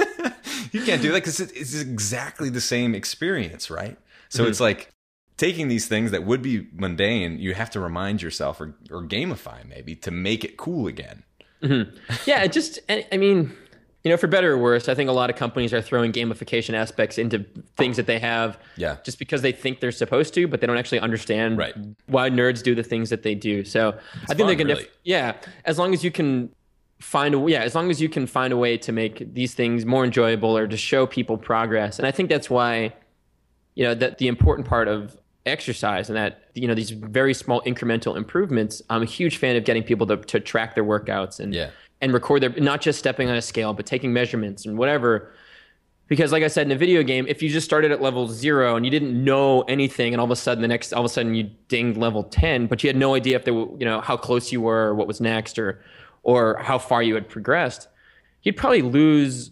you 0.71 0.81
can't 0.83 1.01
do 1.01 1.11
that 1.11 1.15
because 1.15 1.39
it's 1.39 1.79
exactly 1.79 2.49
the 2.49 2.61
same 2.61 2.95
experience, 2.95 3.69
right? 3.69 3.97
So 4.29 4.41
mm-hmm. 4.41 4.49
it's 4.49 4.59
like 4.59 4.91
taking 5.35 5.67
these 5.67 5.87
things 5.87 6.11
that 6.11 6.25
would 6.25 6.41
be 6.41 6.67
mundane, 6.73 7.39
you 7.39 7.53
have 7.53 7.69
to 7.71 7.79
remind 7.79 8.21
yourself 8.21 8.59
or, 8.59 8.75
or 8.89 9.03
gamify 9.03 9.67
maybe 9.67 9.95
to 9.95 10.11
make 10.11 10.43
it 10.43 10.57
cool 10.57 10.87
again. 10.87 11.23
Mm-hmm. 11.61 11.95
Yeah, 12.25 12.43
it 12.43 12.51
just, 12.51 12.79
I 12.89 13.17
mean, 13.17 13.55
you 14.03 14.11
know, 14.11 14.17
for 14.17 14.27
better 14.27 14.53
or 14.53 14.57
worse, 14.57 14.87
I 14.87 14.95
think 14.95 15.09
a 15.09 15.13
lot 15.13 15.29
of 15.29 15.35
companies 15.35 15.73
are 15.73 15.81
throwing 15.81 16.11
gamification 16.11 16.73
aspects 16.73 17.17
into 17.17 17.45
things 17.75 17.97
that 17.97 18.05
they 18.05 18.19
have 18.19 18.57
yeah. 18.75 18.97
just 19.03 19.19
because 19.19 19.41
they 19.41 19.51
think 19.51 19.79
they're 19.79 19.91
supposed 19.91 20.33
to, 20.35 20.47
but 20.47 20.61
they 20.61 20.67
don't 20.67 20.77
actually 20.77 20.99
understand 20.99 21.57
right. 21.57 21.75
why 22.05 22.29
nerds 22.29 22.63
do 22.63 22.73
the 22.73 22.83
things 22.83 23.09
that 23.09 23.23
they 23.23 23.35
do. 23.35 23.65
So 23.65 23.89
it's 23.89 24.31
I 24.31 24.35
think 24.35 24.39
fun, 24.39 24.47
they 24.47 24.55
can, 24.55 24.67
really. 24.67 24.87
yeah, 25.03 25.35
as 25.65 25.77
long 25.77 25.93
as 25.93 26.03
you 26.03 26.11
can 26.11 26.51
find 26.99 27.35
a 27.35 27.49
yeah 27.49 27.61
as 27.61 27.75
long 27.75 27.91
as 27.91 28.01
you 28.01 28.09
can 28.09 28.25
find 28.25 28.51
a 28.51 28.57
way 28.57 28.75
to 28.75 28.91
make 28.91 29.33
these 29.33 29.53
things 29.53 29.85
more 29.85 30.03
enjoyable 30.03 30.57
or 30.57 30.67
to 30.67 30.75
show 30.75 31.05
people 31.05 31.37
progress 31.37 31.99
and 31.99 32.07
i 32.07 32.11
think 32.11 32.27
that's 32.27 32.49
why 32.49 32.91
you 33.75 33.83
know 33.83 33.93
that 33.93 34.17
the 34.17 34.27
important 34.27 34.67
part 34.67 34.87
of 34.87 35.15
exercise 35.47 36.09
and 36.09 36.17
that 36.17 36.49
you 36.53 36.67
know 36.67 36.73
these 36.73 36.91
very 36.91 37.33
small 37.33 37.61
incremental 37.63 38.15
improvements 38.15 38.81
i'm 38.89 39.01
a 39.01 39.05
huge 39.05 39.37
fan 39.37 39.55
of 39.55 39.63
getting 39.63 39.83
people 39.83 40.05
to, 40.07 40.17
to 40.17 40.39
track 40.39 40.75
their 40.75 40.83
workouts 40.83 41.39
and 41.39 41.53
yeah. 41.53 41.69
and 42.01 42.13
record 42.13 42.41
their 42.41 42.49
not 42.51 42.81
just 42.81 42.99
stepping 42.99 43.29
on 43.29 43.35
a 43.35 43.41
scale 43.41 43.73
but 43.73 43.85
taking 43.85 44.11
measurements 44.13 44.65
and 44.65 44.77
whatever 44.77 45.31
Because 46.07 46.31
like 46.31 46.43
I 46.43 46.47
said 46.47 46.65
in 46.65 46.71
a 46.71 46.77
video 46.77 47.03
game, 47.03 47.27
if 47.27 47.43
you 47.43 47.49
just 47.49 47.65
started 47.65 47.91
at 47.91 48.01
level 48.01 48.27
zero 48.29 48.77
and 48.77 48.85
you 48.85 48.91
didn't 48.91 49.21
know 49.23 49.63
anything, 49.63 50.13
and 50.13 50.21
all 50.21 50.25
of 50.25 50.31
a 50.31 50.37
sudden 50.37 50.61
the 50.61 50.67
next, 50.67 50.93
all 50.93 51.01
of 51.01 51.05
a 51.05 51.09
sudden 51.09 51.35
you 51.35 51.49
dinged 51.67 51.97
level 51.97 52.23
ten, 52.23 52.67
but 52.67 52.81
you 52.81 52.87
had 52.87 52.95
no 52.95 53.13
idea 53.13 53.35
if 53.35 53.43
they 53.43 53.51
were, 53.51 53.67
you 53.77 53.85
know, 53.85 53.99
how 53.99 54.15
close 54.15 54.51
you 54.51 54.61
were, 54.61 54.87
or 54.87 54.95
what 54.95 55.05
was 55.05 55.19
next, 55.19 55.59
or 55.59 55.81
or 56.23 56.57
how 56.59 56.77
far 56.79 57.03
you 57.03 57.13
had 57.13 57.27
progressed, 57.27 57.89
you'd 58.43 58.55
probably 58.55 58.81
lose. 58.81 59.51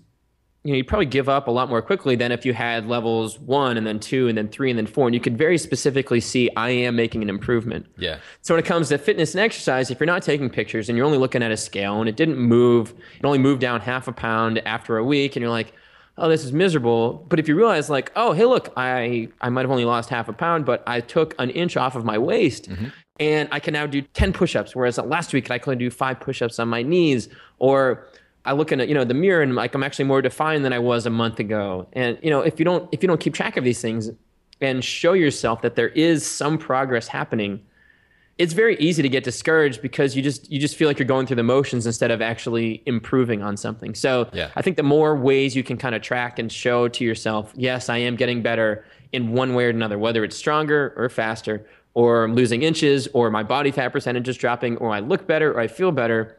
You 0.65 0.71
know, 0.71 0.77
you'd 0.77 0.87
probably 0.87 1.05
give 1.05 1.29
up 1.29 1.47
a 1.47 1.51
lot 1.51 1.69
more 1.69 1.81
quickly 1.81 2.15
than 2.15 2.31
if 2.31 2.43
you 2.43 2.53
had 2.53 2.87
levels 2.87 3.39
one 3.39 3.77
and 3.77 3.85
then 3.85 3.99
two 3.99 4.27
and 4.27 4.37
then 4.37 4.49
three 4.49 4.71
and 4.71 4.77
then 4.77 4.87
four, 4.87 5.07
and 5.07 5.13
you 5.13 5.21
could 5.21 5.37
very 5.37 5.59
specifically 5.59 6.19
see 6.19 6.49
I 6.57 6.71
am 6.71 6.95
making 6.95 7.21
an 7.21 7.29
improvement. 7.29 7.85
Yeah. 7.97 8.17
So 8.41 8.55
when 8.55 8.63
it 8.63 8.65
comes 8.65 8.89
to 8.89 8.97
fitness 8.97 9.35
and 9.35 9.41
exercise, 9.41 9.91
if 9.91 9.99
you're 9.99 10.07
not 10.07 10.23
taking 10.23 10.49
pictures 10.49 10.89
and 10.89 10.97
you're 10.97 11.05
only 11.05 11.19
looking 11.19 11.43
at 11.43 11.51
a 11.51 11.57
scale 11.57 11.99
and 11.99 12.09
it 12.09 12.15
didn't 12.15 12.39
move, 12.39 12.95
it 13.19 13.25
only 13.25 13.37
moved 13.37 13.61
down 13.61 13.79
half 13.79 14.07
a 14.07 14.11
pound 14.11 14.57
after 14.65 14.97
a 14.97 15.03
week, 15.03 15.35
and 15.35 15.41
you're 15.41 15.51
like, 15.51 15.71
oh, 16.17 16.29
this 16.29 16.43
is 16.43 16.51
miserable. 16.51 17.25
But 17.29 17.39
if 17.39 17.47
you 17.47 17.55
realize, 17.55 17.89
like, 17.89 18.11
oh, 18.15 18.33
hey, 18.33 18.45
look, 18.45 18.73
I 18.75 19.29
I 19.41 19.49
might 19.49 19.61
have 19.61 19.71
only 19.71 19.85
lost 19.85 20.09
half 20.09 20.27
a 20.29 20.33
pound, 20.33 20.65
but 20.65 20.83
I 20.87 20.99
took 20.99 21.35
an 21.37 21.51
inch 21.51 21.77
off 21.77 21.95
of 21.95 22.03
my 22.03 22.17
waist. 22.17 22.69
Mm-hmm. 22.69 22.87
And 23.17 23.47
I 23.51 23.59
can 23.61 23.73
now 23.73 23.85
do 23.85 24.01
10 24.01 24.33
push-ups, 24.33 24.75
whereas 24.75 24.97
last 24.97 25.31
week 25.31 25.49
I 25.49 25.57
could 25.57 25.71
only 25.71 25.85
do 25.85 25.89
five 25.89 26.19
push-ups 26.19 26.59
on 26.59 26.67
my 26.67 26.81
knees. 26.81 27.29
Or 27.59 28.07
I 28.45 28.53
look 28.53 28.71
in, 28.71 28.79
you 28.79 28.93
know, 28.93 29.03
the 29.03 29.13
mirror 29.13 29.41
and 29.41 29.55
like 29.55 29.73
I'm 29.75 29.83
actually 29.83 30.05
more 30.05 30.21
defined 30.21 30.63
than 30.63 30.73
I 30.73 30.79
was 30.79 31.05
a 31.05 31.09
month 31.09 31.39
ago. 31.39 31.87
And 31.93 32.17
you 32.21 32.29
know, 32.29 32.41
if 32.41 32.59
you 32.59 32.65
don't 32.65 32.87
if 32.91 33.01
you 33.01 33.07
don't 33.07 33.19
keep 33.19 33.33
track 33.33 33.57
of 33.57 33.63
these 33.63 33.81
things 33.81 34.11
and 34.61 34.83
show 34.83 35.13
yourself 35.13 35.61
that 35.63 35.75
there 35.75 35.89
is 35.89 36.25
some 36.25 36.57
progress 36.57 37.07
happening, 37.07 37.61
it's 38.37 38.53
very 38.53 38.77
easy 38.77 39.01
to 39.01 39.09
get 39.09 39.23
discouraged 39.23 39.81
because 39.81 40.15
you 40.15 40.21
just 40.21 40.51
you 40.51 40.59
just 40.59 40.75
feel 40.75 40.87
like 40.87 40.99
you're 40.99 41.07
going 41.07 41.25
through 41.25 41.37
the 41.37 41.43
motions 41.43 41.85
instead 41.85 42.11
of 42.11 42.21
actually 42.21 42.83
improving 42.85 43.41
on 43.41 43.57
something. 43.57 43.95
So 43.95 44.29
Yeah. 44.33 44.51
I 44.55 44.61
think 44.61 44.77
the 44.77 44.83
more 44.83 45.15
ways 45.15 45.55
you 45.55 45.63
can 45.63 45.77
kind 45.77 45.95
of 45.95 46.01
track 46.01 46.37
and 46.37 46.51
show 46.51 46.87
to 46.87 47.03
yourself, 47.03 47.51
yes, 47.55 47.89
I 47.89 47.97
am 47.97 48.15
getting 48.15 48.41
better 48.41 48.85
in 49.11 49.31
one 49.31 49.53
way 49.53 49.65
or 49.65 49.69
another, 49.69 49.97
whether 49.97 50.23
it's 50.23 50.35
stronger 50.35 50.93
or 50.97 51.09
faster, 51.09 51.65
or 51.93 52.25
I'm 52.25 52.35
losing 52.35 52.63
inches, 52.63 53.07
or 53.13 53.31
my 53.31 53.43
body 53.43 53.71
fat 53.71 53.89
percentage 53.93 54.27
is 54.27 54.35
dropping, 54.35 54.75
or 54.77 54.91
I 54.91 54.99
look 54.99 55.25
better, 55.25 55.53
or 55.53 55.59
I 55.61 55.67
feel 55.67 55.91
better. 55.91 56.37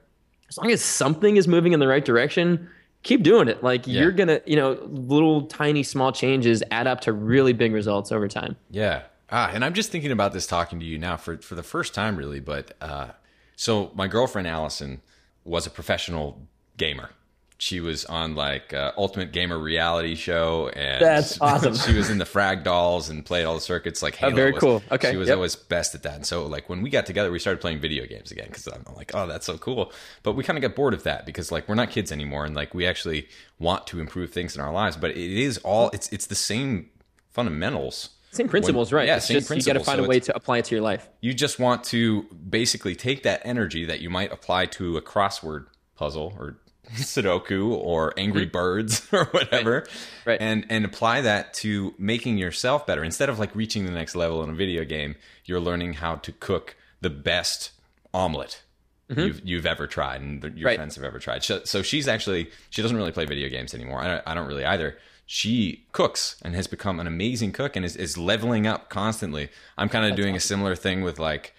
As 0.48 0.58
long 0.58 0.70
as 0.70 0.82
something 0.82 1.36
is 1.36 1.48
moving 1.48 1.72
in 1.72 1.80
the 1.80 1.88
right 1.88 2.04
direction, 2.04 2.68
keep 3.02 3.22
doing 3.22 3.48
it. 3.48 3.62
Like 3.62 3.86
Yeah. 3.86 4.02
you're 4.02 4.12
gonna, 4.12 4.40
you 4.46 4.56
know, 4.56 4.78
little 4.88 5.42
tiny 5.46 5.82
small 5.82 6.12
changes 6.12 6.62
add 6.70 6.86
up 6.86 7.00
to 7.02 7.12
really 7.12 7.52
big 7.52 7.72
results 7.72 8.12
over 8.12 8.28
time. 8.28 8.56
Yeah. 8.70 9.02
Ah, 9.30 9.50
and 9.52 9.64
I'm 9.64 9.74
just 9.74 9.90
thinking 9.90 10.12
about 10.12 10.32
this 10.32 10.46
talking 10.46 10.78
to 10.80 10.86
you 10.86 10.98
now 10.98 11.16
for 11.16 11.36
for 11.38 11.54
the 11.56 11.62
first 11.64 11.94
time, 11.94 12.16
really. 12.16 12.38
But 12.40 12.76
uh, 12.80 13.08
so 13.56 13.90
my 13.94 14.06
girlfriend 14.06 14.46
Allison 14.46 15.00
was 15.44 15.66
a 15.66 15.70
professional 15.70 16.46
gamer. 16.76 17.10
She 17.58 17.80
was 17.80 18.04
on 18.04 18.34
like 18.34 18.74
uh, 18.74 18.92
Ultimate 18.98 19.32
Gamer 19.32 19.58
reality 19.58 20.14
show, 20.14 20.68
and 20.74 21.02
That's 21.02 21.40
awesome. 21.40 21.74
she 21.74 21.94
was 21.94 22.10
in 22.10 22.18
the 22.18 22.26
Frag 22.26 22.64
Dolls 22.64 23.08
and 23.08 23.24
played 23.24 23.44
all 23.44 23.54
the 23.54 23.62
circuits. 23.62 24.02
Like 24.02 24.14
Halo 24.16 24.34
very 24.34 24.52
was- 24.52 24.60
cool. 24.60 24.82
Okay, 24.90 25.12
she 25.12 25.16
was 25.16 25.28
yep. 25.28 25.36
always 25.36 25.56
best 25.56 25.94
at 25.94 26.02
that. 26.02 26.16
And 26.16 26.26
so 26.26 26.44
like 26.46 26.68
when 26.68 26.82
we 26.82 26.90
got 26.90 27.06
together, 27.06 27.30
we 27.32 27.38
started 27.38 27.62
playing 27.62 27.80
video 27.80 28.04
games 28.06 28.30
again 28.30 28.48
because 28.48 28.66
I'm 28.66 28.84
like, 28.94 29.12
oh, 29.14 29.26
that's 29.26 29.46
so 29.46 29.56
cool. 29.56 29.90
But 30.22 30.34
we 30.34 30.44
kind 30.44 30.58
of 30.58 30.62
got 30.62 30.74
bored 30.76 30.92
of 30.92 31.02
that 31.04 31.24
because 31.24 31.50
like 31.50 31.66
we're 31.66 31.76
not 31.76 31.90
kids 31.90 32.12
anymore, 32.12 32.44
and 32.44 32.54
like 32.54 32.74
we 32.74 32.86
actually 32.86 33.26
want 33.58 33.86
to 33.86 34.00
improve 34.00 34.32
things 34.32 34.54
in 34.54 34.60
our 34.60 34.72
lives. 34.72 34.96
But 34.98 35.12
it 35.12 35.16
is 35.16 35.56
all 35.58 35.88
it's 35.94 36.12
it's 36.12 36.26
the 36.26 36.34
same 36.34 36.90
fundamentals. 37.30 38.10
Same 38.32 38.48
principles, 38.48 38.92
right? 38.92 39.06
yeah, 39.06 39.16
it's 39.16 39.26
same 39.26 39.38
just 39.40 39.50
you 39.50 39.62
got 39.62 39.78
to 39.78 39.84
find 39.84 39.98
So 39.98 40.04
a 40.04 40.08
way 40.08 40.20
to 40.20 40.36
apply 40.36 40.58
it 40.58 40.66
to 40.66 40.74
your 40.74 40.82
life. 40.82 41.08
you 41.22 41.32
just 41.32 41.58
want 41.58 41.84
to 41.84 42.24
basically 42.50 42.94
take 42.94 43.22
that 43.22 43.40
energy 43.44 43.86
that 43.86 44.00
you 44.00 44.10
might 44.10 44.30
apply 44.30 44.66
to 44.66 44.98
a 44.98 45.02
crossword 45.02 45.66
puzzle 45.94 46.34
or 46.38 46.58
Sudoku 46.94 47.70
or 47.70 48.12
Angry 48.16 48.46
Birds 48.46 49.06
or 49.12 49.24
whatever, 49.26 49.82
Mm-hmm. 49.82 50.28
Right. 50.30 50.40
and 50.40 50.66
and 50.70 50.84
apply 50.84 51.20
that 51.22 51.54
to 51.54 51.94
making 51.98 52.38
yourself 52.38 52.86
better. 52.86 53.02
Instead 53.04 53.28
of 53.28 53.38
like 53.38 53.54
reaching 53.54 53.84
the 53.86 53.92
next 53.92 54.14
level 54.16 54.42
in 54.42 54.50
a 54.50 54.54
video 54.54 54.84
game, 54.84 55.16
you're 55.44 55.60
learning 55.60 55.94
how 55.94 56.16
to 56.16 56.32
cook 56.32 56.76
the 57.00 57.10
best 57.10 57.72
omelet 58.14 58.62
you've 59.08 59.40
you've 59.44 59.66
ever 59.66 59.86
tried 59.86 60.20
and 60.20 60.42
your 60.42 60.50
Mm-hmm. 60.52 60.64
Right. 60.66 60.76
friends 60.76 60.94
have 60.96 61.04
ever 61.04 61.18
tried. 61.18 61.44
So, 61.44 61.62
so 61.64 61.82
she's 61.82 62.08
actually 62.08 62.50
she 62.70 62.82
doesn't 62.82 62.96
really 62.96 63.12
play 63.12 63.24
video 63.26 63.48
games 63.48 63.72
anymore. 63.74 64.00
I 64.02 64.08
don't, 64.08 64.22
I 64.26 64.34
don't 64.34 64.46
really 64.48 64.64
either. 64.64 64.96
She 65.28 65.84
cooks 65.92 66.36
and 66.42 66.54
has 66.54 66.66
become 66.68 67.00
an 67.00 67.06
amazing 67.08 67.50
cook 67.52 67.74
and 67.74 67.84
is, 67.84 67.96
is 67.96 68.16
leveling 68.16 68.66
up 68.66 68.88
constantly. 68.90 69.48
I'm 69.76 69.88
kind 69.88 70.06
of 70.08 70.16
doing 70.16 70.36
a 70.36 70.40
similar 70.40 70.76
thing 70.76 71.02
with 71.02 71.18
like 71.18 71.52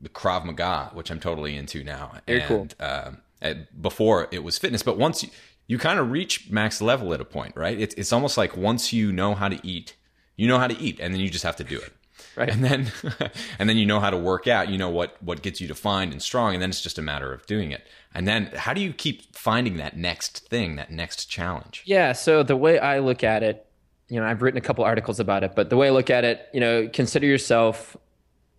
the 0.00 0.10
Krav 0.10 0.44
Maga, 0.44 0.90
which 0.92 1.10
I'm 1.10 1.20
totally 1.20 1.56
into 1.56 1.82
now. 1.82 2.12
Very 2.26 2.42
cool. 2.42 2.60
and, 2.62 2.74
Um, 2.80 3.18
uh, 3.44 3.54
before 3.80 4.28
it 4.32 4.42
was 4.42 4.58
fitness, 4.58 4.82
but 4.82 4.98
once 4.98 5.22
you, 5.22 5.28
you 5.66 5.78
kind 5.78 5.98
of 5.98 6.10
reach 6.10 6.50
max 6.50 6.80
level 6.80 7.14
at 7.14 7.20
a 7.20 7.24
point, 7.24 7.56
right? 7.56 7.78
It's 7.78 7.94
it's 7.94 8.12
almost 8.12 8.36
like 8.36 8.56
once 8.56 8.92
you 8.92 9.12
know 9.12 9.34
how 9.34 9.48
to 9.48 9.60
eat, 9.66 9.94
you 10.36 10.48
know 10.48 10.58
how 10.58 10.66
to 10.66 10.78
eat, 10.78 10.98
and 11.00 11.14
then 11.14 11.20
you 11.20 11.30
just 11.30 11.44
have 11.44 11.56
to 11.56 11.64
do 11.64 11.78
it. 11.78 11.92
Right. 12.36 12.48
And 12.48 12.64
then 12.64 12.92
and 13.58 13.68
then 13.68 13.76
you 13.76 13.86
know 13.86 14.00
how 14.00 14.10
to 14.10 14.16
work 14.16 14.46
out, 14.46 14.68
you 14.68 14.78
know 14.78 14.88
what 14.88 15.22
what 15.22 15.42
gets 15.42 15.60
you 15.60 15.68
defined 15.68 16.12
and 16.12 16.22
strong, 16.22 16.54
and 16.54 16.62
then 16.62 16.70
it's 16.70 16.80
just 16.80 16.98
a 16.98 17.02
matter 17.02 17.32
of 17.32 17.46
doing 17.46 17.70
it. 17.70 17.86
And 18.14 18.26
then 18.26 18.46
how 18.54 18.74
do 18.74 18.80
you 18.80 18.92
keep 18.92 19.34
finding 19.34 19.76
that 19.76 19.96
next 19.96 20.48
thing, 20.48 20.76
that 20.76 20.90
next 20.90 21.26
challenge? 21.26 21.82
Yeah. 21.84 22.12
So 22.12 22.42
the 22.42 22.56
way 22.56 22.78
I 22.78 23.00
look 23.00 23.24
at 23.24 23.42
it, 23.42 23.66
you 24.08 24.20
know, 24.20 24.26
I've 24.26 24.42
written 24.42 24.58
a 24.58 24.60
couple 24.60 24.84
articles 24.84 25.18
about 25.18 25.44
it, 25.44 25.54
but 25.54 25.70
the 25.70 25.76
way 25.76 25.88
I 25.88 25.90
look 25.90 26.10
at 26.10 26.24
it, 26.24 26.48
you 26.52 26.60
know, 26.60 26.88
consider 26.92 27.26
yourself 27.26 27.96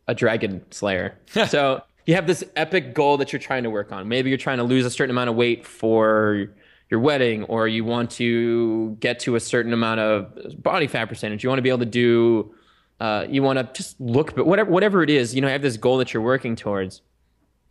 a 0.08 0.16
dragon 0.16 0.64
slayer. 0.72 1.18
so 1.48 1.82
you 2.06 2.16
have 2.16 2.28
this 2.28 2.44
epic 2.56 2.94
goal 2.94 3.18
that 3.18 3.34
you're 3.34 3.40
trying 3.40 3.64
to 3.64 3.70
work 3.70 3.92
on. 3.92 4.08
Maybe 4.08 4.30
you're 4.30 4.38
trying 4.38 4.58
to 4.58 4.64
lose 4.64 4.86
a 4.86 4.92
certain 4.92 5.12
amount 5.12 5.30
of 5.30 5.36
weight 5.36 5.66
for 5.66 6.48
your 6.90 7.00
wedding, 7.00 7.44
or 7.46 7.68
you 7.68 7.84
want 7.84 8.12
to 8.12 8.96
get 9.00 9.20
to 9.22 9.36
a 9.36 9.40
certain 9.40 9.74
amount 9.74 10.00
of 10.00 10.62
body 10.62 10.88
fat 10.88 11.06
percentage. 11.06 11.44
You 11.44 11.50
want 11.50 11.58
to 11.58 11.64
be 11.64 11.70
able 11.70 11.80
to 11.80 11.86
do, 11.86 12.54
uh, 13.00 13.26
you 13.28 13.42
want 13.42 13.58
to 13.58 13.68
just 13.74 14.00
look, 14.00 14.36
but 14.36 14.46
whatever, 14.46 14.70
whatever 14.70 15.02
it 15.02 15.10
is, 15.10 15.34
you 15.34 15.42
know, 15.42 15.48
have 15.48 15.64
this 15.64 15.78
goal 15.78 15.98
that 15.98 16.14
you're 16.14 16.22
working 16.22 16.56
towards. 16.56 17.02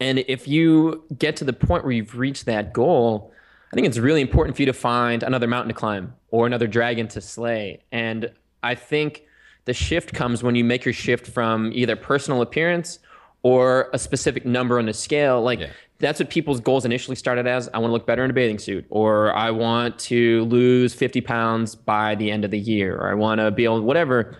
And 0.00 0.18
if 0.26 0.48
you 0.48 1.04
get 1.16 1.36
to 1.36 1.44
the 1.44 1.52
point 1.52 1.84
where 1.84 1.92
you've 1.92 2.18
reached 2.18 2.46
that 2.46 2.72
goal, 2.72 3.32
I 3.72 3.76
think 3.76 3.86
it's 3.86 3.98
really 3.98 4.20
important 4.20 4.56
for 4.56 4.62
you 4.62 4.66
to 4.66 4.72
find 4.72 5.22
another 5.22 5.46
mountain 5.46 5.68
to 5.68 5.74
climb 5.74 6.14
or 6.30 6.46
another 6.46 6.66
dragon 6.66 7.06
to 7.08 7.20
slay. 7.20 7.84
And 7.92 8.32
I 8.64 8.74
think 8.74 9.22
the 9.64 9.72
shift 9.72 10.12
comes 10.12 10.42
when 10.42 10.56
you 10.56 10.64
make 10.64 10.84
your 10.84 10.92
shift 10.92 11.28
from 11.28 11.70
either 11.72 11.94
personal 11.94 12.42
appearance 12.42 12.98
or 13.44 13.90
a 13.92 13.98
specific 13.98 14.44
number 14.44 14.78
on 14.78 14.86
the 14.86 14.92
scale. 14.92 15.40
Like 15.42 15.60
Yeah. 15.60 15.68
that's 15.98 16.18
what 16.18 16.30
people's 16.30 16.60
goals 16.60 16.84
initially 16.84 17.14
started 17.14 17.46
as. 17.46 17.68
I 17.72 17.78
want 17.78 17.90
to 17.90 17.92
look 17.92 18.06
better 18.06 18.24
in 18.24 18.30
a 18.30 18.34
bathing 18.34 18.58
suit, 18.58 18.86
or 18.90 19.32
I 19.36 19.50
want 19.52 19.98
to 20.10 20.44
lose 20.46 20.94
50 20.94 21.20
pounds 21.20 21.74
by 21.76 22.14
the 22.16 22.30
end 22.32 22.44
of 22.44 22.50
the 22.50 22.58
year, 22.58 22.96
or 22.96 23.10
I 23.10 23.14
want 23.14 23.38
to 23.40 23.50
be 23.52 23.64
able, 23.64 23.82
whatever. 23.82 24.36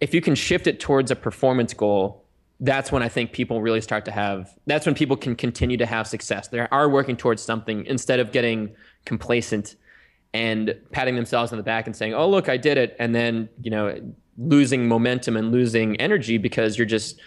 If 0.00 0.12
you 0.12 0.20
can 0.20 0.34
shift 0.34 0.66
it 0.66 0.80
towards 0.80 1.10
a 1.10 1.16
performance 1.16 1.72
goal, 1.72 2.24
that's 2.58 2.90
when 2.90 3.02
I 3.02 3.08
think 3.08 3.32
people 3.32 3.62
really 3.62 3.80
start 3.80 4.04
to 4.06 4.10
have. 4.10 4.52
That's 4.66 4.84
when 4.86 4.94
people 4.96 5.16
can 5.16 5.36
continue 5.36 5.76
to 5.76 5.86
have 5.86 6.06
success. 6.08 6.48
They 6.48 6.58
are 6.60 6.88
working 6.88 7.16
towards 7.16 7.42
something 7.42 7.86
instead 7.86 8.18
of 8.18 8.32
getting 8.32 8.74
complacent 9.04 9.76
and 10.34 10.74
patting 10.90 11.14
themselves 11.14 11.52
on 11.52 11.58
the 11.58 11.62
back 11.62 11.86
and 11.86 11.94
saying, 11.94 12.12
"Oh, 12.12 12.28
look, 12.28 12.48
I 12.48 12.56
did 12.56 12.76
it," 12.76 12.96
and 12.98 13.14
then 13.14 13.48
you 13.62 13.70
know 13.70 13.94
losing 14.36 14.88
momentum 14.88 15.36
and 15.36 15.52
losing 15.52 15.96
energy 15.96 16.36
because 16.38 16.76
you're 16.76 16.86
just 16.86 17.18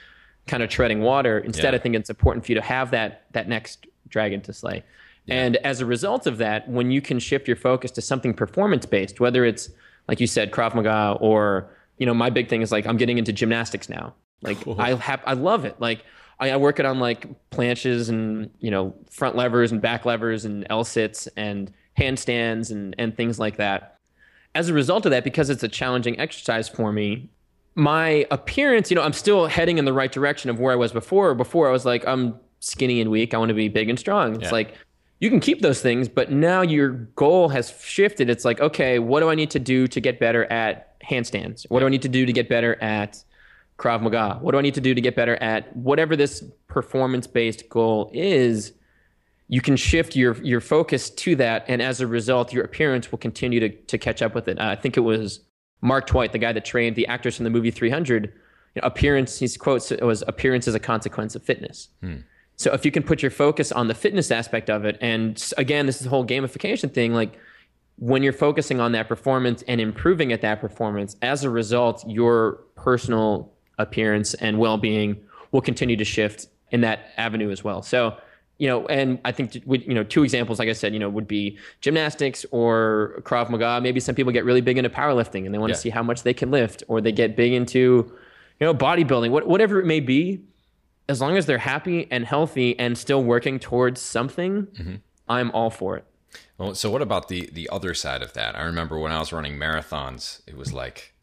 kind 0.47 0.63
of 0.63 0.69
treading 0.69 1.01
water. 1.01 1.39
Instead, 1.39 1.73
Yeah. 1.73 1.79
I 1.79 1.81
think 1.81 1.95
it's 1.95 2.09
important 2.09 2.45
for 2.45 2.51
you 2.51 2.55
to 2.55 2.61
have 2.65 2.91
that 2.91 3.25
that 3.33 3.47
next 3.47 3.85
dragon 4.07 4.41
to 4.41 4.53
slay. 4.53 4.83
And 5.27 5.57
as 5.57 5.79
a 5.79 5.85
result 5.85 6.25
of 6.25 6.39
that, 6.39 6.67
when 6.67 6.89
you 6.89 7.01
can 7.01 7.19
shift 7.19 7.47
your 7.47 7.55
focus 7.57 7.91
to 7.91 8.01
something 8.01 8.33
performance 8.33 8.87
based, 8.87 9.19
whether 9.19 9.45
it's 9.45 9.69
like 10.07 10.19
you 10.19 10.25
said, 10.25 10.51
Krav 10.51 10.73
Maga, 10.73 11.17
or 11.19 11.69
you 11.99 12.05
know, 12.07 12.15
my 12.15 12.31
big 12.31 12.49
thing 12.49 12.63
is 12.63 12.71
like 12.71 12.87
I'm 12.87 12.97
getting 12.97 13.19
into 13.19 13.31
gymnastics 13.31 13.89
now. 13.89 14.15
Like 14.41 14.57
I 14.79 14.95
have, 14.95 15.21
I 15.25 15.33
love 15.33 15.65
it. 15.65 15.79
Like 15.79 16.03
I, 16.39 16.51
I 16.51 16.57
work 16.57 16.79
it 16.79 16.85
on 16.85 16.99
like 16.99 17.27
planches 17.51 18.09
and 18.09 18.49
you 18.59 18.71
know 18.71 18.95
front 19.11 19.35
levers 19.35 19.71
and 19.71 19.81
back 19.81 20.05
levers 20.05 20.45
and 20.45 20.65
L 20.69 20.83
sits 20.83 21.27
and 21.37 21.71
handstands 21.99 22.71
and 22.71 22.95
and 22.97 23.15
things 23.15 23.37
like 23.37 23.57
that. 23.57 23.97
As 24.55 24.67
a 24.69 24.73
result 24.73 25.05
of 25.05 25.11
that, 25.11 25.23
because 25.23 25.51
it's 25.51 25.61
a 25.61 25.67
challenging 25.67 26.19
exercise 26.19 26.67
for 26.67 26.91
me, 26.91 27.29
my 27.75 28.25
appearance, 28.31 28.89
you 28.91 28.95
know, 28.95 29.03
I'm 29.03 29.13
still 29.13 29.45
heading 29.47 29.77
in 29.77 29.85
the 29.85 29.93
right 29.93 30.11
direction 30.11 30.49
of 30.49 30.59
where 30.59 30.73
I 30.73 30.75
was 30.75 30.91
before. 30.91 31.33
Before 31.35 31.67
I 31.69 31.71
was 31.71 31.85
like, 31.85 32.05
I'm 32.07 32.35
skinny 32.59 32.99
and 33.01 33.09
weak. 33.09 33.33
I 33.33 33.37
want 33.37 33.49
to 33.49 33.55
be 33.55 33.69
big 33.69 33.89
and 33.89 33.97
strong. 33.99 34.35
It's 34.35 34.45
Yeah. 34.45 34.51
like 34.51 34.73
you 35.19 35.29
can 35.29 35.39
keep 35.39 35.61
those 35.61 35.81
things, 35.81 36.07
but 36.07 36.31
now 36.31 36.61
your 36.61 36.89
goal 37.15 37.49
has 37.49 37.73
shifted. 37.81 38.29
It's 38.29 38.45
like, 38.45 38.59
okay, 38.61 38.99
what 38.99 39.19
do 39.19 39.29
I 39.29 39.35
need 39.35 39.51
to 39.51 39.59
do 39.59 39.87
to 39.87 39.99
get 40.01 40.19
better 40.19 40.45
at 40.45 40.99
handstands? 41.01 41.65
What 41.69 41.81
do 41.81 41.85
I 41.85 41.89
need 41.89 42.01
to 42.03 42.09
do 42.09 42.25
to 42.25 42.33
get 42.33 42.47
better 42.49 42.81
at 42.81 43.23
Krav 43.77 44.01
Maga? 44.01 44.39
What 44.41 44.51
do 44.53 44.57
I 44.57 44.61
need 44.61 44.75
to 44.75 44.81
do 44.81 44.93
to 44.93 45.01
get 45.01 45.15
better 45.15 45.35
at 45.37 45.75
whatever 45.75 46.15
this 46.15 46.43
performance 46.67 47.27
based 47.27 47.69
goal 47.69 48.09
is? 48.13 48.73
You 49.47 49.61
can 49.61 49.75
shift 49.75 50.15
your 50.15 50.35
your 50.43 50.61
focus 50.61 51.09
to 51.09 51.35
that, 51.37 51.65
and 51.67 51.81
as 51.81 52.01
a 52.01 52.07
result, 52.07 52.53
your 52.53 52.63
appearance 52.63 53.11
will 53.11 53.17
continue 53.19 53.59
to 53.61 53.69
to 53.69 53.97
catch 53.97 54.21
up 54.21 54.35
with 54.35 54.47
it. 54.47 54.59
Uh, 54.59 54.65
I 54.67 54.75
think 54.75 54.95
it 54.95 54.99
was 55.01 55.39
Mark 55.81 56.07
Twight, 56.07 56.31
the 56.31 56.37
guy 56.37 56.51
that 56.51 56.65
trained 56.65 56.95
the 56.95 57.07
actors 57.07 57.37
from 57.37 57.45
the 57.45 57.49
movie 57.49 57.71
300. 57.71 58.33
You 58.75 58.81
know, 58.81 58.87
appearance, 58.87 59.39
his 59.39 59.57
quotes 59.57 59.91
was 59.91 60.23
appearance 60.27 60.67
is 60.67 60.75
a 60.75 60.79
consequence 60.79 61.35
of 61.35 61.43
fitness. 61.43 61.89
Hmm. 62.01 62.17
So 62.55 62.73
if 62.73 62.85
you 62.85 62.91
can 62.91 63.03
put 63.03 63.21
your 63.21 63.31
focus 63.31 63.71
on 63.71 63.87
the 63.87 63.95
fitness 63.95 64.31
aspect 64.31 64.69
of 64.69 64.83
it, 64.83 64.97
and 64.99 65.41
again, 65.57 65.85
this 65.85 65.97
is 65.97 66.03
the 66.03 66.09
whole 66.09 66.25
gamification 66.25 66.93
thing, 66.93 67.13
like 67.13 67.39
when 67.95 68.21
you're 68.21 68.33
focusing 68.33 68.79
on 68.79 68.91
that 68.93 69.07
performance 69.07 69.63
and 69.67 69.79
improving 69.79 70.33
at 70.33 70.41
that 70.41 70.59
performance, 70.59 71.15
as 71.21 71.43
a 71.43 71.49
result, 71.49 72.03
your 72.07 72.63
personal 72.75 73.53
appearance 73.77 74.33
and 74.35 74.59
well-being 74.59 75.17
will 75.51 75.61
continue 75.61 75.95
to 75.95 76.05
shift 76.05 76.47
in 76.71 76.81
that 76.81 77.11
avenue 77.17 77.49
as 77.49 77.63
well. 77.63 77.81
So, 77.81 78.17
you 78.59 78.67
know, 78.67 78.85
and 78.87 79.19
I 79.23 79.31
think 79.31 79.55
you 79.55 79.93
know 79.93 80.03
two 80.03 80.23
examples, 80.23 80.59
like 80.59 80.67
I 80.67 80.73
said, 80.73 80.93
you 80.93 80.99
know, 80.99 81.09
would 81.09 81.27
be 81.27 81.57
gymnastics 81.79 82.45
or 82.51 83.21
Krav 83.21 83.49
Maga. 83.49 83.79
Maybe 83.81 84.01
some 84.01 84.15
people 84.15 84.33
get 84.33 84.43
really 84.45 84.61
big 84.61 84.77
into 84.77 84.89
powerlifting 84.89 85.45
and 85.45 85.53
they 85.53 85.57
want 85.57 85.69
yeah. 85.69 85.75
to 85.75 85.81
see 85.81 85.89
how 85.89 86.03
much 86.03 86.23
they 86.23 86.33
can 86.33 86.51
lift, 86.51 86.83
or 86.89 86.99
they 86.99 87.13
get 87.13 87.37
big 87.37 87.53
into, 87.53 87.79
you 88.59 88.67
know, 88.67 88.73
bodybuilding, 88.73 89.31
whatever 89.31 89.79
it 89.79 89.85
may 89.85 90.01
be. 90.01 90.41
As 91.07 91.21
long 91.21 91.37
as 91.37 91.47
they're 91.47 91.57
happy 91.57 92.07
and 92.11 92.23
healthy 92.23 92.77
and 92.77 92.95
still 92.95 93.23
working 93.23 93.57
towards 93.57 93.99
something, 93.99 94.67
mm-hmm. 94.67 94.95
I'm 95.27 95.49
all 95.51 95.71
for 95.71 95.97
it. 95.97 96.05
Well, 96.59 96.75
so 96.75 96.91
what 96.91 97.01
about 97.01 97.29
the 97.29 97.49
the 97.51 97.69
other 97.71 97.93
side 97.93 98.21
of 98.21 98.33
that? 98.33 98.55
I 98.55 98.63
remember 98.63 98.99
when 98.99 99.13
I 99.13 99.19
was 99.19 99.31
running 99.31 99.57
marathons, 99.57 100.41
it 100.45 100.57
was 100.57 100.73
like 100.73 101.13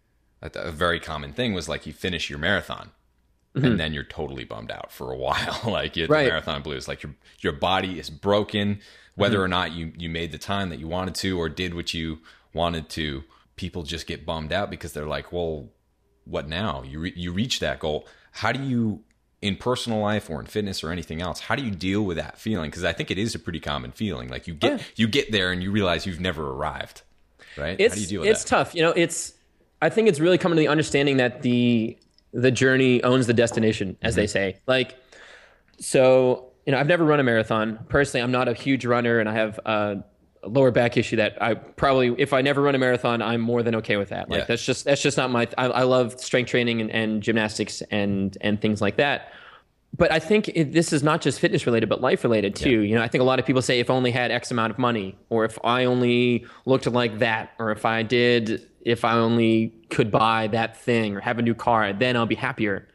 a, 0.40 0.72
very 0.72 1.00
common 1.00 1.32
thing 1.32 1.52
was 1.52 1.68
like 1.68 1.86
you 1.86 1.92
finish 1.92 2.30
your 2.30 2.38
marathon 2.38 2.90
mm-hmm. 3.56 3.64
and 3.64 3.80
then 3.80 3.94
you're 3.94 4.04
totally 4.04 4.44
bummed 4.44 4.70
out 4.70 4.92
for 4.92 5.10
a 5.10 5.16
while. 5.16 5.60
like 5.66 5.96
you 5.96 6.06
right. 6.06 6.24
the 6.24 6.30
marathon 6.30 6.62
blues, 6.62 6.86
like 6.86 7.02
your 7.02 7.14
your 7.40 7.52
body 7.52 7.98
is 7.98 8.10
broken, 8.10 8.80
whether 9.14 9.36
mm-hmm. 9.36 9.44
or 9.44 9.48
not 9.48 9.72
you 9.72 9.92
you 9.96 10.08
made 10.08 10.32
the 10.32 10.38
time 10.38 10.68
that 10.68 10.78
you 10.78 10.88
wanted 10.88 11.14
to 11.16 11.38
or 11.38 11.48
did 11.48 11.74
what 11.74 11.94
you 11.94 12.18
wanted 12.52 12.88
to. 12.90 13.24
People 13.56 13.82
just 13.82 14.06
get 14.06 14.26
bummed 14.26 14.52
out 14.52 14.70
because 14.70 14.92
they're 14.92 15.06
like, 15.06 15.32
well, 15.32 15.70
what 16.24 16.46
now? 16.46 16.82
You 16.82 17.00
re- 17.00 17.14
you 17.16 17.32
reach 17.32 17.60
that 17.60 17.78
goal. 17.78 18.06
How 18.32 18.52
do 18.52 18.62
you 18.62 19.02
in 19.42 19.56
personal 19.56 20.00
life 20.00 20.30
or 20.30 20.40
in 20.40 20.46
fitness 20.46 20.82
or 20.82 20.90
anything 20.90 21.20
else 21.20 21.40
how 21.40 21.54
do 21.54 21.62
you 21.62 21.70
deal 21.70 22.02
with 22.02 22.16
that 22.16 22.38
feeling 22.38 22.70
because 22.70 22.84
i 22.84 22.92
think 22.92 23.10
it 23.10 23.18
is 23.18 23.34
a 23.34 23.38
pretty 23.38 23.60
common 23.60 23.92
feeling 23.92 24.28
like 24.28 24.46
you 24.46 24.54
get 24.54 24.72
yeah. 24.72 24.84
you 24.96 25.06
get 25.06 25.30
there 25.30 25.52
and 25.52 25.62
you 25.62 25.70
realize 25.70 26.06
you've 26.06 26.20
never 26.20 26.52
arrived 26.52 27.02
right 27.56 27.78
it's, 27.78 27.92
how 27.92 27.96
do 27.96 28.00
you 28.00 28.06
deal 28.06 28.20
with 28.22 28.30
it's 28.30 28.44
that? 28.44 28.48
tough 28.48 28.74
you 28.74 28.80
know 28.80 28.92
it's 28.92 29.34
i 29.82 29.90
think 29.90 30.08
it's 30.08 30.20
really 30.20 30.38
coming 30.38 30.56
to 30.56 30.60
the 30.60 30.68
understanding 30.68 31.18
that 31.18 31.42
the 31.42 31.96
the 32.36 32.50
journey 32.50 33.02
owns 33.02 33.26
the 33.26 33.34
destination 33.34 33.96
as 34.02 34.12
mm-hmm. 34.12 34.20
they 34.20 34.26
say 34.26 34.58
like 34.66 34.96
so 35.78 36.52
you 36.66 36.72
know 36.72 36.78
i've 36.78 36.86
never 36.86 37.04
run 37.04 37.18
a 37.18 37.22
marathon 37.22 37.78
personally 37.88 38.22
i'm 38.22 38.32
not 38.32 38.46
a 38.48 38.54
huge 38.54 38.84
runner 38.84 39.18
and 39.18 39.28
i 39.28 39.32
have 39.32 39.58
uh 39.64 39.96
lower 40.48 40.70
back 40.70 40.96
issue 40.96 41.16
that 41.16 41.40
I 41.42 41.54
probably 41.54 42.14
if 42.18 42.32
I 42.32 42.40
never 42.42 42.62
run 42.62 42.74
a 42.74 42.78
marathon, 42.78 43.20
I'm 43.22 43.40
more 43.40 43.62
than 43.62 43.74
okay 43.76 43.96
with 43.96 44.10
that. 44.10 44.30
Like 44.30 44.40
yeah. 44.40 44.44
that's 44.46 44.64
just 44.64 44.84
that's 44.84 45.02
just 45.02 45.16
not 45.16 45.30
my. 45.30 45.48
I, 45.58 45.66
I 45.66 45.82
love 45.82 46.20
strength 46.20 46.50
training 46.50 46.80
and, 46.80 46.90
and, 46.90 47.22
gymnastics 47.22 47.82
and 47.90 48.36
and 48.40 48.60
things 48.60 48.80
like 48.80 48.96
that. 48.96 49.32
But 49.96 50.12
I 50.12 50.18
think 50.18 50.48
it, 50.48 50.72
this 50.72 50.92
is 50.92 51.02
not 51.02 51.22
just 51.22 51.40
fitness 51.40 51.66
related, 51.66 51.88
but 51.88 52.00
life 52.00 52.22
related 52.22 52.54
too. 52.54 52.80
Yeah. 52.80 52.88
You 52.88 52.94
know, 52.96 53.02
I 53.02 53.08
think 53.08 53.22
a 53.22 53.24
lot 53.24 53.38
of 53.38 53.46
people 53.46 53.62
say 53.62 53.80
if 53.80 53.88
I 53.88 53.94
only 53.94 54.10
had 54.10 54.30
X 54.30 54.50
amount 54.50 54.72
of 54.72 54.78
money, 54.78 55.16
or 55.30 55.44
if 55.44 55.58
I 55.64 55.84
only 55.84 56.46
looked 56.66 56.86
like 56.86 57.20
that, 57.20 57.52
or 57.58 57.70
if 57.70 57.84
I 57.84 58.02
did, 58.02 58.66
if 58.82 59.04
I 59.04 59.14
only 59.14 59.72
could 59.90 60.10
buy 60.10 60.48
that 60.48 60.76
thing 60.76 61.16
or 61.16 61.20
have 61.20 61.38
a 61.38 61.42
new 61.42 61.54
car, 61.54 61.92
then 61.92 62.16
I'll 62.16 62.26
be 62.26 62.34
happier. 62.34 62.88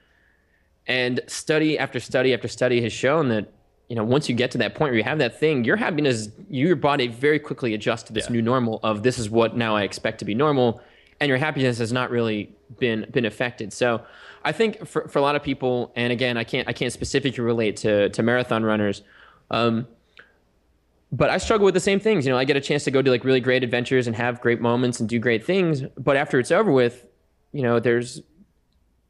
And 0.85 1.21
study 1.27 1.79
after 1.79 1.99
study 1.99 2.33
after 2.33 2.47
study 2.47 2.81
has 2.81 2.93
shown 2.93 3.29
that 3.29 3.51
you 3.91 3.95
know, 3.95 4.05
once 4.05 4.29
you 4.29 4.35
get 4.35 4.51
to 4.51 4.57
that 4.59 4.73
point 4.73 4.91
where 4.91 4.97
you 4.97 5.03
have 5.03 5.17
that 5.17 5.37
thing, 5.37 5.65
your 5.65 5.75
happiness, 5.75 6.29
your 6.49 6.77
body 6.77 7.07
very 7.09 7.39
quickly 7.39 7.73
adjusts 7.73 8.03
to 8.03 8.13
this 8.13 8.27
yeah. 8.27 8.31
new 8.31 8.41
normal 8.41 8.79
of 8.83 9.03
this 9.03 9.19
is 9.19 9.29
what 9.29 9.57
now 9.57 9.75
I 9.75 9.83
expect 9.83 10.19
to 10.19 10.25
be 10.25 10.33
normal, 10.33 10.79
and 11.19 11.27
your 11.27 11.37
happiness 11.37 11.77
has 11.79 11.91
not 11.91 12.09
really 12.09 12.55
been 12.79 13.05
been 13.11 13.25
affected. 13.25 13.73
So, 13.73 14.01
I 14.43 14.51
think 14.51 14.85
for, 14.85 15.07
for 15.07 15.19
a 15.19 15.21
lot 15.21 15.35
of 15.35 15.43
people, 15.43 15.91
and 15.95 16.11
again, 16.11 16.37
I 16.37 16.43
can't 16.43 16.67
I 16.67 16.73
can't 16.73 16.93
specifically 16.93 17.43
relate 17.43 17.77
to 17.77 18.09
to 18.09 18.23
marathon 18.23 18.63
runners, 18.63 19.01
um, 19.49 19.87
but 21.11 21.29
I 21.29 21.37
struggle 21.37 21.65
with 21.65 21.73
the 21.73 21.79
same 21.79 21.99
things. 21.99 22.25
You 22.25 22.31
know, 22.31 22.37
I 22.37 22.45
get 22.45 22.57
a 22.57 22.61
chance 22.61 22.83
to 22.85 22.91
go 22.91 23.01
to 23.01 23.11
like 23.11 23.23
really 23.23 23.41
great 23.41 23.63
adventures 23.63 24.07
and 24.07 24.15
have 24.15 24.41
great 24.41 24.61
moments 24.61 24.99
and 24.99 25.07
do 25.07 25.19
great 25.19 25.45
things, 25.45 25.83
but 25.97 26.15
after 26.15 26.39
it's 26.39 26.51
over 26.51 26.71
with, 26.71 27.05
you 27.51 27.61
know, 27.61 27.79
there's 27.79 28.21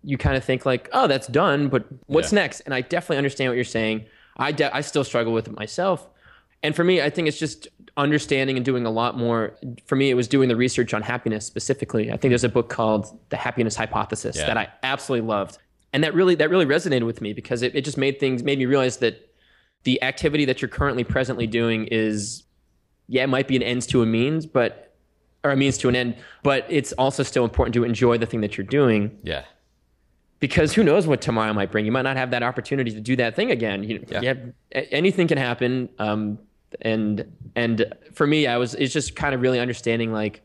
you 0.04 0.18
kind 0.18 0.36
of 0.36 0.44
think 0.44 0.66
like, 0.66 0.90
oh, 0.94 1.08
that's 1.08 1.28
done, 1.28 1.70
but 1.70 1.86
what's 2.08 2.34
yeah. 2.34 2.40
next? 2.40 2.62
And 2.62 2.74
I 2.74 2.82
definitely 2.82 3.18
understand 3.18 3.52
what 3.52 3.56
you're 3.56 3.64
saying 3.64 4.06
I 4.38 4.52
de- 4.52 4.76
I 4.76 4.82
still 4.82 5.04
struggle 5.04 5.34
with 5.34 5.48
it 5.48 5.56
myself. 5.56 6.08
And 6.64 6.76
for 6.76 6.84
me, 6.84 7.02
I 7.02 7.10
think 7.10 7.28
it's 7.28 7.40
just 7.40 7.68
understanding 7.98 8.56
and 8.56 8.66
doing 8.66 8.86
a 8.86 8.90
lot 8.90 9.18
more. 9.18 9.54
For 9.86 9.96
me, 9.96 10.10
it 10.10 10.14
was 10.14 10.28
doing 10.28 10.50
the 10.50 10.56
research 10.56 10.94
on 10.94 11.02
happiness 11.02 11.46
specifically. 11.46 12.12
I 12.12 12.18
think 12.18 12.32
there's 12.32 12.44
a 12.44 12.50
book 12.50 12.70
called 12.70 13.18
The 13.30 13.38
Happiness 13.38 13.76
Hypothesis 13.76 14.38
yeah. 14.38 14.48
that 14.48 14.58
I 14.58 14.70
absolutely 14.84 15.28
loved. 15.28 15.58
And 15.94 16.04
that 16.04 16.14
really 16.14 16.36
that 16.36 16.50
really 16.50 16.66
resonated 16.66 17.06
with 17.06 17.22
me 17.22 17.34
because 17.34 17.62
it, 17.62 17.76
it 17.76 17.84
just 17.84 17.98
made 17.98 18.20
things 18.20 18.44
made 18.44 18.60
me 18.60 18.66
realize 18.66 18.98
that 18.98 19.30
the 19.84 20.02
activity 20.04 20.46
that 20.46 20.62
you're 20.62 20.70
currently 20.70 21.04
presently 21.04 21.48
doing 21.48 21.86
is 21.88 22.44
yeah, 23.08 23.24
it 23.24 23.28
might 23.28 23.48
be 23.48 23.58
an 23.58 23.64
ends 23.64 23.86
to 23.88 24.02
a 24.02 24.06
means, 24.06 24.46
but 24.46 24.96
or 25.44 25.52
a 25.52 25.58
means 25.58 25.78
to 25.80 25.90
an 25.90 25.96
end, 25.96 26.16
but 26.44 26.66
it's 26.70 26.94
also 26.94 27.24
still 27.24 27.44
important 27.44 27.74
to 27.74 27.84
enjoy 27.84 28.18
the 28.18 28.26
thing 28.26 28.42
that 28.42 28.58
you're 28.58 28.68
doing. 28.68 29.18
Yeah 29.24 29.44
because 30.42 30.74
who 30.74 30.84
knows 30.84 31.08
what 31.08 31.22
tomorrow 31.22 31.54
might 31.54 31.72
bring. 31.72 31.86
You 31.86 31.92
might 31.92 32.02
not 32.02 32.18
have 32.18 32.32
that 32.32 32.44
opportunity 32.44 32.92
to 32.92 33.00
do 33.00 33.16
that 33.16 33.36
thing 33.36 33.52
again. 33.52 33.84
You, 33.84 34.04
yeah. 34.10 34.22
Have, 34.22 34.54
anything 34.92 35.28
can 35.28 35.38
happen. 35.38 35.88
Um, 36.00 36.40
and 36.82 37.32
and 37.56 37.94
for 38.14 38.26
me, 38.26 38.48
I 38.48 38.58
was 38.58 38.76
it's 38.76 38.94
just 38.94 39.16
kind 39.16 39.36
of 39.36 39.42
really 39.42 39.60
understanding 39.60 40.12
like 40.14 40.42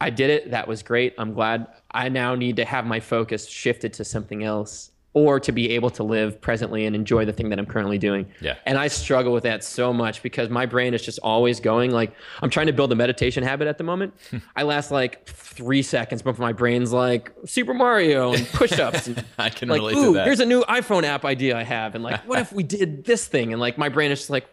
I 0.00 0.10
did 0.10 0.30
it. 0.30 0.50
That 0.50 0.68
was 0.68 0.82
great. 0.82 1.14
I'm 1.18 1.32
glad. 1.32 1.66
I 1.90 2.08
now 2.08 2.34
need 2.34 2.56
to 2.56 2.64
have 2.64 2.86
my 2.86 3.00
focus 3.00 3.48
shifted 3.48 3.92
to 3.94 4.04
something 4.04 4.44
else 4.44 4.90
or 5.14 5.40
to 5.40 5.52
be 5.52 5.70
able 5.70 5.90
to 5.90 6.04
live 6.04 6.40
presently 6.40 6.84
and 6.84 6.94
enjoy 6.94 7.24
the 7.24 7.32
thing 7.32 7.48
that 7.48 7.58
I'm 7.58 7.66
currently 7.66 7.98
doing. 7.98 8.26
Yeah. 8.40 8.56
And 8.66 8.78
I 8.78 8.88
struggle 8.88 9.32
with 9.32 9.42
that 9.44 9.64
so 9.64 9.92
much 9.92 10.22
because 10.22 10.50
my 10.50 10.66
brain 10.66 10.92
is 10.94 11.02
just 11.02 11.18
always 11.20 11.60
going 11.60 11.90
like 11.90 12.12
I'm 12.42 12.50
trying 12.50 12.66
to 12.66 12.72
build 12.72 12.92
a 12.92 12.94
meditation 12.94 13.42
habit 13.42 13.66
at 13.66 13.78
the 13.78 13.84
moment. 13.84 14.14
I 14.56 14.62
last 14.62 14.90
like 14.90 15.26
three 15.26 15.82
seconds 15.82 16.22
before 16.22 16.44
my 16.44 16.52
brain's 16.52 16.92
like 16.92 17.32
Super 17.46 17.74
Mario 17.74 18.34
and 18.34 18.46
push-ups. 18.48 19.08
And 19.08 19.24
I 19.38 19.48
can 19.48 19.68
like, 19.68 19.80
relate 19.80 19.96
Ooh, 19.96 20.04
to 20.04 20.12
that. 20.14 20.26
Here's 20.26 20.40
a 20.40 20.46
new 20.46 20.62
iPhone 20.62 21.04
app 21.04 21.24
idea 21.24 21.56
I 21.56 21.64
have, 21.64 21.94
and 21.94 22.04
like, 22.04 22.20
what 22.28 22.38
if 22.38 22.52
we 22.52 22.62
did 22.62 23.04
this 23.04 23.26
thing? 23.26 23.52
And 23.52 23.60
like 23.60 23.78
my 23.78 23.88
brain 23.88 24.12
is 24.12 24.20
just 24.20 24.30
like, 24.30 24.46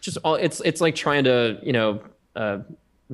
just 0.00 0.18
all 0.24 0.34
it's 0.34 0.60
it's 0.60 0.80
like 0.80 0.94
trying 0.94 1.24
to 1.24 1.58
you 1.62 1.72
know. 1.72 2.02
Uh, 2.36 2.60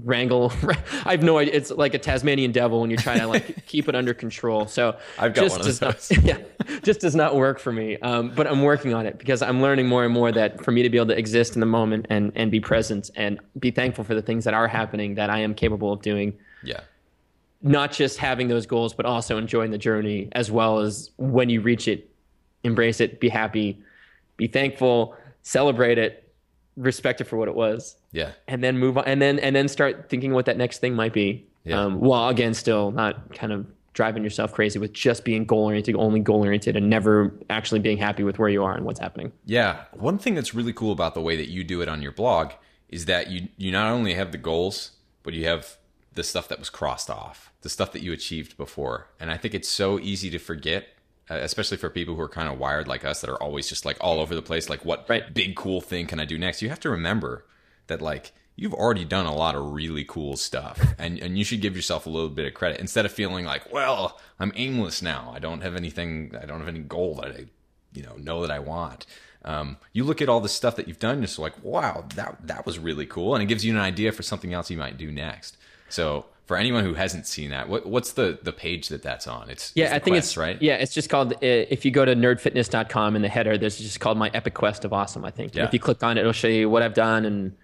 wrangle. 0.03 0.53
I 1.05 1.13
have 1.13 1.23
no 1.23 1.39
idea. 1.39 1.55
It's 1.55 1.71
like 1.71 1.95
a 1.95 1.99
Tasmanian 1.99 2.53
devil 2.53 2.81
when 2.81 2.91
you're 2.91 3.01
trying 3.01 3.21
to 3.21 3.27
like 3.27 3.67
keep 3.67 3.89
it 3.89 3.95
under 3.95 4.15
control. 4.15 4.67
So 4.67 4.97
I've 5.19 5.35
got 5.35 5.43
just 5.43 5.59
one 5.59 5.67
does 5.67 5.79
those. 5.79 6.13
Not, 6.13 6.25
yeah, 6.25 6.39
just 6.83 7.01
does 7.01 7.15
not 7.15 7.35
work 7.35 7.59
for 7.59 7.73
me. 7.73 7.99
Um, 7.99 8.33
but 8.35 8.47
I'm 8.47 8.63
working 8.63 8.95
on 8.95 9.07
it 9.07 9.19
because 9.19 9.43
I'm 9.43 9.63
learning 9.63 9.89
more 9.89 10.05
and 10.05 10.13
more 10.13 10.31
that 10.33 10.63
for 10.65 10.71
me 10.71 10.83
to 10.83 10.91
be 10.91 10.99
able 10.99 11.09
to 11.09 11.19
exist 11.19 11.55
in 11.55 11.61
the 11.61 11.67
moment 11.67 12.07
and 12.11 12.33
and 12.35 12.51
be 12.51 12.61
present 12.61 13.11
and 13.17 13.41
be 13.59 13.71
thankful 13.71 14.05
for 14.05 14.15
the 14.15 14.23
things 14.23 14.45
that 14.45 14.55
are 14.55 14.69
happening 14.69 15.15
that 15.15 15.31
I 15.31 15.39
am 15.39 15.55
capable 15.55 15.93
of 15.93 16.03
doing. 16.03 16.37
Yeah. 16.63 16.81
Not 17.63 17.91
just 17.91 18.19
having 18.19 18.49
those 18.49 18.67
goals, 18.67 18.93
but 18.93 19.07
also 19.07 19.39
enjoying 19.39 19.71
the 19.71 19.79
journey 19.79 20.29
as 20.33 20.51
well 20.51 20.79
as 20.81 21.11
when 21.17 21.49
you 21.49 21.61
reach 21.63 21.89
it, 21.89 22.11
embrace 22.65 23.01
it, 23.01 23.19
be 23.19 23.29
happy, 23.29 23.83
be 24.37 24.47
thankful, 24.47 25.17
celebrate 25.43 25.97
it, 25.97 26.26
respect 26.77 27.21
it 27.21 27.25
for 27.25 27.37
what 27.37 27.49
it 27.49 27.55
was. 27.55 27.97
Yeah. 28.13 28.33
And 28.49 28.63
then 28.63 28.79
move 28.79 28.99
on 28.99 29.05
and 29.05 29.21
then 29.21 29.39
and 29.39 29.57
then 29.57 29.69
start 29.69 30.09
thinking 30.09 30.33
what 30.33 30.47
that 30.47 30.57
next 30.57 30.79
thing 30.79 30.95
might 30.95 31.13
be. 31.13 31.47
Yeah. 31.65 31.81
Um, 31.81 32.01
while 32.01 32.29
again 32.29 32.55
still 32.55 32.93
not 32.93 33.35
kind 33.35 33.53
of 33.53 33.67
driving 33.93 34.23
yourself 34.23 34.53
crazy 34.53 34.79
with 34.79 34.93
just 34.93 35.25
being 35.25 35.47
goal 35.47 35.65
oriented, 35.65 35.97
only 35.97 36.21
goal 36.21 36.43
oriented, 36.45 36.77
and 36.77 36.91
never 36.91 37.33
actually 37.49 37.81
being 37.81 37.97
happy 37.97 38.23
with 38.23 38.39
where 38.39 38.51
you 38.51 38.63
are 38.63 38.77
and 38.77 38.85
what's 38.85 39.01
happening. 39.01 39.33
Yeah. 39.47 39.85
One 39.93 40.19
thing 40.19 40.35
that's 40.35 40.55
really 40.55 40.75
cool 40.75 40.93
about 40.93 41.15
the 41.15 41.23
way 41.23 41.35
that 41.37 41.49
you 41.49 41.65
do 41.65 41.81
it 41.81 41.89
on 41.89 42.03
your 42.03 42.13
blog 42.13 42.53
is 42.89 43.07
that 43.07 43.31
you 43.31 43.49
you 43.57 43.73
not 43.73 43.91
only 43.91 44.15
have 44.15 44.33
the 44.33 44.39
goals, 44.39 44.93
but 45.23 45.35
you 45.35 45.47
have 45.47 45.79
the 46.15 46.23
stuff 46.23 46.49
that 46.49 46.59
was 46.59 46.71
crossed 46.71 47.11
off, 47.11 47.53
the 47.63 47.69
stuff 47.69 47.93
that 47.93 48.03
you 48.03 48.13
achieved 48.13 48.57
before. 48.57 49.09
And 49.21 49.31
I 49.31 49.37
think 49.37 49.55
it's 49.55 49.69
so 49.69 49.99
easy 49.99 50.31
to 50.31 50.39
forget 50.39 50.89
especially 51.29 51.77
for 51.77 51.91
people 51.91 52.15
who 52.15 52.21
are 52.21 52.29
kind 52.29 52.49
of 52.49 52.59
wired 52.59 52.87
like 52.87 53.05
us 53.05 53.21
that 53.21 53.31
are 53.31 53.43
always 53.43 53.69
just 53.69 53.85
like 53.85 53.97
all 54.01 54.21
over 54.21 54.35
the 54.35 54.43
place 54.43 54.69
like 54.69 54.85
what 54.85 55.09
right. 55.09 55.35
big 55.35 55.57
cool 55.57 55.81
thing 55.81 56.07
can 56.07 56.21
i 56.21 56.25
do 56.25 56.39
next? 56.39 56.63
You 56.63 56.69
have 56.69 56.81
to 56.81 56.91
remember 56.91 57.45
that 57.89 58.01
like 58.01 58.33
you've 58.55 58.75
already 58.75 59.05
done 59.05 59.27
a 59.27 59.35
lot 59.35 59.55
of 59.55 59.73
really 59.73 60.05
cool 60.05 60.37
stuff 60.37 60.81
and 60.99 61.19
and 61.19 61.37
you 61.37 61.45
should 61.45 61.61
give 61.61 61.77
yourself 61.77 62.07
a 62.07 62.11
little 62.11 62.29
bit 62.29 62.47
of 62.47 62.55
credit. 62.55 62.81
Instead 62.81 63.05
of 63.05 63.13
feeling 63.13 63.45
like 63.45 63.73
well 63.73 64.21
i'm 64.39 64.53
aimless 64.55 65.03
now. 65.03 65.33
I 65.35 65.39
don't 65.39 65.63
have 65.63 65.75
anything 65.75 66.33
i 66.41 66.47
don't 66.47 66.61
have 66.61 66.69
any 66.69 66.81
goal 66.81 67.17
that 67.23 67.33
i 67.33 67.47
you 67.93 68.03
know 68.03 68.15
know 68.17 68.43
that 68.43 68.51
i 68.51 68.59
want. 68.59 69.07
Um, 69.45 69.77
you 69.93 70.03
look 70.03 70.21
at 70.21 70.29
all 70.29 70.41
the 70.41 70.49
stuff 70.49 70.75
that 70.75 70.89
you've 70.89 70.99
done 70.99 71.21
just 71.23 71.39
like 71.39 71.55
wow 71.63 72.05
that 72.15 72.47
that 72.47 72.67
was 72.67 72.79
really 72.79 73.07
cool 73.07 73.35
and 73.35 73.43
it 73.43 73.47
gives 73.47 73.65
you 73.65 73.73
an 73.73 73.81
idea 73.81 74.13
for 74.13 74.23
something 74.23 74.53
else 74.53 74.71
you 74.71 74.79
might 74.79 74.97
do 74.97 75.11
next. 75.11 75.57
So 75.89 76.27
for 76.47 76.57
anyone 76.57 76.85
who 76.85 76.95
hasn't 76.95 77.27
seen 77.27 77.51
that, 77.51 77.69
what, 77.69 77.87
what's 77.87 78.13
the 78.13 78.39
the 78.43 78.53
page 78.53 78.89
that 78.89 79.03
that's 79.03 79.27
on? 79.27 79.51
It's 79.51 79.73
yeah, 79.75 79.87
it's 79.87 79.95
I 79.95 79.99
think 79.99 80.15
quest, 80.15 80.29
it's 80.29 80.37
right. 80.37 80.63
Yeah, 80.63 80.75
it's 80.77 80.95
just 80.95 81.11
called. 81.11 81.35
Uh, 81.35 81.39
if 81.43 81.85
you 81.85 81.91
go 81.91 82.05
to 82.05 82.15
nerdfitness.com 82.15 83.17
in 83.17 83.23
the 83.23 83.29
header, 83.29 83.59
there's 83.59 83.79
just 83.79 84.01
called 84.01 84.17
my 84.17 84.31
epic 84.33 84.55
quest 84.55 84.85
of 84.85 84.93
awesome. 84.93 85.25
I 85.25 85.31
think. 85.31 85.55
Yeah. 85.55 85.65
If 85.65 85.73
you 85.73 85.81
click 85.81 86.03
on 86.03 86.17
it, 86.17 86.21
it'll 86.21 86.33
show 86.33 86.49
you 86.49 86.71
what 86.71 86.83
I've 86.83 86.95
done 86.95 87.25
and 87.25 87.57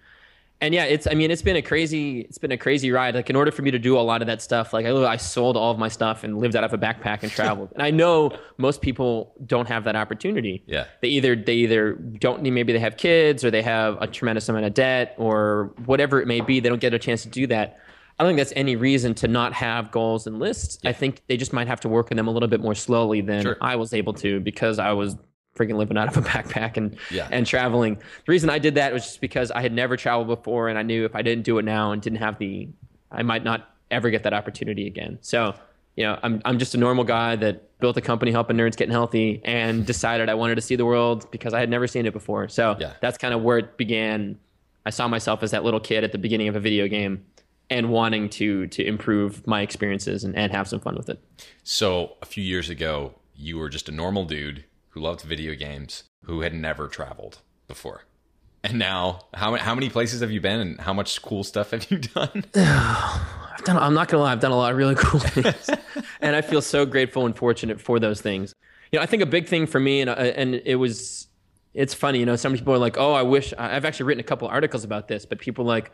and 0.63 0.73
yeah, 0.73 0.85
it's 0.85 1.07
I 1.07 1.13
mean 1.13 1.29
it's 1.29 1.41
been 1.41 1.57
a 1.57 1.61
crazy 1.61 2.21
it's 2.21 2.37
been 2.37 2.53
a 2.53 2.57
crazy 2.57 2.89
ride. 2.89 3.15
Like 3.15 3.29
in 3.29 3.35
order 3.35 3.51
for 3.51 3.63
me 3.63 3.71
to 3.71 3.79
do 3.79 3.97
a 3.97 3.99
lot 3.99 4.21
of 4.21 4.27
that 4.27 4.41
stuff, 4.41 4.71
like 4.71 4.85
I 4.85 4.91
I 4.91 5.17
sold 5.17 5.57
all 5.57 5.71
of 5.71 5.77
my 5.77 5.89
stuff 5.89 6.23
and 6.23 6.39
lived 6.39 6.55
out 6.55 6.63
of 6.63 6.71
a 6.73 6.77
backpack 6.77 7.21
and 7.21 7.29
traveled. 7.29 7.71
and 7.73 7.83
I 7.83 7.91
know 7.91 8.31
most 8.57 8.81
people 8.81 9.33
don't 9.45 9.67
have 9.67 9.83
that 9.83 9.97
opportunity. 9.97 10.63
Yeah. 10.65 10.85
They 11.01 11.09
either 11.09 11.35
they 11.35 11.55
either 11.55 11.95
don't 11.95 12.41
need 12.41 12.51
maybe 12.51 12.71
they 12.71 12.79
have 12.79 12.95
kids 12.95 13.43
or 13.43 13.51
they 13.51 13.61
have 13.61 14.01
a 14.01 14.07
tremendous 14.07 14.47
amount 14.47 14.63
of 14.63 14.73
debt 14.73 15.15
or 15.17 15.73
whatever 15.85 16.21
it 16.21 16.27
may 16.27 16.39
be. 16.39 16.61
They 16.61 16.69
don't 16.69 16.79
get 16.79 16.93
a 16.93 16.99
chance 16.99 17.23
to 17.23 17.29
do 17.29 17.45
that. 17.47 17.79
I 18.19 18.23
don't 18.23 18.29
think 18.29 18.37
that's 18.37 18.53
any 18.55 18.75
reason 18.75 19.13
to 19.15 19.27
not 19.27 19.53
have 19.53 19.91
goals 19.91 20.27
and 20.27 20.39
lists. 20.39 20.77
I 20.85 20.93
think 20.93 21.21
they 21.27 21.37
just 21.37 21.51
might 21.53 21.67
have 21.67 21.79
to 21.81 21.89
work 21.89 22.11
on 22.11 22.17
them 22.17 22.27
a 22.27 22.31
little 22.31 22.47
bit 22.49 22.61
more 22.61 22.75
slowly 22.75 23.21
than 23.21 23.41
Sure. 23.41 23.57
I 23.61 23.75
was 23.75 23.93
able 23.93 24.13
to 24.15 24.39
because 24.39 24.77
I 24.79 24.91
was 24.91 25.15
freaking 25.57 25.75
living 25.77 25.97
out 25.97 26.07
of 26.07 26.17
a 26.17 26.21
backpack 26.29 26.77
and 26.77 26.95
Yeah. 27.11 27.27
and 27.31 27.45
traveling. 27.45 27.95
The 27.95 28.31
reason 28.31 28.49
I 28.49 28.59
did 28.59 28.75
that 28.75 28.93
was 28.93 29.03
just 29.03 29.21
because 29.21 29.51
I 29.51 29.61
had 29.61 29.71
never 29.73 29.97
traveled 29.97 30.27
before 30.27 30.69
and 30.69 30.77
I 30.77 30.83
knew 30.83 31.05
if 31.05 31.15
I 31.15 31.21
didn't 31.21 31.43
do 31.43 31.57
it 31.57 31.65
now 31.65 31.91
and 31.91 32.01
didn't 32.01 32.19
have 32.19 32.37
the 32.39 32.69
I 33.11 33.23
might 33.23 33.43
not 33.43 33.69
ever 33.91 34.09
get 34.09 34.23
that 34.23 34.33
opportunity 34.33 34.87
again. 34.87 35.19
So, 35.21 35.53
you 35.95 36.03
know, 36.05 36.17
I'm 36.23 36.41
I'm 36.45 36.57
just 36.59 36.73
a 36.75 36.77
normal 36.77 37.03
guy 37.03 37.35
that 37.37 37.77
built 37.79 37.97
a 37.97 38.01
company 38.01 38.31
helping 38.31 38.57
nerds 38.57 38.75
getting 38.77 38.91
healthy 38.93 39.41
and 39.43 39.85
decided 39.85 40.29
I 40.29 40.33
wanted 40.35 40.55
to 40.55 40.61
see 40.61 40.75
the 40.75 40.85
world 40.85 41.29
because 41.31 41.53
I 41.53 41.59
had 41.59 41.69
never 41.69 41.85
seen 41.87 42.05
it 42.05 42.13
before. 42.13 42.47
So 42.47 42.75
Yeah. 42.79 42.93
that's 43.01 43.17
kind 43.17 43.33
of 43.33 43.41
where 43.43 43.57
it 43.59 43.77
began. 43.77 44.37
I 44.85 44.89
saw 44.89 45.07
myself 45.07 45.43
as 45.43 45.51
that 45.51 45.63
little 45.63 45.79
kid 45.79 46.03
at 46.03 46.11
the 46.11 46.17
beginning 46.17 46.47
of 46.47 46.55
a 46.55 46.59
video 46.59 46.87
game 46.87 47.23
and 47.69 47.89
wanting 47.89 48.29
to 48.29 48.67
to 48.67 48.85
improve 48.85 49.45
my 49.47 49.61
experiences 49.61 50.23
and, 50.23 50.35
and 50.35 50.51
have 50.51 50.67
some 50.67 50.79
fun 50.79 50.95
with 50.95 51.09
it. 51.09 51.19
So 51.63 52.17
a 52.21 52.25
few 52.25 52.43
years 52.43 52.69
ago, 52.69 53.15
you 53.35 53.57
were 53.57 53.69
just 53.69 53.89
a 53.89 53.91
normal 53.91 54.25
dude 54.25 54.65
who 54.89 55.01
loved 55.01 55.21
video 55.21 55.55
games, 55.55 56.03
who 56.25 56.41
had 56.41 56.53
never 56.53 56.87
traveled 56.87 57.39
before. 57.67 58.03
And 58.63 58.79
now, 58.79 59.25
how 59.33 59.51
many 59.51 59.63
how 59.63 59.75
many 59.75 59.89
places 59.89 60.21
have 60.21 60.31
you 60.31 60.39
been, 60.39 60.59
and 60.59 60.79
how 60.79 60.93
much 60.93 61.21
cool 61.21 61.43
stuff 61.43 61.71
have 61.71 61.89
you 61.91 61.97
done? 62.15 62.45
I've 62.55 63.63
done. 63.65 63.77
I'm 63.77 63.93
not 63.93 64.07
gonna 64.07 64.23
lie. 64.23 64.31
I've 64.31 64.39
done 64.39 64.51
a 64.51 64.57
lot 64.57 64.71
of 64.71 64.77
really 64.77 64.95
cool 64.95 65.19
things, 65.23 65.69
and 66.21 66.35
I 66.35 66.41
feel 66.41 66.61
so 66.61 66.85
grateful 66.85 67.25
and 67.25 67.35
fortunate 67.35 67.81
for 67.81 67.99
those 67.99 68.21
things. 68.21 68.53
You 68.91 68.99
know, 68.99 69.03
I 69.03 69.05
think 69.05 69.21
a 69.21 69.25
big 69.25 69.47
thing 69.47 69.67
for 69.67 69.79
me, 69.79 69.99
and 69.99 70.09
uh, 70.09 70.13
and 70.13 70.55
it 70.63 70.75
was, 70.75 71.27
it's 71.73 71.93
funny. 71.93 72.19
You 72.19 72.25
know, 72.25 72.37
some 72.37 72.53
people 72.53 72.73
are 72.73 72.77
like, 72.77 72.97
"Oh, 72.97 73.11
I 73.11 73.23
wish." 73.23 73.53
I've 73.57 73.83
actually 73.83 74.05
written 74.05 74.21
a 74.21 74.23
couple 74.23 74.47
articles 74.47 74.85
about 74.85 75.09
this, 75.09 75.25
but 75.25 75.39
people 75.39 75.65
are 75.65 75.67
like, 75.67 75.91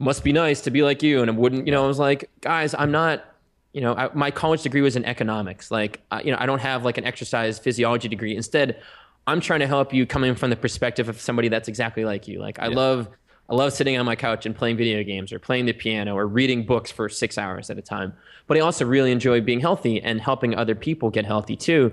"Must 0.00 0.24
be 0.24 0.32
nice 0.32 0.60
to 0.62 0.70
be 0.72 0.82
like 0.82 1.02
you," 1.02 1.20
and 1.20 1.30
it 1.30 1.36
wouldn't. 1.36 1.66
You 1.66 1.72
know, 1.72 1.84
I 1.84 1.86
was 1.86 2.00
like, 2.00 2.28
guys, 2.40 2.74
I'm 2.74 2.90
not. 2.90 3.24
You 3.72 3.80
know, 3.80 3.94
I, 3.94 4.10
my 4.14 4.32
college 4.32 4.62
degree 4.62 4.80
was 4.80 4.96
in 4.96 5.04
economics. 5.04 5.70
Like, 5.70 6.00
I, 6.10 6.22
you 6.22 6.32
know, 6.32 6.38
I 6.40 6.46
don't 6.46 6.58
have 6.58 6.84
like 6.84 6.98
an 6.98 7.04
exercise 7.04 7.60
physiology 7.60 8.08
degree. 8.08 8.34
Instead, 8.34 8.82
I'm 9.28 9.40
trying 9.40 9.60
to 9.60 9.68
help 9.68 9.94
you 9.94 10.06
coming 10.06 10.34
from 10.34 10.50
the 10.50 10.56
perspective 10.56 11.08
of 11.08 11.20
somebody 11.20 11.48
that's 11.48 11.68
exactly 11.68 12.04
like 12.04 12.26
you. 12.26 12.40
Like, 12.40 12.58
I 12.58 12.66
love 12.66 13.08
I 13.50 13.54
love 13.54 13.72
sitting 13.72 13.98
on 13.98 14.06
my 14.06 14.14
couch 14.14 14.46
and 14.46 14.54
playing 14.54 14.76
video 14.76 15.02
games 15.02 15.32
or 15.32 15.40
playing 15.40 15.66
the 15.66 15.72
piano 15.72 16.14
or 16.14 16.26
reading 16.28 16.64
books 16.64 16.92
for 16.92 17.08
six 17.08 17.36
hours 17.36 17.68
at 17.68 17.78
a 17.78 17.82
time. 17.82 18.12
But 18.46 18.56
I 18.56 18.60
also 18.60 18.84
really 18.84 19.10
enjoy 19.10 19.40
being 19.40 19.58
healthy 19.58 20.00
and 20.00 20.20
helping 20.20 20.54
other 20.54 20.76
people 20.76 21.10
get 21.10 21.26
healthy 21.26 21.56
too. 21.56 21.92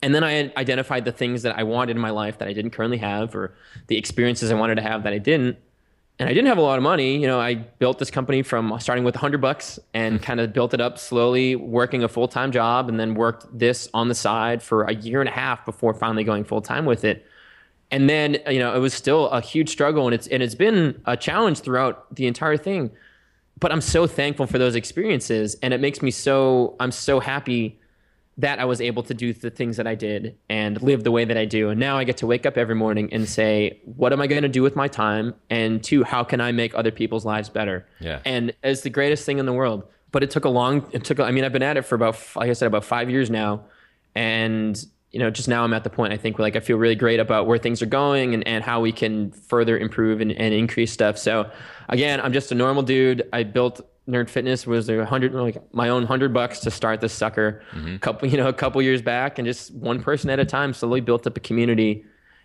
And 0.00 0.14
then 0.14 0.24
I 0.24 0.50
identified 0.56 1.04
the 1.04 1.12
things 1.12 1.42
that 1.42 1.58
I 1.58 1.64
wanted 1.64 1.96
in 1.96 2.00
my 2.00 2.10
life 2.10 2.38
that 2.38 2.48
I 2.48 2.54
didn't 2.54 2.70
currently 2.70 2.98
have 2.98 3.34
or 3.34 3.54
the 3.88 3.98
experiences 3.98 4.50
I 4.50 4.54
wanted 4.54 4.76
to 4.76 4.82
have 4.82 5.02
that 5.02 5.12
I 5.12 5.18
didn't. 5.18 5.58
And 6.18 6.28
I 6.30 6.32
didn't 6.32 6.46
have 6.46 6.56
a 6.56 6.62
lot 6.62 6.78
of 6.78 6.82
money. 6.82 7.18
You 7.18 7.26
know, 7.26 7.38
I 7.38 7.54
built 7.54 7.98
this 7.98 8.10
company 8.10 8.42
from 8.42 8.74
starting 8.80 9.04
with 9.04 9.14
100 9.14 9.38
bucks 9.40 9.78
and 9.92 10.18
mm. 10.18 10.22
kind 10.22 10.40
of 10.40 10.52
built 10.52 10.72
it 10.72 10.80
up 10.80 10.98
slowly, 10.98 11.56
working 11.56 12.04
a 12.04 12.08
full 12.08 12.28
time 12.28 12.52
job, 12.52 12.88
and 12.88 12.98
then 12.98 13.14
worked 13.14 13.46
this 13.56 13.88
on 13.92 14.08
the 14.08 14.14
side 14.14 14.62
for 14.62 14.84
a 14.84 14.94
year 14.94 15.20
and 15.20 15.28
a 15.28 15.32
half 15.32 15.64
before 15.66 15.92
finally 15.92 16.24
going 16.24 16.44
full 16.44 16.62
time 16.62 16.86
with 16.86 17.04
it. 17.04 17.26
And 17.90 18.08
then 18.08 18.38
you 18.50 18.58
know 18.58 18.74
it 18.74 18.80
was 18.80 18.94
still 18.94 19.28
a 19.28 19.40
huge 19.40 19.68
struggle 19.68 20.06
and 20.06 20.14
it's 20.14 20.26
and 20.26 20.42
it's 20.42 20.54
been 20.54 21.00
a 21.04 21.16
challenge 21.16 21.60
throughout 21.60 22.12
the 22.14 22.26
entire 22.26 22.56
thing. 22.56 22.90
But 23.58 23.72
i'm 23.72 23.80
so 23.80 24.06
thankful 24.06 24.46
for 24.46 24.58
those 24.58 24.74
experiences 24.74 25.56
and 25.62 25.72
it 25.72 25.80
makes 25.80 26.02
me 26.02 26.10
so 26.10 26.76
i'm 26.78 26.92
so 26.92 27.20
happy 27.20 27.78
that 28.38 28.58
i 28.58 28.64
was 28.64 28.80
able 28.80 29.02
to 29.02 29.14
do 29.14 29.32
the 29.32 29.50
things 29.50 29.76
that 29.76 29.86
i 29.86 29.94
did 29.94 30.36
and 30.48 30.80
live 30.82 31.04
the 31.04 31.10
way 31.10 31.24
that 31.24 31.36
i 31.36 31.44
do. 31.44 31.70
And 31.70 31.80
now 31.80 31.96
i 31.96 32.04
get 32.04 32.18
to 32.18 32.26
wake 32.26 32.44
up 32.46 32.56
every 32.56 32.74
morning 32.74 33.12
and 33.12 33.28
say 33.28 33.80
what 33.84 34.12
am 34.12 34.20
i 34.20 34.26
going 34.26 34.42
to 34.42 34.48
do 34.48 34.62
with 34.62 34.76
my 34.76 34.88
time? 34.88 35.34
And 35.50 35.82
two 35.82 36.04
how 36.04 36.24
can 36.24 36.40
i 36.40 36.52
make 36.52 36.74
other 36.74 36.90
people's 36.90 37.24
lives 37.24 37.48
better? 37.48 37.86
Yeah. 38.00 38.20
and 38.24 38.52
it's 38.62 38.82
the 38.82 38.90
greatest 38.90 39.24
thing 39.24 39.38
in 39.38 39.46
the 39.46 39.52
world. 39.52 39.84
But 40.12 40.22
it 40.22 40.30
took 40.30 40.44
a 40.44 40.48
long 40.48 40.86
it 40.92 41.04
took 41.04 41.20
i 41.20 41.30
mean 41.30 41.44
i've 41.44 41.52
been 41.52 41.62
at 41.62 41.76
it 41.76 41.82
for 41.82 41.94
about 41.94 42.18
like 42.36 42.50
i 42.50 42.52
said 42.52 42.66
about 42.66 42.84
five 42.84 43.10
years 43.10 43.30
now. 43.30 43.64
And 44.14 44.82
you 45.12 45.20
know 45.20 45.30
just 45.30 45.48
now 45.48 45.64
i'm 45.64 45.72
at 45.72 45.82
the 45.84 45.88
point 45.88 46.12
i 46.12 46.16
think 46.16 46.36
where 46.36 46.44
like 46.44 46.56
i 46.56 46.60
feel 46.60 46.76
really 46.76 46.94
great 46.94 47.20
about 47.20 47.46
where 47.46 47.58
things 47.58 47.80
are 47.80 47.86
going 47.86 48.34
and, 48.34 48.46
and 48.46 48.62
how 48.62 48.80
we 48.80 48.92
can 48.92 49.30
further 49.30 49.78
improve 49.78 50.20
and, 50.20 50.32
and 50.32 50.52
increase 50.52 50.92
stuff. 50.92 51.16
So 51.16 51.50
again 51.88 52.20
i'm 52.20 52.32
just 52.32 52.52
a 52.52 52.54
normal 52.54 52.82
dude. 52.82 53.26
I 53.32 53.44
built 53.44 53.80
nerd 54.08 54.28
fitness 54.30 54.66
was 54.66 54.88
a 54.88 55.04
hundred 55.04 55.34
like 55.34 55.56
my 55.74 55.88
own 55.88 56.04
hundred 56.06 56.32
bucks 56.32 56.60
to 56.60 56.70
start 56.70 57.00
this 57.00 57.12
sucker 57.12 57.62
a 57.74 57.98
couple 57.98 58.28
you 58.28 58.36
know 58.36 58.48
a 58.48 58.52
couple 58.52 58.80
years 58.80 59.02
back 59.02 59.38
and 59.38 59.46
just 59.46 59.74
one 59.74 60.00
person 60.02 60.30
at 60.30 60.38
a 60.38 60.44
time 60.44 60.72
slowly 60.72 61.00
built 61.00 61.26
up 61.26 61.36
a 61.36 61.40
community 61.40 62.04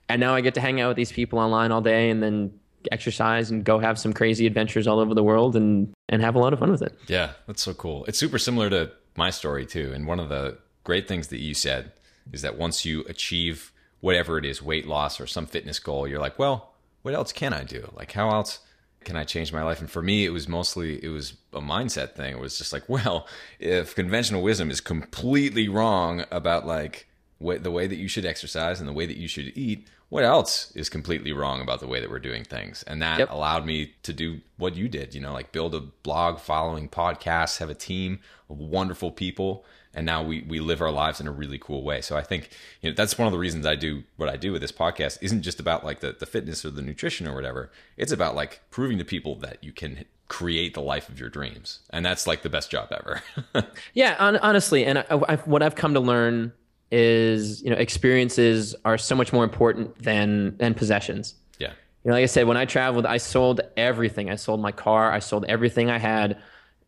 and 0.09 0.19
now 0.19 0.33
i 0.33 0.41
get 0.41 0.53
to 0.55 0.61
hang 0.61 0.81
out 0.81 0.87
with 0.87 0.97
these 0.97 1.11
people 1.11 1.37
online 1.37 1.71
all 1.71 1.81
day 1.81 2.09
and 2.09 2.21
then 2.23 2.51
exercise 2.91 3.51
and 3.51 3.63
go 3.63 3.77
have 3.77 3.99
some 3.99 4.11
crazy 4.11 4.47
adventures 4.47 4.87
all 4.87 4.99
over 4.99 5.13
the 5.13 5.23
world 5.23 5.55
and 5.55 5.93
and 6.09 6.21
have 6.21 6.33
a 6.35 6.39
lot 6.39 6.51
of 6.51 6.59
fun 6.59 6.71
with 6.71 6.81
it 6.81 6.97
Yeah, 7.07 7.33
that's 7.47 7.61
so 7.61 7.73
cool. 7.75 8.05
It's 8.05 8.17
super 8.17 8.39
similar 8.39 8.69
to 8.71 8.91
my 9.15 9.29
story 9.29 9.65
too. 9.65 9.91
And 9.93 10.07
one 10.07 10.19
of 10.19 10.29
the 10.29 10.57
great 10.83 11.07
things 11.07 11.27
that 11.27 11.39
you 11.39 11.53
said 11.53 11.91
is 12.33 12.41
that 12.41 12.57
once 12.57 12.85
you 12.85 13.03
achieve 13.07 13.71
whatever 13.99 14.37
it 14.37 14.45
is, 14.45 14.61
weight 14.61 14.87
loss 14.87 15.21
or 15.21 15.27
some 15.27 15.45
fitness 15.45 15.79
goal, 15.79 16.07
you're 16.07 16.19
like, 16.19 16.39
well, 16.39 16.73
what 17.03 17.13
else 17.13 17.31
can 17.31 17.53
I 17.53 17.63
do? 17.63 17.91
Like, 17.95 18.11
how 18.13 18.29
else 18.31 18.59
can 19.03 19.15
I 19.15 19.23
change 19.23 19.51
my 19.51 19.63
life? 19.63 19.79
And 19.79 19.89
for 19.89 20.01
me, 20.01 20.25
it 20.25 20.29
was 20.29 20.47
mostly 20.47 21.03
it 21.03 21.09
was 21.09 21.33
a 21.53 21.61
mindset 21.61 22.13
thing. 22.13 22.33
It 22.33 22.39
was 22.39 22.57
just 22.57 22.73
like, 22.73 22.83
well, 22.89 23.27
if 23.59 23.95
conventional 23.95 24.41
wisdom 24.41 24.69
is 24.71 24.81
completely 24.81 25.67
wrong 25.67 26.25
about 26.31 26.65
like 26.65 27.07
what, 27.39 27.63
the 27.63 27.71
way 27.71 27.87
that 27.87 27.95
you 27.95 28.07
should 28.07 28.25
exercise 28.25 28.79
and 28.79 28.87
the 28.87 28.93
way 28.93 29.05
that 29.05 29.17
you 29.17 29.27
should 29.27 29.51
eat, 29.57 29.87
what 30.09 30.23
else 30.23 30.71
is 30.75 30.89
completely 30.89 31.31
wrong 31.31 31.61
about 31.61 31.79
the 31.79 31.87
way 31.87 31.99
that 31.99 32.09
we're 32.09 32.19
doing 32.19 32.43
things? 32.43 32.83
And 32.83 33.01
that 33.01 33.19
Yep. 33.19 33.31
allowed 33.31 33.65
me 33.65 33.93
to 34.03 34.13
do 34.13 34.41
what 34.57 34.75
you 34.75 34.87
did, 34.87 35.15
you 35.15 35.21
know, 35.21 35.33
like 35.33 35.51
build 35.51 35.73
a 35.73 35.79
blog 35.79 36.39
following 36.39 36.89
podcasts, 36.89 37.57
have 37.59 37.69
a 37.69 37.73
team 37.75 38.19
of 38.49 38.59
wonderful 38.59 39.11
people. 39.11 39.65
And 39.93 40.05
now 40.05 40.23
we, 40.23 40.43
we 40.47 40.59
live 40.59 40.81
our 40.81 40.91
lives 40.91 41.19
in 41.19 41.27
a 41.27 41.31
really 41.31 41.57
cool 41.57 41.83
way. 41.83 42.01
So 42.01 42.15
I 42.15 42.21
think, 42.21 42.49
you 42.81 42.89
know, 42.89 42.95
that's 42.95 43.17
one 43.17 43.27
of 43.27 43.33
the 43.33 43.39
reasons 43.39 43.65
I 43.65 43.75
do 43.75 44.03
what 44.15 44.29
I 44.29 44.37
do 44.37 44.51
with 44.53 44.61
this 44.61 44.71
podcast 44.71 45.17
isn't 45.21 45.41
just 45.41 45.59
about 45.59 45.83
like 45.83 45.99
the, 45.99 46.15
the 46.17 46.25
fitness 46.25 46.63
or 46.63 46.69
the 46.69 46.81
nutrition 46.81 47.27
or 47.27 47.35
whatever. 47.35 47.71
It's 47.97 48.11
about 48.11 48.33
like 48.35 48.61
proving 48.71 48.97
to 48.99 49.05
people 49.05 49.35
that 49.39 49.61
you 49.61 49.73
can 49.73 50.05
create 50.29 50.73
the 50.73 50.81
life 50.81 51.09
of 51.09 51.19
your 51.19 51.27
dreams. 51.27 51.79
And 51.89 52.05
that's 52.05 52.25
like 52.25 52.41
the 52.41 52.49
best 52.49 52.71
job 52.71 52.91
ever. 52.91 53.21
Yeah, 53.93 54.15
on, 54.17 54.37
honestly, 54.37 54.85
and 54.85 54.99
I, 54.99 55.05
I, 55.09 55.35
what 55.37 55.61
I've 55.61 55.75
come 55.75 55.93
to 55.95 55.99
learn 55.99 56.53
is, 56.89 57.61
you 57.61 57.69
know, 57.69 57.75
experiences 57.75 58.75
are 58.85 58.97
so 58.97 59.15
much 59.15 59.33
more 59.33 59.43
important 59.43 59.97
than 60.01 60.55
than 60.57 60.73
possessions. 60.73 61.35
yeah. 61.59 61.73
You 62.03 62.09
know, 62.09 62.13
like 62.13 62.23
I 62.23 62.27
said, 62.27 62.47
when 62.47 62.57
I 62.57 62.65
traveled, 62.65 63.05
I 63.05 63.17
sold 63.17 63.61
everything. 63.77 64.29
I 64.29 64.35
sold 64.35 64.61
my 64.61 64.71
car, 64.71 65.11
I 65.11 65.19
sold 65.19 65.45
everything 65.49 65.89
I 65.89 65.99
had, 65.99 66.37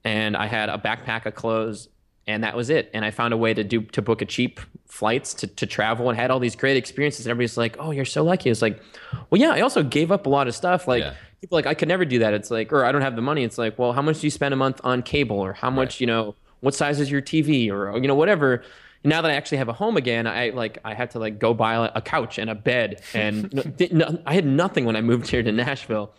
and 0.03 0.35
I 0.37 0.47
had 0.47 0.69
a 0.69 0.77
backpack 0.77 1.25
of 1.25 1.35
clothes, 1.35 1.89
and 2.27 2.43
that 2.43 2.55
was 2.55 2.69
it. 2.69 2.89
And 2.93 3.03
I 3.05 3.11
found 3.11 3.33
a 3.33 3.37
way 3.37 3.53
to 3.53 3.63
do 3.63 3.81
to 3.81 4.01
book 4.01 4.21
a 4.21 4.25
cheap 4.25 4.59
flights 4.87 5.33
to, 5.35 5.47
to 5.47 5.65
travel 5.65 6.09
and 6.09 6.17
had 6.19 6.31
all 6.31 6.39
these 6.39 6.55
great 6.55 6.77
experiences. 6.77 7.25
And 7.25 7.31
everybody's 7.31 7.57
like, 7.57 7.75
"Oh, 7.79 7.91
you're 7.91 8.05
so 8.05 8.23
lucky." 8.23 8.49
It's 8.49 8.61
like, 8.61 8.81
well, 9.29 9.41
yeah. 9.41 9.51
I 9.51 9.61
also 9.61 9.83
gave 9.83 10.11
up 10.11 10.25
a 10.25 10.29
lot 10.29 10.47
of 10.47 10.55
stuff. 10.55 10.87
Like 10.87 11.01
Yeah. 11.03 11.13
people 11.41 11.57
are 11.57 11.59
like, 11.61 11.67
I 11.67 11.73
could 11.73 11.87
never 11.87 12.05
do 12.05 12.19
that. 12.19 12.33
It's 12.33 12.51
like, 12.51 12.71
or 12.71 12.85
I 12.85 12.91
don't 12.91 13.01
have 13.01 13.15
the 13.15 13.21
money. 13.21 13.43
It's 13.43 13.57
like, 13.57 13.77
well, 13.79 13.93
how 13.93 14.01
much 14.01 14.19
do 14.21 14.27
you 14.27 14.31
spend 14.31 14.53
a 14.53 14.57
month 14.57 14.79
on 14.83 15.01
cable, 15.01 15.39
or 15.39 15.53
how 15.53 15.69
much, 15.69 15.99
you 15.99 16.07
know, 16.07 16.35
what 16.61 16.73
size 16.75 16.99
is 16.99 17.11
your 17.11 17.21
TV, 17.21 17.69
or 17.71 17.97
you 17.97 18.07
know, 18.07 18.15
whatever. 18.15 18.63
Now 19.05 19.21
that 19.21 19.29
I 19.31 19.33
actually 19.33 19.57
have 19.57 19.67
a 19.67 19.73
home 19.73 19.97
again, 19.97 20.27
I 20.27 20.51
like 20.51 20.77
I 20.85 20.93
had 20.93 21.11
to 21.11 21.19
like 21.19 21.37
go 21.37 21.53
buy 21.53 21.91
a 21.93 22.01
couch 22.01 22.37
and 22.37 22.49
a 22.49 22.55
bed, 22.55 23.01
and 23.13 23.51
no, 23.57 23.61
did- 23.63 23.91
no, 23.91 24.17
I 24.25 24.33
had 24.33 24.45
nothing 24.45 24.85
when 24.85 24.95
I 24.95 25.01
moved 25.01 25.27
here 25.27 25.43
to 25.43 25.51
Nashville. 25.51 26.13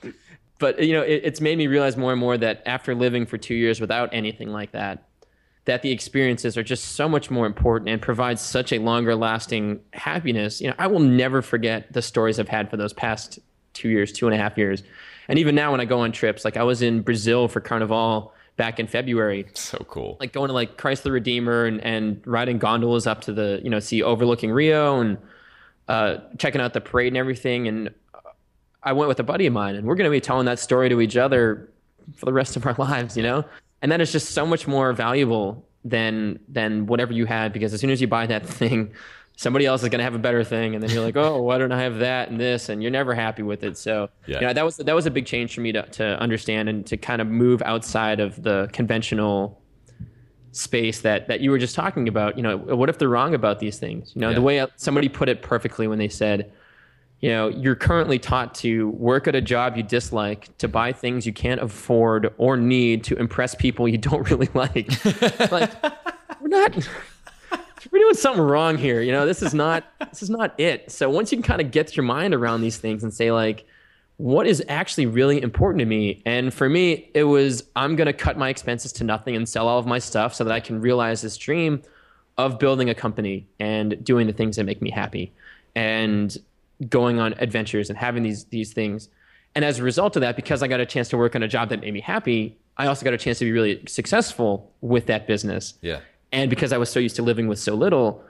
But 0.59 0.81
you 0.85 0.93
know, 0.93 1.03
it, 1.03 1.23
it's 1.25 1.41
made 1.41 1.57
me 1.57 1.67
realize 1.67 1.97
more 1.97 2.13
and 2.13 2.21
more 2.21 2.37
that 2.37 2.63
after 2.67 2.95
living 2.95 3.25
for 3.27 3.39
two 3.39 3.55
years 3.55 3.81
without 3.81 4.11
anything 4.13 4.51
like 4.53 4.73
that, 4.73 5.03
that 5.67 5.83
the 5.83 5.91
experiences 5.91 6.59
are 6.59 6.63
just 6.63 6.93
so 6.93 7.09
much 7.09 7.31
more 7.31 7.47
important 7.47 7.89
and 7.89 8.01
provide 8.03 8.39
such 8.39 8.73
a 8.73 8.79
longer 8.79 9.15
lasting 9.15 9.81
happiness. 9.93 10.61
You 10.61 10.69
know, 10.69 10.75
I 10.79 10.87
will 10.87 11.01
never 11.01 11.41
forget 11.41 11.93
the 11.93 12.03
stories 12.03 12.39
I've 12.39 12.49
had 12.49 12.69
for 12.69 12.77
those 12.77 12.93
past 12.93 13.39
two 13.73 13.89
years, 13.89 14.13
two 14.13 14.27
and 14.27 14.35
a 14.35 14.39
half 14.39 14.59
years. 14.59 14.83
And 15.29 15.39
even 15.39 15.55
now 15.55 15.71
when 15.71 15.81
I 15.81 15.87
go 15.87 16.01
on 16.01 16.13
trips, 16.13 16.45
like 16.45 16.57
I 16.57 16.63
was 16.65 16.83
in 16.83 17.01
Brazil 17.01 17.49
for 17.49 17.61
Carnival 17.61 18.35
back 18.57 18.79
in 18.79 18.87
February, 18.87 19.47
So 19.55 19.79
cool. 19.89 20.17
like 20.21 20.33
going 20.33 20.49
to 20.49 20.55
like 20.55 20.77
Christ 20.77 21.03
the 21.03 21.11
Redeemer 21.11 21.65
and, 21.65 21.81
and 21.81 22.23
riding 22.27 22.59
gondolas 22.59 23.07
up 23.07 23.23
to 23.23 23.33
the, 23.33 23.61
you 23.65 23.71
know, 23.71 23.81
see 23.81 24.03
overlooking 24.03 24.53
Rio 24.53 25.01
and 25.01 25.19
uh, 25.89 26.19
checking 26.39 26.61
out 26.61 26.73
the 26.73 26.81
parade 26.81 27.09
and 27.09 27.17
everything. 27.17 27.67
And 27.67 27.91
I 28.83 28.93
went 28.93 29.09
with 29.09 29.19
a 29.19 29.25
buddy 29.25 29.47
of 29.47 29.55
mine 29.55 29.75
and 29.77 29.87
we're 29.87 29.97
going 29.97 30.09
to 30.09 30.15
be 30.15 30.21
telling 30.21 30.45
that 30.47 30.59
story 30.59 30.89
to 30.91 31.01
each 31.01 31.17
other 31.17 31.71
for 32.15 32.27
the 32.27 32.33
rest 32.33 32.55
of 32.57 32.67
our 32.67 32.75
lives, 32.79 33.17
you 33.17 33.23
know? 33.23 33.45
And 33.85 33.93
that 33.93 34.01
is 34.01 34.11
just 34.11 34.31
so 34.31 34.47
much 34.47 34.67
more 34.67 34.95
valuable 34.95 35.63
than, 35.85 36.41
than 36.49 36.87
whatever 36.87 37.13
you 37.13 37.27
had 37.27 37.53
because 37.53 37.75
as 37.75 37.81
soon 37.83 37.91
as 37.91 38.01
you 38.01 38.07
buy 38.09 38.25
that 38.27 38.47
thing, 38.61 38.95
somebody 39.37 39.67
else 39.67 39.83
is 39.83 39.91
going 39.91 39.99
to 39.99 40.05
have 40.05 40.15
a 40.15 40.19
better 40.19 40.43
thing 40.43 40.75
and 40.75 40.83
then 40.83 40.89
you're 40.91 41.03
like 41.03 41.17
oh 41.17 41.43
why 41.43 41.59
don't 41.59 41.73
i 41.73 41.83
have 41.83 41.99
that 41.99 42.29
and 42.31 42.39
this 42.39 42.69
and 42.69 42.81
you're 42.83 42.93
never 42.93 43.13
happy 43.15 43.43
with 43.43 43.65
it 43.65 43.77
so 43.77 44.09
Yeah. 44.27 44.37
you 44.41 44.47
know, 44.47 44.53
that 44.53 44.65
was 44.65 44.77
that 44.77 44.95
was 44.95 45.07
a 45.07 45.11
big 45.11 45.27
change 45.27 45.57
for 45.57 45.61
me 45.61 45.73
to, 45.73 45.83
to 45.83 46.05
understand 46.21 46.69
and 46.69 46.87
to 46.87 46.97
kind 46.97 47.21
of 47.21 47.27
move 47.27 47.61
outside 47.63 48.21
of 48.21 48.41
the 48.45 48.71
conventional 48.73 49.61
space 50.53 51.01
that 51.01 51.27
that 51.27 51.41
you 51.41 51.51
were 51.51 51.59
just 51.59 51.75
talking 51.75 52.07
about 52.07 52.37
you 52.37 52.45
know 52.45 52.57
what 52.57 52.89
if 52.89 52.99
they're 52.99 53.09
wrong 53.09 53.35
about 53.35 53.59
these 53.59 53.77
things 53.77 54.13
you 54.15 54.21
know 54.21 54.29
Yeah. 54.29 54.35
the 54.37 54.43
way 54.43 54.67
somebody 54.77 55.09
put 55.09 55.29
it 55.29 55.43
perfectly 55.43 55.89
when 55.89 55.99
they 55.99 56.09
said 56.09 56.53
you 57.25 57.31
know 57.31 57.49
you're 57.49 57.75
currently 57.75 58.19
taught 58.19 58.55
to 58.55 58.91
work 58.91 59.27
at 59.27 59.35
a 59.35 59.41
job 59.41 59.79
you 59.79 59.83
dislike 59.83 60.55
to 60.59 60.69
buy 60.69 60.93
things 60.93 61.25
you 61.25 61.33
can't 61.33 61.59
afford 61.59 62.35
or 62.37 62.59
need 62.59 63.03
to 63.05 63.17
impress 63.17 63.55
people 63.55 63.89
you 63.89 63.97
don't 63.97 64.29
really 64.31 64.51
like. 64.53 64.91
Like 65.51 65.73
we're 66.43 66.49
not 66.49 66.77
we're 67.91 67.99
doing 67.99 68.15
something 68.15 68.43
wrong 68.43 68.77
here 68.77 69.01
you 69.01 69.11
know? 69.11 69.25
This 69.25 69.41
is 69.41 69.55
not 69.55 69.85
this 70.11 70.23
is 70.23 70.29
not 70.29 70.53
it. 70.61 70.93
So 70.93 71.09
once 71.09 71.33
you 71.33 71.39
can 71.39 71.43
kind 71.43 71.63
of 71.63 71.71
get 71.71 71.97
your 71.97 72.05
mind 72.05 72.35
around 72.35 72.61
these 72.61 72.77
things 72.77 73.03
and 73.03 73.13
say 73.13 73.33
like 73.33 73.65
what 74.19 74.47
is 74.47 74.63
actually 74.69 75.07
really 75.07 75.41
important 75.43 75.79
to 75.79 75.87
me? 75.87 76.23
And 76.27 76.53
for 76.53 76.69
me 76.69 77.11
it 77.15 77.25
was 77.25 77.65
i'm 77.75 77.97
going 77.97 78.07
to 78.07 78.13
cut 78.13 78.37
my 78.37 78.51
expenses 78.51 78.93
to 78.95 79.05
nothing 79.05 79.35
and 79.35 79.49
sell 79.49 79.67
all 79.67 79.79
of 79.79 79.87
my 79.87 79.99
stuff 79.99 80.35
so 80.35 80.45
that 80.45 80.53
i 80.53 80.61
can 80.61 80.79
realize 80.79 81.23
this 81.23 81.39
dream 81.39 81.81
of 82.37 82.59
building 82.59 82.91
a 82.91 82.95
company 82.95 83.47
and 83.59 84.05
doing 84.05 84.27
the 84.27 84.35
things 84.35 84.57
that 84.57 84.65
make 84.65 84.83
me 84.83 84.91
happy. 84.91 85.33
And 85.75 86.37
going 86.89 87.19
on 87.21 87.35
adventures 87.39 87.89
and 87.91 87.99
having 87.99 88.23
these 88.23 88.45
these 88.47 88.73
things 88.73 89.09
and 89.55 89.65
as 89.65 89.79
a 89.79 89.83
result 89.83 90.17
of 90.17 90.21
that 90.23 90.35
because 90.37 90.63
i 90.63 90.67
got 90.67 90.81
a 90.81 90.87
chance 90.87 91.09
to 91.09 91.17
work 91.17 91.37
on 91.37 91.43
a 91.43 91.49
job 91.49 91.69
that 91.69 91.81
made 91.81 91.95
me 91.95 92.01
happy 92.01 92.57
i 92.77 92.87
also 92.87 93.05
got 93.05 93.15
a 93.15 93.19
chance 93.19 93.39
to 93.39 93.45
be 93.45 93.53
really 93.53 93.81
successful 93.87 94.73
with 94.81 95.07
that 95.07 95.27
business 95.27 95.75
Yeah. 95.83 96.01
and 96.33 96.51
because 96.51 96.73
I 96.73 96.79
was 96.79 96.91
so 96.91 96.99
used 97.01 97.17
to 97.17 97.23
living 97.23 97.47
with 97.47 97.59
so 97.61 97.75
little, 97.75 98.25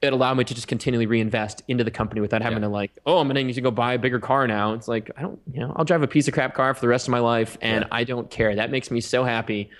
it 0.00 0.12
allowed 0.12 0.34
me 0.38 0.44
to 0.44 0.54
just 0.54 0.66
continually 0.68 1.06
reinvest 1.06 1.62
into 1.68 1.84
the 1.84 1.90
company 1.90 2.20
without 2.22 2.40
having 2.42 2.58
Yeah. 2.58 2.68
to 2.68 2.74
like, 2.80 2.92
oh, 3.06 3.18
I'm 3.18 3.26
going 3.26 3.36
to 3.36 3.44
need 3.44 3.52
to 3.54 3.60
go 3.60 3.70
buy 3.70 3.94
a 3.94 3.98
bigger 3.98 4.18
car 4.20 4.46
now. 4.46 4.72
It's 4.74 4.86
like, 4.88 5.10
I 5.16 5.22
don't, 5.22 5.38
you 5.52 5.60
know, 5.60 5.72
I'll 5.76 5.84
drive 5.84 6.02
a 6.02 6.06
piece 6.06 6.26
of 6.28 6.34
crap 6.34 6.54
car 6.54 6.74
for 6.74 6.80
the 6.80 6.88
rest 6.88 7.06
of 7.06 7.12
my 7.12 7.20
life 7.20 7.56
and 7.62 7.86
I 7.90 8.04
don't 8.04 8.28
care. 8.30 8.54
That 8.56 8.70
makes 8.70 8.90
me 8.90 9.00
so 9.00 9.24
happy. 9.24 9.70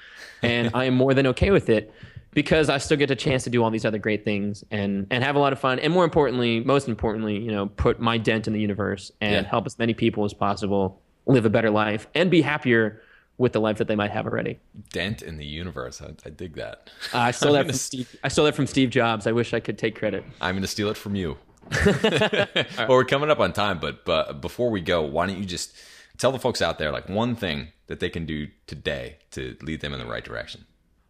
And 0.43 0.71
I 0.75 0.85
am 0.85 0.95
more 0.95 1.13
than 1.15 1.27
okay 1.29 1.51
with 1.51 1.69
it 1.71 1.93
because 2.35 2.69
I 2.69 2.79
still 2.79 2.97
get 2.97 3.11
a 3.11 3.17
chance 3.17 3.45
to 3.45 3.51
do 3.51 3.63
all 3.63 3.71
these 3.71 3.85
other 3.85 3.99
great 3.99 4.25
things 4.25 4.65
and, 4.71 5.07
and 5.11 5.23
have 5.25 5.37
a 5.37 5.39
lot 5.39 5.53
of 5.53 5.59
fun. 5.61 5.79
And 5.79 5.93
more 5.93 6.05
importantly, 6.05 6.61
most 6.61 6.89
importantly, 6.89 7.39
you 7.39 7.51
know, 7.53 7.67
put 7.67 8.01
my 8.01 8.19
dent 8.19 8.47
in 8.47 8.53
the 8.53 8.61
universe 8.61 9.13
and 9.21 9.45
Yeah. 9.45 9.51
help 9.51 9.67
as 9.67 9.79
many 9.79 9.95
people 9.95 10.25
as 10.25 10.35
possible 10.35 11.01
live 11.27 11.47
a 11.47 11.51
better 11.51 11.71
life 11.71 12.07
and 12.15 12.31
be 12.31 12.43
happier 12.43 13.01
with 13.39 13.53
the 13.53 13.61
life 13.61 13.79
that 13.79 13.89
they 13.89 13.97
might 13.97 14.11
have 14.13 14.27
already. 14.27 14.59
Dent 14.93 15.23
in 15.23 15.37
the 15.39 15.45
universe. 15.47 16.01
I, 16.03 16.11
I 16.25 16.31
dig 16.31 16.55
that. 16.57 16.91
Uh, 17.13 17.19
I 17.19 17.31
stole 17.31 17.53
that 17.55 17.61
from 17.61 17.67
gonna- 17.69 17.79
Steve. 17.79 18.17
I 18.23 18.29
stole 18.29 18.45
that 18.45 18.55
from 18.55 18.67
Steve 18.67 18.91
Jobs. 18.91 19.27
I 19.27 19.33
wish 19.33 19.55
I 19.55 19.61
could 19.61 19.79
take 19.79 19.97
credit. 19.99 20.23
I'm 20.41 20.55
going 20.55 20.63
to 20.63 20.69
steal 20.69 20.89
it 20.89 20.97
from 20.97 21.15
you. 21.17 21.37
well, 21.85 22.89
we're 22.89 23.05
coming 23.05 23.31
up 23.31 23.41
on 23.41 23.53
time, 23.53 23.79
but 23.81 24.05
but 24.05 24.41
before 24.43 24.71
we 24.71 24.81
go, 24.83 25.01
why 25.03 25.27
don't 25.27 25.39
you 25.39 25.45
just 25.47 25.75
tell 26.19 26.31
the 26.31 26.39
folks 26.39 26.61
out 26.61 26.79
there 26.79 26.91
like 26.93 27.09
one 27.09 27.35
thing 27.35 27.69
that 27.87 28.01
they 28.01 28.11
can 28.11 28.27
do 28.27 28.49
today 28.67 29.17
to 29.31 29.57
lead 29.63 29.81
them 29.81 29.93
in 29.95 29.99
the 29.99 30.07
right 30.07 30.25
direction? 30.25 30.67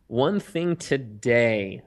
One 0.09 0.39
thing 0.41 0.77
today, 0.77 1.83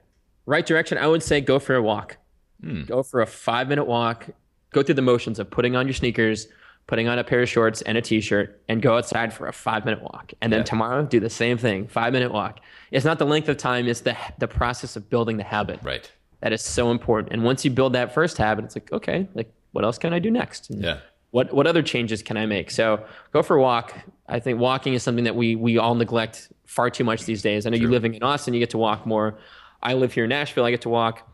right 0.46 0.66
direction. 0.66 0.98
I 0.98 1.08
would 1.08 1.24
say 1.24 1.42
go 1.42 1.60
for 1.60 1.76
a 1.76 1.82
walk. 1.82 2.18
Hmm. 2.62 2.84
Go 2.84 3.04
for 3.04 3.22
a 3.22 3.28
five 3.28 3.68
minute 3.70 3.86
walk. 3.86 4.28
Go 4.72 4.84
through 4.84 4.96
the 4.96 5.02
motions 5.02 5.40
of 5.40 5.50
putting 5.50 5.76
on 5.76 5.88
your 5.88 5.94
sneakers, 5.94 6.48
putting 6.88 7.08
on 7.08 7.20
a 7.20 7.24
pair 7.24 7.42
of 7.42 7.50
shorts 7.50 7.82
and 7.84 7.98
a 7.98 8.02
t-shirt, 8.02 8.62
and 8.68 8.82
go 8.82 8.98
outside 8.98 9.32
for 9.34 9.48
a 9.48 9.54
five 9.54 9.86
minute 9.86 10.02
walk. 10.02 10.34
And 10.42 10.52
then 10.52 10.62
Yeah. 10.62 10.66
tomorrow, 10.66 11.04
do 11.06 11.20
the 11.20 11.30
same 11.30 11.58
thing. 11.58 11.88
Five 11.88 12.14
minute 12.14 12.32
walk. 12.34 12.60
It's 12.92 13.06
not 13.06 13.20
the 13.20 13.26
length 13.26 13.48
of 13.50 13.58
time; 13.58 13.88
it's 13.88 14.02
the 14.02 14.16
the 14.40 14.48
process 14.48 14.96
of 14.96 15.10
building 15.10 15.38
the 15.38 15.44
habit. 15.44 15.80
Right. 15.84 16.12
That 16.42 16.54
is 16.54 16.62
so 16.64 16.92
important. 16.92 17.34
And 17.34 17.44
once 17.44 17.64
you 17.66 17.72
build 17.72 17.94
that 17.94 18.14
first 18.14 18.38
habit, 18.38 18.66
it's 18.66 18.76
like, 18.76 18.92
okay, 18.92 19.28
like 19.36 19.52
what 19.72 19.84
else 19.84 19.98
can 19.98 20.14
I 20.14 20.20
do 20.20 20.32
next? 20.32 20.70
And 20.70 20.84
Yeah. 20.84 21.00
What 21.38 21.54
what 21.54 21.68
other 21.68 21.84
changes 21.84 22.24
can 22.24 22.36
I 22.36 22.48
make? 22.48 22.72
So 22.72 23.06
go 23.32 23.44
for 23.44 23.58
a 23.58 23.62
walk. 23.62 23.94
I 24.28 24.40
think 24.40 24.60
walking 24.60 24.96
is 24.96 25.04
something 25.04 25.26
that 25.26 25.36
we 25.36 25.56
we 25.56 25.78
all 25.78 25.94
neglect 25.94 26.52
far 26.66 26.90
too 26.90 27.04
much 27.04 27.26
these 27.26 27.44
days. 27.44 27.68
I 27.68 27.70
know 27.70 27.78
you're 27.78 27.92
living 27.92 28.16
in 28.16 28.24
Austin, 28.24 28.56
you 28.56 28.60
get 28.60 28.72
to 28.72 28.80
walk 28.80 29.06
more. 29.06 29.38
I 29.84 29.94
live 29.94 30.14
here 30.14 30.24
in 30.24 30.32
Nashville, 30.32 30.66
I 30.66 30.72
get 30.72 30.82
to 30.82 30.90
walk. 30.90 31.30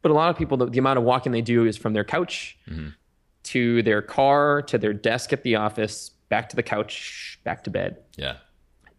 But 0.00 0.10
a 0.10 0.14
lot 0.14 0.30
of 0.30 0.38
people, 0.38 0.56
the, 0.56 0.64
the 0.64 0.78
amount 0.78 0.98
of 0.98 1.04
walking 1.04 1.32
they 1.32 1.42
do 1.42 1.66
is 1.66 1.76
from 1.76 1.92
their 1.92 2.02
couch 2.02 2.56
mm-hmm. 2.66 2.88
to 3.52 3.82
their 3.82 4.00
car 4.00 4.62
to 4.62 4.78
their 4.78 4.94
desk 4.94 5.34
at 5.34 5.42
the 5.42 5.56
office, 5.56 6.12
back 6.30 6.48
to 6.48 6.56
the 6.56 6.62
couch, 6.62 7.38
back 7.44 7.62
to 7.64 7.70
bed 7.70 7.98
Yeah. 8.16 8.36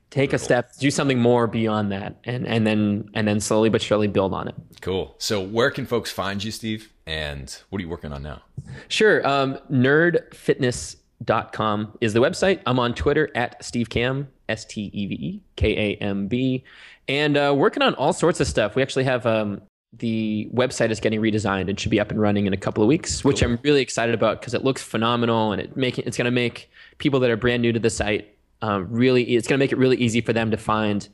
Take 0.09 0.31
a 0.31 0.39
step 0.39 0.71
do 0.79 0.89
something 0.89 1.19
more 1.19 1.47
beyond 1.47 1.91
that 1.91 2.15
and 2.23 2.47
and 2.47 2.65
then 2.65 3.09
and 3.13 3.27
then 3.27 3.41
slowly 3.41 3.67
but 3.69 3.81
surely 3.81 4.07
build 4.07 4.33
on 4.33 4.47
it. 4.47 4.55
Cool. 4.81 5.15
So 5.17 5.41
where 5.41 5.69
can 5.69 5.85
folks 5.85 6.11
find 6.11 6.41
you, 6.43 6.51
Steve? 6.51 6.93
And 7.05 7.53
what 7.69 7.79
are 7.79 7.81
you 7.83 7.89
working 7.89 8.13
on 8.13 8.23
now? 8.23 8.41
sure. 8.87 9.27
Um, 9.27 9.57
nerdfitness.com 9.71 11.97
is 11.99 12.13
the 12.13 12.19
website. 12.19 12.61
I'm 12.65 12.79
on 12.79 12.93
twitter 12.93 13.29
at 13.35 13.63
steve 13.63 13.89
kamb 13.89 14.27
s-t-e-v-e 14.49 15.41
k-a-m-b 15.57 16.63
and 17.09 17.37
uh, 17.37 17.53
working 17.55 17.83
on 17.83 17.93
all 17.95 18.13
sorts 18.13 18.39
of 18.39 18.47
stuff. 18.47 18.75
We 18.75 18.81
actually 18.81 19.03
have 19.03 19.25
um, 19.25 19.61
the 19.93 20.49
website 20.53 20.89
is 20.89 20.99
getting 21.01 21.21
redesigned. 21.21 21.69
And 21.69 21.77
should 21.79 21.91
be 21.91 21.99
up 21.99 22.11
and 22.11 22.21
running 22.21 22.45
in 22.45 22.53
a 22.53 22.57
couple 22.57 22.81
of 22.83 22.87
weeks 22.87 23.23
which 23.25 23.41
i'm 23.41 23.59
really 23.63 23.81
excited 23.81 24.15
about 24.15 24.39
because 24.39 24.53
it 24.53 24.63
looks 24.63 24.81
phenomenal 24.81 25.51
and 25.51 25.61
it 25.61 25.75
making 25.75 26.05
it's 26.05 26.15
going 26.17 26.25
to 26.25 26.31
make 26.31 26.69
people 26.97 27.19
that 27.19 27.29
are 27.29 27.37
brand 27.37 27.61
new 27.61 27.73
to 27.73 27.79
the 27.79 27.89
site 27.89 28.36
um, 28.61 28.87
really 28.89 29.23
it's 29.35 29.47
going 29.47 29.57
to 29.59 29.63
make 29.63 29.71
it 29.71 29.77
really 29.77 29.97
easy 29.97 30.21
for 30.21 30.33
them 30.33 30.51
to 30.51 30.57
find 30.57 31.07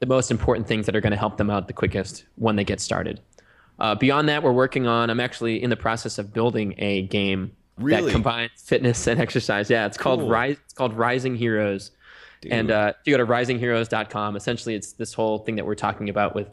the 0.00 0.06
most 0.06 0.30
important 0.30 0.66
things 0.66 0.86
that 0.86 0.94
are 0.96 1.00
going 1.00 1.12
to 1.12 1.16
help 1.16 1.36
them 1.38 1.50
out 1.50 1.66
the 1.66 1.72
quickest 1.72 2.24
when 2.36 2.56
they 2.56 2.64
get 2.64 2.80
started. 2.80 3.20
Uh, 3.78 3.94
beyond 3.94 4.28
that, 4.28 4.42
we're 4.42 4.52
working 4.52 4.86
on. 4.86 5.10
I'm 5.10 5.20
actually 5.20 5.62
in 5.62 5.70
the 5.70 5.76
process 5.76 6.18
of 6.18 6.32
building 6.32 6.74
a 6.78 7.02
game 7.02 7.52
Really? 7.78 8.06
that 8.06 8.12
combines 8.12 8.50
fitness 8.56 9.06
and 9.08 9.20
exercise. 9.20 9.68
Yeah, 9.70 9.86
it's 9.86 9.96
called 9.96 10.20
Cool. 10.20 10.28
Rise. 10.28 10.56
It's 10.64 10.74
called 10.74 10.94
Rising 10.94 11.34
Heroes. 11.36 11.90
And 12.50 12.70
uh, 12.70 12.92
if 13.00 13.06
you 13.06 13.16
go 13.16 13.24
to 13.24 13.30
risingheroes.com, 13.32 14.36
essentially 14.36 14.74
it's 14.74 14.92
this 14.92 15.14
whole 15.14 15.38
thing 15.38 15.56
that 15.56 15.64
we're 15.66 15.74
talking 15.74 16.08
about 16.10 16.34
with 16.34 16.48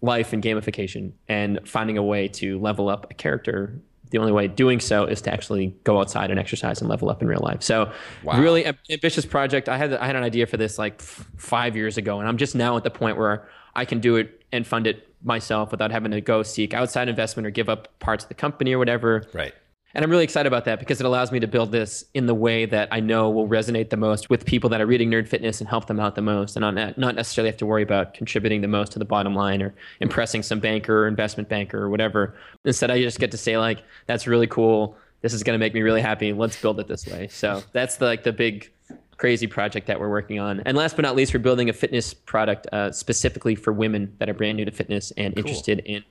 life 0.00 0.32
and 0.32 0.42
gamification 0.42 1.12
and 1.28 1.58
finding 1.68 1.98
a 1.98 2.02
way 2.02 2.28
to 2.28 2.58
level 2.60 2.88
up 2.88 3.10
a 3.10 3.14
character. 3.14 3.74
The 4.10 4.18
only 4.18 4.32
way 4.32 4.46
doing 4.48 4.80
so 4.80 5.04
is 5.04 5.20
to 5.22 5.32
actually 5.32 5.74
go 5.84 5.98
outside 6.00 6.30
and 6.30 6.38
exercise 6.38 6.80
and 6.80 6.88
level 6.88 7.10
up 7.10 7.22
in 7.22 7.28
real 7.28 7.40
life. 7.42 7.62
So, 7.62 7.90
Wow. 8.22 8.40
really 8.40 8.64
ambitious 8.90 9.26
project. 9.26 9.68
I 9.68 9.76
had 9.76 9.92
I 9.94 10.06
had 10.06 10.16
an 10.16 10.22
idea 10.22 10.46
for 10.46 10.56
this 10.56 10.78
like 10.78 11.00
five 11.00 11.76
years 11.76 11.96
ago, 11.98 12.20
and 12.20 12.28
I'm 12.28 12.36
just 12.36 12.54
now 12.54 12.76
at 12.76 12.84
the 12.84 12.90
point 12.90 13.16
where 13.16 13.48
I 13.74 13.84
can 13.84 14.00
do 14.00 14.16
it 14.16 14.42
and 14.52 14.66
fund 14.66 14.86
it 14.86 15.08
myself 15.24 15.70
without 15.72 15.90
having 15.90 16.12
to 16.12 16.20
go 16.20 16.42
seek 16.42 16.72
outside 16.72 17.08
investment 17.08 17.46
or 17.46 17.50
give 17.50 17.68
up 17.68 17.88
parts 17.98 18.24
of 18.24 18.28
the 18.28 18.34
company 18.34 18.72
or 18.72 18.78
whatever. 18.78 19.24
Right. 19.32 19.52
And 19.96 20.04
I'm 20.04 20.10
really 20.10 20.24
excited 20.24 20.46
about 20.46 20.66
that 20.66 20.78
because 20.78 21.00
it 21.00 21.06
allows 21.06 21.32
me 21.32 21.40
to 21.40 21.46
build 21.46 21.72
this 21.72 22.04
in 22.12 22.26
the 22.26 22.34
way 22.34 22.66
that 22.66 22.88
I 22.92 23.00
know 23.00 23.30
will 23.30 23.48
resonate 23.48 23.88
the 23.88 23.96
most 23.96 24.28
with 24.28 24.44
people 24.44 24.68
that 24.68 24.78
are 24.82 24.84
reading 24.84 25.10
Nerd 25.10 25.26
Fitness 25.26 25.58
and 25.58 25.66
help 25.66 25.86
them 25.86 25.98
out 25.98 26.16
the 26.16 26.20
most, 26.20 26.54
and 26.54 26.60
not 26.60 26.98
not 26.98 27.14
necessarily 27.14 27.48
have 27.48 27.56
to 27.56 27.66
worry 27.66 27.82
about 27.82 28.12
contributing 28.12 28.60
the 28.60 28.68
most 28.68 28.92
to 28.92 28.98
the 28.98 29.06
bottom 29.06 29.34
line 29.34 29.62
or 29.62 29.74
impressing 30.00 30.42
some 30.42 30.60
banker 30.60 31.04
or 31.04 31.08
investment 31.08 31.48
banker 31.48 31.82
or 31.82 31.88
whatever. 31.88 32.34
Instead, 32.66 32.90
I 32.90 33.00
just 33.00 33.18
get 33.18 33.30
to 33.30 33.38
say 33.38 33.56
like, 33.56 33.82
"That's 34.04 34.26
really 34.26 34.46
cool. 34.46 34.98
This 35.22 35.32
is 35.32 35.42
going 35.42 35.54
to 35.54 35.58
make 35.58 35.72
me 35.72 35.80
really 35.80 36.02
happy. 36.02 36.30
Let's 36.34 36.60
build 36.60 36.78
it 36.78 36.88
this 36.88 37.06
way." 37.06 37.28
So 37.28 37.62
that's 37.72 37.96
the, 37.96 38.04
like 38.04 38.22
the 38.22 38.34
big 38.34 38.70
crazy 39.16 39.46
project 39.46 39.86
that 39.86 39.98
we're 39.98 40.10
working 40.10 40.38
on. 40.38 40.60
And 40.66 40.76
last 40.76 40.96
but 40.96 41.06
not 41.06 41.16
least, 41.16 41.32
we're 41.32 41.40
building 41.40 41.70
a 41.70 41.72
fitness 41.72 42.12
product 42.12 42.66
uh, 42.70 42.92
specifically 42.92 43.54
for 43.54 43.72
women 43.72 44.14
that 44.18 44.28
are 44.28 44.34
brand 44.34 44.58
new 44.58 44.66
to 44.66 44.72
fitness 44.72 45.10
and 45.16 45.38
interested 45.38 45.78
in 45.86 46.04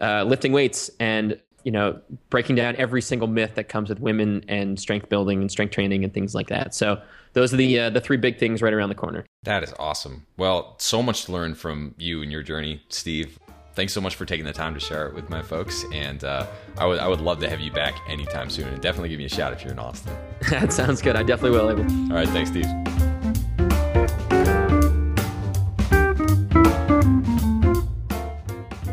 uh, 0.00 0.22
lifting 0.22 0.52
weights 0.52 0.88
and 1.00 1.40
you 1.64 1.72
know 1.72 1.98
breaking 2.30 2.56
down 2.56 2.76
every 2.76 3.02
single 3.02 3.26
myth 3.26 3.52
that 3.56 3.68
comes 3.68 3.88
with 3.88 3.98
women 3.98 4.44
and 4.48 4.78
strength 4.78 5.08
building 5.08 5.40
and 5.40 5.50
strength 5.50 5.72
training 5.72 6.04
and 6.04 6.14
things 6.14 6.34
like 6.34 6.48
that. 6.48 6.74
So 6.74 7.00
those 7.32 7.52
are 7.52 7.56
the 7.56 7.80
uh, 7.80 7.90
the 7.90 8.00
three 8.00 8.16
big 8.16 8.38
things 8.38 8.62
right 8.62 8.72
around 8.72 8.90
the 8.90 8.94
corner. 8.94 9.26
That 9.42 9.62
is 9.62 9.74
awesome. 9.78 10.26
Well, 10.36 10.76
so 10.78 11.02
much 11.02 11.24
to 11.24 11.32
learn 11.32 11.54
from 11.54 11.94
you 11.98 12.22
and 12.22 12.30
your 12.30 12.42
journey, 12.42 12.82
Steve. 12.88 13.38
Thanks 13.74 13.92
so 13.92 14.00
much 14.00 14.14
for 14.14 14.24
taking 14.24 14.44
the 14.44 14.52
time 14.52 14.72
to 14.74 14.80
share 14.80 15.08
it 15.08 15.14
with 15.14 15.28
my 15.28 15.42
folks. 15.42 15.84
And 15.92 16.22
uh, 16.22 16.46
I 16.78 16.86
would 16.86 17.00
I 17.00 17.08
would 17.08 17.20
love 17.20 17.40
to 17.40 17.50
have 17.50 17.60
you 17.60 17.72
back 17.72 17.98
anytime 18.08 18.48
soon. 18.48 18.68
And 18.68 18.80
definitely 18.80 19.08
give 19.08 19.18
me 19.18 19.24
a 19.24 19.28
shout 19.28 19.52
if 19.52 19.62
you're 19.62 19.72
in 19.72 19.80
Austin. 19.80 20.16
that 20.50 20.72
sounds 20.72 21.02
good. 21.02 21.16
I 21.16 21.24
definitely 21.24 21.58
will. 21.58 21.68
All 22.12 22.16
right. 22.16 22.28
Thanks, 22.28 22.50
Steve. 22.50 22.66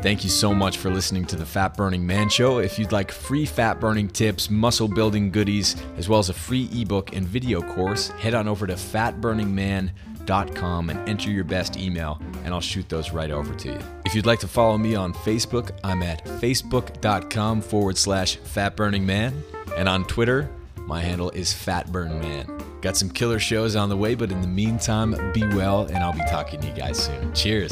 Thank 0.02 0.24
you 0.24 0.30
so 0.32 0.52
much 0.54 0.78
for 0.78 0.89
listening 0.89 1.26
to 1.26 1.36
the 1.36 1.45
Fat 1.45 1.76
Burning 1.78 2.08
Man 2.08 2.28
Show. 2.28 2.58
If 2.58 2.80
you'd 2.80 2.91
like 2.91 3.12
free 3.12 3.45
fat 3.45 3.80
burning 3.80 4.08
tips, 4.08 4.49
muscle 4.49 4.88
building 4.88 5.30
goodies, 5.30 5.76
as 5.95 6.10
well 6.10 6.18
as 6.18 6.30
a 6.30 6.34
free 6.34 6.68
ebook 6.74 7.16
and 7.16 7.28
video 7.28 7.62
course, 7.62 8.08
head 8.10 8.34
on 8.34 8.47
over 8.47 8.66
to 8.66 8.74
fatburningman.com 8.74 10.89
and 10.89 11.08
enter 11.08 11.30
your 11.30 11.43
best 11.43 11.78
email, 11.78 12.20
and 12.43 12.52
I'll 12.52 12.62
shoot 12.62 12.89
those 12.89 13.12
right 13.12 13.30
over 13.30 13.54
to 13.54 13.70
you. 13.70 13.78
If 14.04 14.16
you'd 14.16 14.26
like 14.26 14.39
to 14.39 14.47
follow 14.47 14.80
me 14.80 14.95
on 14.95 15.14
Facebook, 15.14 15.70
I'm 15.84 16.02
at 16.02 16.26
facebook.com 16.26 17.62
forward 17.62 17.95
slash 17.95 18.39
fatburningman, 18.39 19.34
and 19.78 19.88
on 19.88 20.06
Twitter, 20.06 20.49
my 20.78 20.99
handle 20.99 21.30
is 21.30 21.54
fatburnman. 21.54 22.82
Got 22.82 22.97
some 22.97 23.12
killer 23.12 23.38
shows 23.38 23.76
on 23.76 23.89
the 23.89 23.97
way, 23.97 24.16
but 24.16 24.32
in 24.32 24.41
the 24.41 24.47
meantime, 24.47 25.12
be 25.32 25.45
well, 25.45 25.86
and 25.86 25.97
I'll 25.97 26.12
be 26.12 26.26
talking 26.28 26.60
to 26.60 26.68
you 26.68 26.74
guys 26.74 26.97
soon. 26.97 27.32
Cheers. 27.36 27.72